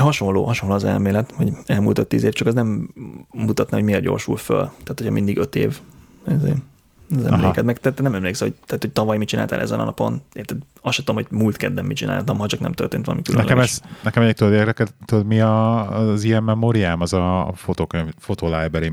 hasonló, 0.00 0.44
hasonló 0.44 0.74
az 0.74 0.84
elmélet, 0.84 1.32
hogy 1.36 1.52
elmúlt 1.66 1.98
5-10 2.02 2.20
év, 2.20 2.32
csak 2.32 2.46
az 2.46 2.54
nem 2.54 2.90
mutatna, 3.30 3.76
hogy 3.76 3.86
miért 3.86 4.02
gyorsul 4.02 4.36
föl. 4.36 4.58
Tehát, 4.58 4.94
hogyha 4.96 5.12
mindig 5.12 5.38
5 5.38 5.56
év 5.56 5.78
ezért 6.24 6.56
az 7.16 7.24
emléked. 7.24 7.64
Meg 7.64 7.78
tehát 7.78 8.02
nem 8.02 8.14
emlékszel, 8.14 8.48
hogy, 8.48 8.56
tehát, 8.66 8.82
hogy 8.82 8.92
tavaly 8.92 9.18
mit 9.18 9.28
csináltál 9.28 9.60
ezen 9.60 9.80
a 9.80 9.84
napon. 9.84 10.22
Érted? 10.32 10.58
Azt 10.80 10.94
sem 10.94 11.04
tudom, 11.04 11.22
hogy 11.22 11.38
múlt 11.38 11.56
kedden 11.56 11.84
mit 11.84 11.96
csináltam, 11.96 12.38
ha 12.38 12.46
csak 12.46 12.60
nem 12.60 12.72
történt 12.72 13.04
valami 13.04 13.22
különleges. 13.22 13.56
Nekem, 13.56 13.64
ez, 13.64 14.02
nekem 14.02 14.22
egy 14.22 14.34
tudod, 14.34 14.52
érdekel, 14.52 14.86
tudod, 15.04 15.26
mi 15.26 15.40
a, 15.40 15.90
az 15.98 16.24
ilyen 16.24 16.42
memóriám, 16.42 17.00
az 17.00 17.12
a 17.12 17.52
fotókönyv, 17.54 18.12
fotolibrary 18.18 18.92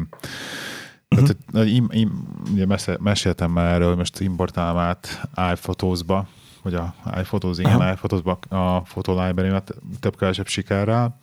Uh-huh. 1.09 1.29
Tehát, 1.51 1.67
im, 1.67 1.87
im, 1.91 2.27
ugye 2.53 2.65
meséltem 2.99 3.51
már 3.51 3.73
erről, 3.73 3.87
hogy 3.87 3.97
most 3.97 4.19
importálom 4.19 4.77
át 4.77 5.29
iPhotos-ba, 5.53 6.27
vagy 6.65 6.73
a 6.73 6.95
iPhotos, 7.19 7.57
igen, 7.57 7.91
iPhotos-ba 7.93 8.39
a 8.49 8.85
fotolibrary 8.85 9.61
több-kevesebb 9.99 10.47
sikerrel, 10.47 11.19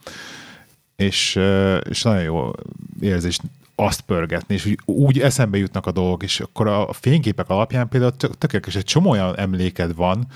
és, 0.97 1.40
és 1.88 2.03
nagyon 2.03 2.22
jó 2.22 2.51
érzés 3.01 3.38
azt 3.74 4.01
pörgetni, 4.01 4.55
és 4.55 4.66
úgy, 4.66 4.78
úgy 4.84 5.20
eszembe 5.20 5.59
jutnak 5.59 5.86
a 5.86 5.93
dolgok, 5.93 6.22
és 6.22 6.40
akkor 6.40 6.66
a 6.66 6.93
fényképek 6.93 7.49
alapján 7.49 7.88
például 7.88 8.16
tökéletes, 8.16 8.76
egy 8.76 8.84
csomó 8.84 9.11
olyan 9.11 9.38
emléked 9.38 9.95
van, 9.95 10.26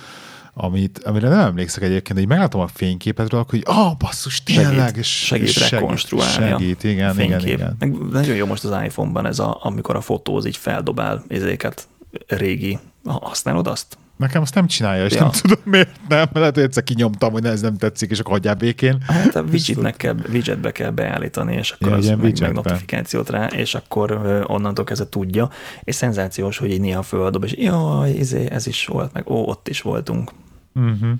amit, 0.55 0.99
amire 0.99 1.29
nem 1.29 1.39
emlékszek 1.39 1.83
egyébként, 1.83 2.19
hogy 2.19 2.29
meglátom 2.29 2.61
a 2.61 2.67
fényképedről, 2.67 3.41
akkor 3.41 3.53
hogy 3.53 3.77
ah, 3.77 3.97
basszus, 3.97 4.43
tényleg, 4.43 4.77
segít, 4.79 4.97
és 4.97 5.09
segít, 5.09 5.49
segít 5.49 5.69
rekonstruálni 5.69 6.33
segít, 6.33 6.85
igen, 6.85 7.15
fénykép. 7.15 7.41
igen, 7.41 7.55
igen. 7.55 7.77
Meg 7.79 8.11
nagyon 8.11 8.37
jó 8.37 8.47
most 8.47 8.65
az 8.65 8.83
iPhone-ban 8.85 9.27
ez, 9.27 9.39
a, 9.39 9.59
amikor 9.63 9.97
a 9.97 10.01
fotóz 10.01 10.47
így 10.47 10.57
feldobál 10.57 11.25
ezéket 11.29 11.89
régi. 12.27 12.79
Használod 13.05 13.67
azt? 13.67 13.99
Nekem 14.17 14.43
azt 14.43 14.55
nem 14.55 14.67
csinálja, 14.67 15.05
és 15.05 15.15
ja. 15.15 15.21
nem 15.21 15.31
tudom 15.31 15.59
miért 15.65 15.91
nem. 16.09 16.29
Lehet, 16.33 16.55
hogy 16.55 16.63
egyszer 16.63 16.83
kinyomtam, 16.83 17.33
hogy 17.33 17.45
ez 17.45 17.61
nem 17.61 17.77
tetszik, 17.77 18.11
és 18.11 18.19
akkor 18.19 18.33
hagyjál 18.33 18.55
békén. 18.55 19.03
Hát 19.07 19.37
a 19.37 19.43
widgetnek 19.43 19.97
kell, 19.97 20.17
widgetbe 20.33 20.73
kell 20.73 20.91
beállítani, 20.91 21.55
és 21.55 21.71
akkor 21.71 21.89
ja, 21.91 21.97
az 21.97 22.07
meg, 22.07 22.41
meg 22.41 22.53
notifikációt 22.53 23.31
rá, 23.31 23.47
és 23.47 23.75
akkor 23.75 24.13
onnantól 24.47 24.85
kezdve 24.85 25.09
tudja. 25.09 25.51
És 25.83 25.95
szenzációs, 25.95 26.59
hogy 26.59 26.71
így 26.71 26.81
néha 26.81 27.03
földob, 27.03 27.45
és 27.45 27.55
jaj, 27.57 28.11
izé, 28.11 28.51
ez 28.51 28.67
is 28.67 28.87
volt, 28.87 29.13
meg 29.13 29.31
ó, 29.31 29.49
ott 29.49 29.69
is 29.69 29.83
voltunk. 29.83 30.31
Uh-huh. 30.75 31.11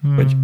Hmm. 0.00 0.14
Hogy 0.14 0.36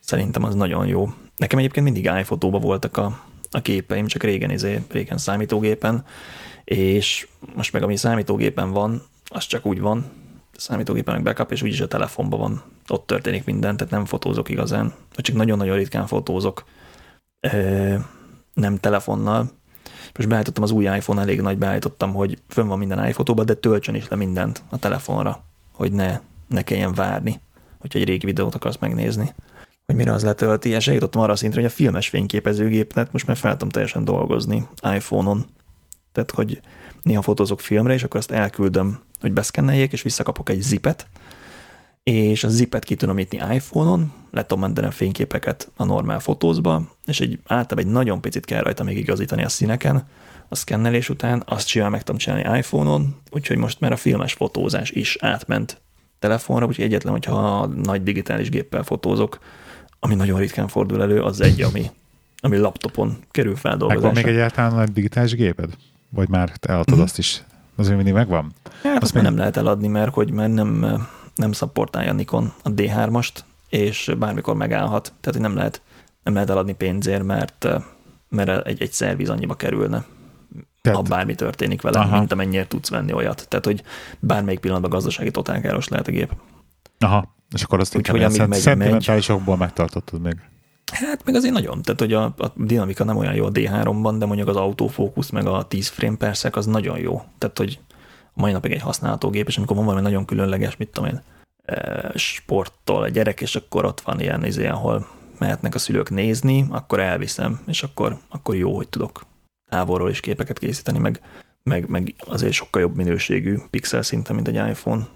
szerintem 0.00 0.44
az 0.44 0.54
nagyon 0.54 0.86
jó. 0.86 1.12
Nekem 1.36 1.58
egyébként 1.58 1.84
mindig 1.84 2.10
iPhotóban 2.20 2.60
voltak 2.60 2.96
a, 2.96 3.20
a 3.50 3.62
képeim, 3.62 4.06
csak 4.06 4.22
régen, 4.22 4.50
izé, 4.50 4.82
régen 4.90 5.18
számítógépen, 5.18 6.04
és 6.64 7.26
most 7.54 7.72
meg 7.72 7.82
ami 7.82 7.96
számítógépen 7.96 8.70
van, 8.70 9.02
az 9.28 9.46
csak 9.46 9.66
úgy 9.66 9.80
van, 9.80 10.04
számítógépen 10.62 11.14
meg 11.14 11.22
backup, 11.22 11.52
és 11.52 11.62
úgyis 11.62 11.80
a 11.80 11.88
telefonban 11.88 12.38
van, 12.38 12.62
ott 12.88 13.06
történik 13.06 13.44
minden, 13.44 13.76
tehát 13.76 13.92
nem 13.92 14.04
fotózok 14.04 14.48
igazán, 14.48 14.92
vagy 15.14 15.24
csak 15.24 15.36
nagyon-nagyon 15.36 15.76
ritkán 15.76 16.06
fotózok 16.06 16.64
nem 18.54 18.76
telefonnal. 18.80 19.50
Most 20.14 20.28
beállítottam 20.28 20.62
az 20.62 20.70
új 20.70 20.84
iPhone, 20.84 21.20
elég 21.20 21.40
nagy 21.40 21.58
beállítottam, 21.58 22.14
hogy 22.14 22.38
fönn 22.48 22.66
van 22.66 22.78
minden 22.78 23.06
iPhotóban, 23.06 23.46
de 23.46 23.54
töltsön 23.54 23.94
is 23.94 24.08
le 24.08 24.16
mindent 24.16 24.62
a 24.70 24.78
telefonra, 24.78 25.44
hogy 25.72 25.92
ne, 25.92 26.20
ne 26.48 26.62
kelljen 26.62 26.94
várni, 26.94 27.40
hogyha 27.78 27.98
egy 27.98 28.04
régi 28.04 28.26
videót 28.26 28.54
akarsz 28.54 28.78
megnézni 28.78 29.34
hogy 29.86 29.94
mire 29.94 30.12
az 30.12 30.24
letölti, 30.24 30.68
és 30.68 30.88
eljutottam 30.88 31.22
arra 31.22 31.32
a 31.32 31.36
szintre, 31.36 31.60
hogy 31.60 31.70
a 31.70 31.74
filmes 31.74 32.08
fényképezőgépet 32.08 33.12
most 33.12 33.26
már 33.26 33.36
fel 33.36 33.52
tudom 33.52 33.68
teljesen 33.68 34.04
dolgozni 34.04 34.68
iPhone-on. 34.94 35.44
Tehát, 36.12 36.30
hogy 36.30 36.60
néha 37.02 37.22
fotózok 37.22 37.60
filmre, 37.60 37.92
és 37.92 38.02
akkor 38.02 38.20
azt 38.20 38.30
elküldöm, 38.30 39.00
hogy 39.20 39.32
beszkenneljék, 39.32 39.92
és 39.92 40.02
visszakapok 40.02 40.48
egy 40.48 40.60
zipet, 40.60 41.06
és 42.02 42.44
a 42.44 42.48
zipet 42.48 42.84
ki 42.84 42.94
tudom 42.94 43.16
nyitni 43.16 43.54
iPhone-on, 43.54 44.12
le 44.30 44.40
tudom 44.46 44.60
menteni 44.60 44.86
a 44.86 44.90
fényképeket 44.90 45.70
a 45.76 45.84
normál 45.84 46.20
fotózba, 46.20 46.82
és 47.06 47.20
egy, 47.20 47.38
általában 47.46 47.84
egy 47.84 47.92
nagyon 47.92 48.20
picit 48.20 48.44
kell 48.44 48.62
rajta 48.62 48.84
még 48.84 48.96
igazítani 48.96 49.44
a 49.44 49.48
színeken, 49.48 50.06
a 50.48 50.54
szkennelés 50.54 51.08
után, 51.08 51.42
azt 51.46 51.66
simán 51.66 51.90
meg 51.90 52.02
tudom 52.02 52.20
csinálni 52.20 52.58
iPhone-on, 52.58 53.16
úgyhogy 53.30 53.56
most 53.56 53.80
már 53.80 53.92
a 53.92 53.96
filmes 53.96 54.32
fotózás 54.32 54.90
is 54.90 55.16
átment 55.20 55.80
telefonra, 56.18 56.66
úgyhogy 56.66 56.84
egyetlen, 56.84 57.12
hogyha 57.12 57.66
nagy 57.66 58.02
digitális 58.02 58.48
géppel 58.48 58.82
fotózok, 58.82 59.38
ami 59.98 60.14
nagyon 60.14 60.38
ritkán 60.38 60.68
fordul 60.68 61.02
elő, 61.02 61.22
az 61.22 61.40
egy, 61.40 61.62
ami, 61.62 61.90
ami 62.40 62.56
laptopon 62.56 63.16
kerül 63.30 63.56
feldolgozásra. 63.56 64.06
Megvan 64.06 64.24
még 64.24 64.34
egyáltalán 64.34 64.80
egy 64.80 64.92
digitális 64.92 65.34
géped? 65.34 65.70
Vagy 66.14 66.28
már 66.28 66.52
eladtad 66.60 66.98
mm. 66.98 67.02
azt 67.02 67.18
is? 67.18 67.42
Az 67.76 67.86
még 67.86 67.96
mindig 67.96 68.14
megvan? 68.14 68.52
Hát 68.82 69.02
azt 69.02 69.14
még... 69.14 69.22
nem 69.22 69.36
lehet 69.36 69.56
eladni, 69.56 69.88
mert 69.88 70.14
hogy 70.14 70.30
már 70.30 70.48
nem, 70.48 71.06
nem 71.34 71.52
szapportálja 71.52 72.12
Nikon 72.12 72.52
a 72.62 72.70
D3-ast, 72.70 73.32
és 73.68 74.14
bármikor 74.18 74.54
megállhat. 74.54 75.02
Tehát, 75.20 75.40
hogy 75.40 75.40
nem 75.40 75.54
lehet, 75.54 75.82
nem 76.22 76.34
lehet 76.34 76.50
eladni 76.50 76.74
pénzért, 76.74 77.22
mert, 77.22 77.68
mert 78.28 78.66
egy, 78.66 78.82
egy 78.82 78.92
szerviz 78.92 79.30
annyiba 79.30 79.54
kerülne. 79.54 80.04
Tehát... 80.82 80.98
Ha 80.98 81.04
bármi 81.04 81.34
történik 81.34 81.82
vele, 81.82 81.98
Aha. 81.98 82.18
mint 82.18 82.32
amennyire 82.32 82.66
tudsz 82.66 82.90
venni 82.90 83.12
olyat. 83.12 83.46
Tehát, 83.48 83.64
hogy 83.64 83.82
bármelyik 84.20 84.60
pillanatban 84.60 84.90
gazdasági 84.90 85.30
totálkáros 85.30 85.88
lehet 85.88 86.08
a 86.08 86.10
gép. 86.10 86.32
Aha, 86.98 87.34
és 87.54 87.62
akkor 87.62 87.80
azt 87.80 87.96
Úgyhogy 87.96 88.22
amíg 88.22 88.46
megy, 88.46 88.60
szentimentálisokból 88.60 89.56
megtartottad 89.56 90.20
még. 90.20 90.36
Hát 90.92 91.24
meg 91.24 91.34
azért 91.34 91.54
nagyon, 91.54 91.82
tehát 91.82 92.00
hogy 92.00 92.12
a, 92.12 92.24
a 92.24 92.52
dinamika 92.54 93.04
nem 93.04 93.16
olyan 93.16 93.34
jó 93.34 93.44
a 93.44 93.50
D3-ban, 93.50 94.14
de 94.18 94.26
mondjuk 94.26 94.48
az 94.48 94.56
autofókusz 94.56 95.30
meg 95.30 95.46
a 95.46 95.66
10 95.68 95.88
frame 95.88 96.16
per 96.16 96.34
sec 96.34 96.56
az 96.56 96.66
nagyon 96.66 96.98
jó. 96.98 97.22
Tehát, 97.38 97.58
hogy 97.58 97.78
a 98.34 98.40
mai 98.40 98.52
napig 98.52 98.72
egy 98.72 98.80
használható 98.80 99.30
gép, 99.30 99.48
és 99.48 99.56
amikor 99.56 99.76
van 99.76 99.84
valami 99.84 100.02
nagyon 100.02 100.24
különleges, 100.24 100.76
mit 100.76 100.88
tudom 100.88 101.08
én, 101.08 101.22
e, 101.64 102.10
sporttól 102.14 103.02
a 103.02 103.08
gyerek, 103.08 103.40
és 103.40 103.56
akkor 103.56 103.84
ott 103.84 104.00
van 104.00 104.20
ilyen 104.20 104.44
izé, 104.44 104.66
ahol 104.66 105.06
mehetnek 105.38 105.74
a 105.74 105.78
szülők 105.78 106.10
nézni, 106.10 106.66
akkor 106.70 107.00
elviszem, 107.00 107.60
és 107.66 107.82
akkor, 107.82 108.18
akkor 108.28 108.54
jó, 108.54 108.76
hogy 108.76 108.88
tudok 108.88 109.26
távolról 109.70 110.10
is 110.10 110.20
képeket 110.20 110.58
készíteni, 110.58 110.98
meg, 110.98 111.20
meg, 111.62 111.88
meg 111.88 112.14
azért 112.18 112.52
sokkal 112.52 112.80
jobb 112.80 112.96
minőségű 112.96 113.58
pixel 113.70 114.02
szinten, 114.02 114.34
mint 114.34 114.48
egy 114.48 114.68
iPhone. 114.70 115.06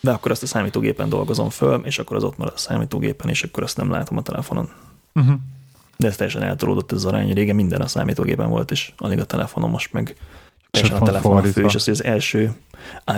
De 0.00 0.10
akkor 0.10 0.30
azt 0.30 0.42
a 0.42 0.46
számítógépen 0.46 1.08
dolgozom 1.08 1.50
föl, 1.50 1.80
és 1.84 1.98
akkor 1.98 2.16
az 2.16 2.24
ott 2.24 2.36
marad 2.36 2.52
a 2.56 2.58
számítógépen, 2.58 3.28
és 3.28 3.42
akkor 3.42 3.62
azt 3.62 3.76
nem 3.76 3.90
látom 3.90 4.16
a 4.16 4.22
telefonon. 4.22 4.70
Uh-huh. 5.14 5.34
De 5.96 6.06
ez 6.06 6.16
teljesen 6.16 6.42
eltolódott 6.42 6.92
ez 6.92 6.96
az 6.96 7.04
arány. 7.04 7.32
Régen 7.32 7.54
minden 7.54 7.80
a 7.80 7.86
számítógépen 7.86 8.48
volt, 8.48 8.70
és 8.70 8.92
alig 8.96 9.18
a 9.18 9.24
telefonom 9.24 9.70
most 9.70 9.92
meg 9.92 10.16
teljesen 10.70 11.00
a 11.00 11.04
telefon 11.04 11.42
fő, 11.42 11.64
és 11.64 11.74
az, 11.74 11.84
hogy 11.84 11.92
az 11.92 12.04
első 12.04 12.52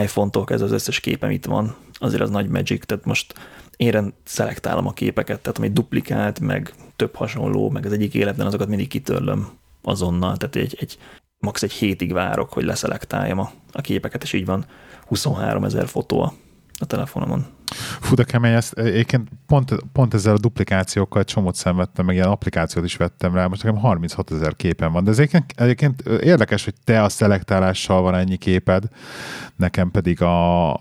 iPhone-tól 0.01 0.45
ez 0.49 0.61
az 0.61 0.73
összes 0.73 1.01
képem 1.01 1.31
itt 1.31 1.45
van, 1.45 1.75
azért 1.95 2.23
az 2.23 2.31
nagy 2.31 2.49
magic, 2.49 2.87
tehát 2.87 3.05
most 3.05 3.35
én 3.77 4.15
szelektálom 4.25 4.87
a 4.87 4.93
képeket, 4.93 5.41
tehát 5.41 5.59
ami 5.59 5.69
duplikált, 5.69 6.41
meg 6.41 6.75
több 6.97 7.15
hasonló, 7.15 7.71
meg 7.71 7.87
az 7.87 7.93
egyik 7.93 8.15
életben 8.15 8.47
azokat 8.47 8.69
mindig 8.69 8.89
kitörlöm 8.89 9.49
azonnal, 9.83 10.37
tehát 10.37 10.57
egy, 10.57 10.77
egy 10.81 10.99
max. 11.39 11.63
egy 11.63 11.73
hétig 11.73 12.13
várok, 12.13 12.53
hogy 12.53 12.65
leszelektáljam 12.65 13.39
a, 13.39 13.51
a 13.73 13.81
képeket, 13.81 14.23
és 14.23 14.33
így 14.33 14.47
van 14.47 14.67
23 15.07 15.65
ezer 15.65 15.89
fotó 15.89 16.23
a, 16.23 16.33
a 16.83 16.87
telefonomon. 16.87 17.47
Fú, 18.01 18.15
de 18.15 18.25
kemény, 18.25 18.53
ezt 18.53 18.73
egyébként 18.73 19.29
pont, 19.47 19.75
pont 19.93 20.15
ezzel 20.15 20.35
a 20.35 20.39
duplikációkkal 20.39 21.25
csomót 21.25 21.55
szenvedtem, 21.55 22.05
meg 22.05 22.15
ilyen 22.15 22.29
applikációt 22.29 22.85
is 22.85 22.97
vettem 22.97 23.35
rá, 23.35 23.47
most 23.47 23.63
nekem 23.63 23.79
36 23.79 24.31
ezer 24.31 24.57
képen 24.57 24.93
van, 24.93 25.05
de 25.05 25.11
ez 25.11 25.19
egyébként, 25.19 25.53
egyébként 25.57 26.01
érdekes, 26.07 26.65
hogy 26.65 26.75
te 26.85 27.03
a 27.03 27.09
szelektálással 27.09 28.03
van 28.03 28.15
ennyi 28.15 28.37
képed, 28.37 28.85
nekem 29.57 29.91
pedig 29.91 30.23
a 30.23 30.77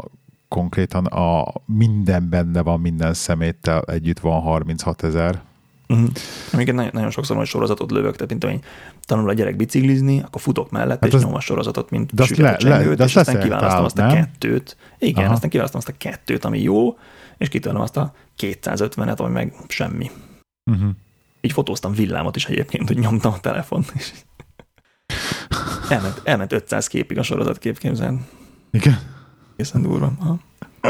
konkrétan 0.47 1.05
a 1.05 1.53
minden 1.65 2.29
benne 2.29 2.61
van, 2.61 2.79
minden 2.79 3.13
szeméttel 3.13 3.81
együtt 3.81 4.19
van 4.19 4.41
36 4.41 5.03
ezer. 5.03 5.41
Uh-huh. 5.91 6.09
Amiket 6.51 6.75
nagyon, 6.75 6.91
nagyon 6.93 7.11
sokszor 7.11 7.35
nagy 7.35 7.47
sorozatot 7.47 7.91
lövök, 7.91 8.15
tehát 8.15 8.29
mint 8.29 8.43
hogy 8.43 8.59
tanul 9.05 9.29
a 9.29 9.33
gyerek 9.33 9.55
biciklizni, 9.55 10.21
akkor 10.21 10.41
futok 10.41 10.71
mellett, 10.71 10.99
hát 10.99 11.09
és 11.09 11.13
az, 11.13 11.23
nyom 11.23 11.33
a 11.33 11.39
sorozatot, 11.39 11.89
mint 11.89 12.13
de 12.13 12.25
le, 12.37 12.57
le, 12.59 12.95
de 12.95 13.03
és 13.03 13.15
aztán 13.15 13.39
kiválasztom 13.39 13.83
azt 13.83 13.97
a 13.97 14.05
nem? 14.05 14.15
kettőt. 14.15 14.77
Igen, 14.99 15.23
Aha. 15.23 15.33
aztán 15.33 15.49
kiválasztom 15.49 15.79
azt 15.79 15.89
a 15.89 15.97
kettőt, 15.97 16.45
ami 16.45 16.61
jó, 16.61 16.97
és 17.37 17.49
kitörlöm 17.49 17.81
azt 17.81 17.97
a 17.97 18.13
250-et, 18.37 19.17
ami 19.17 19.31
meg 19.31 19.53
semmi. 19.67 20.11
Uh-huh. 20.71 20.89
Így 21.41 21.51
fotóztam 21.51 21.93
villámot 21.93 22.35
is 22.35 22.45
egyébként, 22.45 22.87
hogy 22.87 22.97
nyomtam 22.97 23.33
a 23.33 23.39
telefon, 23.39 23.85
és 23.93 24.11
elment, 25.89 26.21
elment 26.23 26.53
500 26.53 26.87
képig 26.87 27.17
a 27.17 27.23
sorozat 27.23 27.57
képképzel. 27.57 28.19
Igen? 28.71 28.99
Egészen 29.55 29.81
durva. 29.81 30.11
Aha. 30.19 30.39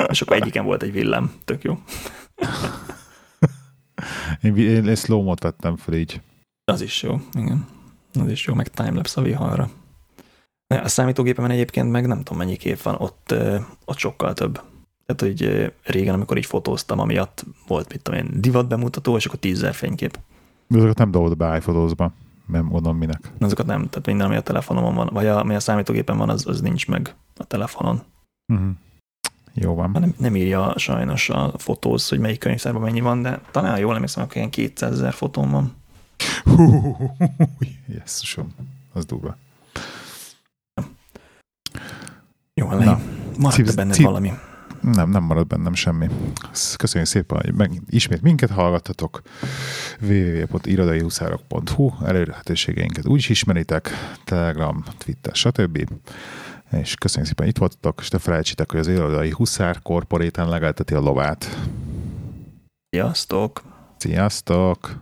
És 0.10 0.22
akkor 0.22 0.36
egyiken 0.36 0.66
volt 0.66 0.84
egy 0.84 0.92
villám, 0.92 1.32
tök 1.46 1.64
jó. 1.64 1.80
Én, 4.42 4.56
én 4.56 4.96
slow 4.96 5.34
vettem 5.42 5.76
fel 5.76 5.94
így. 5.94 6.22
Az 6.66 6.82
is 6.82 7.04
jó, 7.04 7.22
igen. 7.34 7.68
Az 8.14 8.30
is 8.30 8.46
jó, 8.46 8.54
meg 8.54 8.68
timelapse 8.68 9.22
a 9.22 9.24
viharra. 9.24 9.70
A 10.68 10.88
számítógépemen 10.88 11.52
egyébként 11.52 11.92
meg 11.92 12.08
nem 12.08 12.18
tudom 12.18 12.38
mennyi 12.38 12.56
kép 12.56 12.82
van, 12.82 12.96
ott, 12.98 13.36
ott 13.86 13.98
sokkal 13.98 14.34
több. 14.34 14.62
Tehát, 15.06 15.22
hogy 15.22 15.74
régen, 15.84 16.14
amikor 16.14 16.38
így 16.38 16.46
fotóztam, 16.46 17.00
amiatt 17.00 17.46
volt, 17.68 17.92
mit 17.92 18.02
tudom 18.02 18.20
én, 18.20 18.42
divat 18.42 18.68
bemutató, 18.68 19.16
és 19.16 19.26
akkor 19.26 19.40
tízzer 19.40 19.74
fénykép. 19.74 20.20
De 20.68 20.78
azokat 20.78 20.98
nem 20.98 21.12
dobod 21.12 21.38
be 21.38 21.58
iPhotos-ba, 21.58 22.14
nem 22.48 22.68
gondolom 22.68 22.98
minek. 22.98 23.32
Azokat 23.40 23.66
nem, 23.66 23.90
tehát 23.90 24.06
minden, 24.06 24.26
ami 24.26 24.36
a 24.36 24.42
telefonomon 24.42 24.96
van, 24.96 25.10
vagy 25.14 25.28
a, 25.28 25.40
ami 25.40 25.56
a 25.56 25.60
számítógépen 25.60 26.18
van, 26.18 26.30
az, 26.30 26.48
az 26.48 26.62
nincs 26.62 26.88
meg 26.88 27.16
a 27.38 27.44
telefonon. 27.44 28.02
Uh-huh. 28.54 28.70
Jó 29.54 29.76
van. 29.76 29.92
Nem, 29.92 30.14
nem 30.18 30.36
írja 30.36 30.74
sajnos 30.78 31.30
a 31.30 31.54
fotóz, 31.58 32.10
hogy 32.10 32.20
melyik 32.20 32.40
könyvszárban 32.40 32.82
mennyi 32.82 33.02
van, 33.02 33.22
de 33.22 33.42
talán 33.52 33.80
jól 33.80 33.94
emlékszem, 33.94 34.24
akkor 34.24 34.36
ilyen 34.36 34.50
200 34.50 34.92
ezer 34.92 35.14
fotón 35.14 35.52
van. 35.52 35.76
Jesszusom, 37.88 38.54
az 38.94 39.06
durva. 39.06 39.38
Jó, 42.54 42.68
Na, 42.68 43.00
maradt 43.38 43.76
benned 43.76 43.94
cip, 43.94 44.06
valami? 44.06 44.32
Nem, 44.82 45.10
nem 45.10 45.24
marad 45.24 45.48
bennem 45.48 45.74
semmi. 45.74 46.08
Köszönjük 46.78 47.10
szépen, 47.10 47.42
hogy 47.42 47.54
meg, 47.54 47.82
ismét 47.90 48.22
minket 48.22 48.50
hallgattatok. 48.50 49.22
www.irodaihuszárok.hu 50.02 51.92
Elérhetőségeinket 52.06 53.08
úgy 53.08 53.18
is 53.18 53.30
ismeritek. 53.30 53.90
Telegram, 54.24 54.84
Twitter, 54.98 55.36
stb 55.36 55.90
és 56.72 56.96
köszönjük 56.96 57.30
szépen, 57.30 57.48
itt 57.48 57.58
voltatok, 57.58 58.00
és 58.02 58.08
te 58.08 58.20
felejtsétek, 58.20 58.72
hogy 58.72 58.80
az 58.80 58.88
élőadai 58.88 59.30
Huszár 59.30 59.82
korporéten 59.82 60.50
legelteti 60.50 60.94
a 60.94 61.00
lovát. 61.00 61.58
Sziasztok! 62.90 63.62
Sziasztok! 63.98 65.02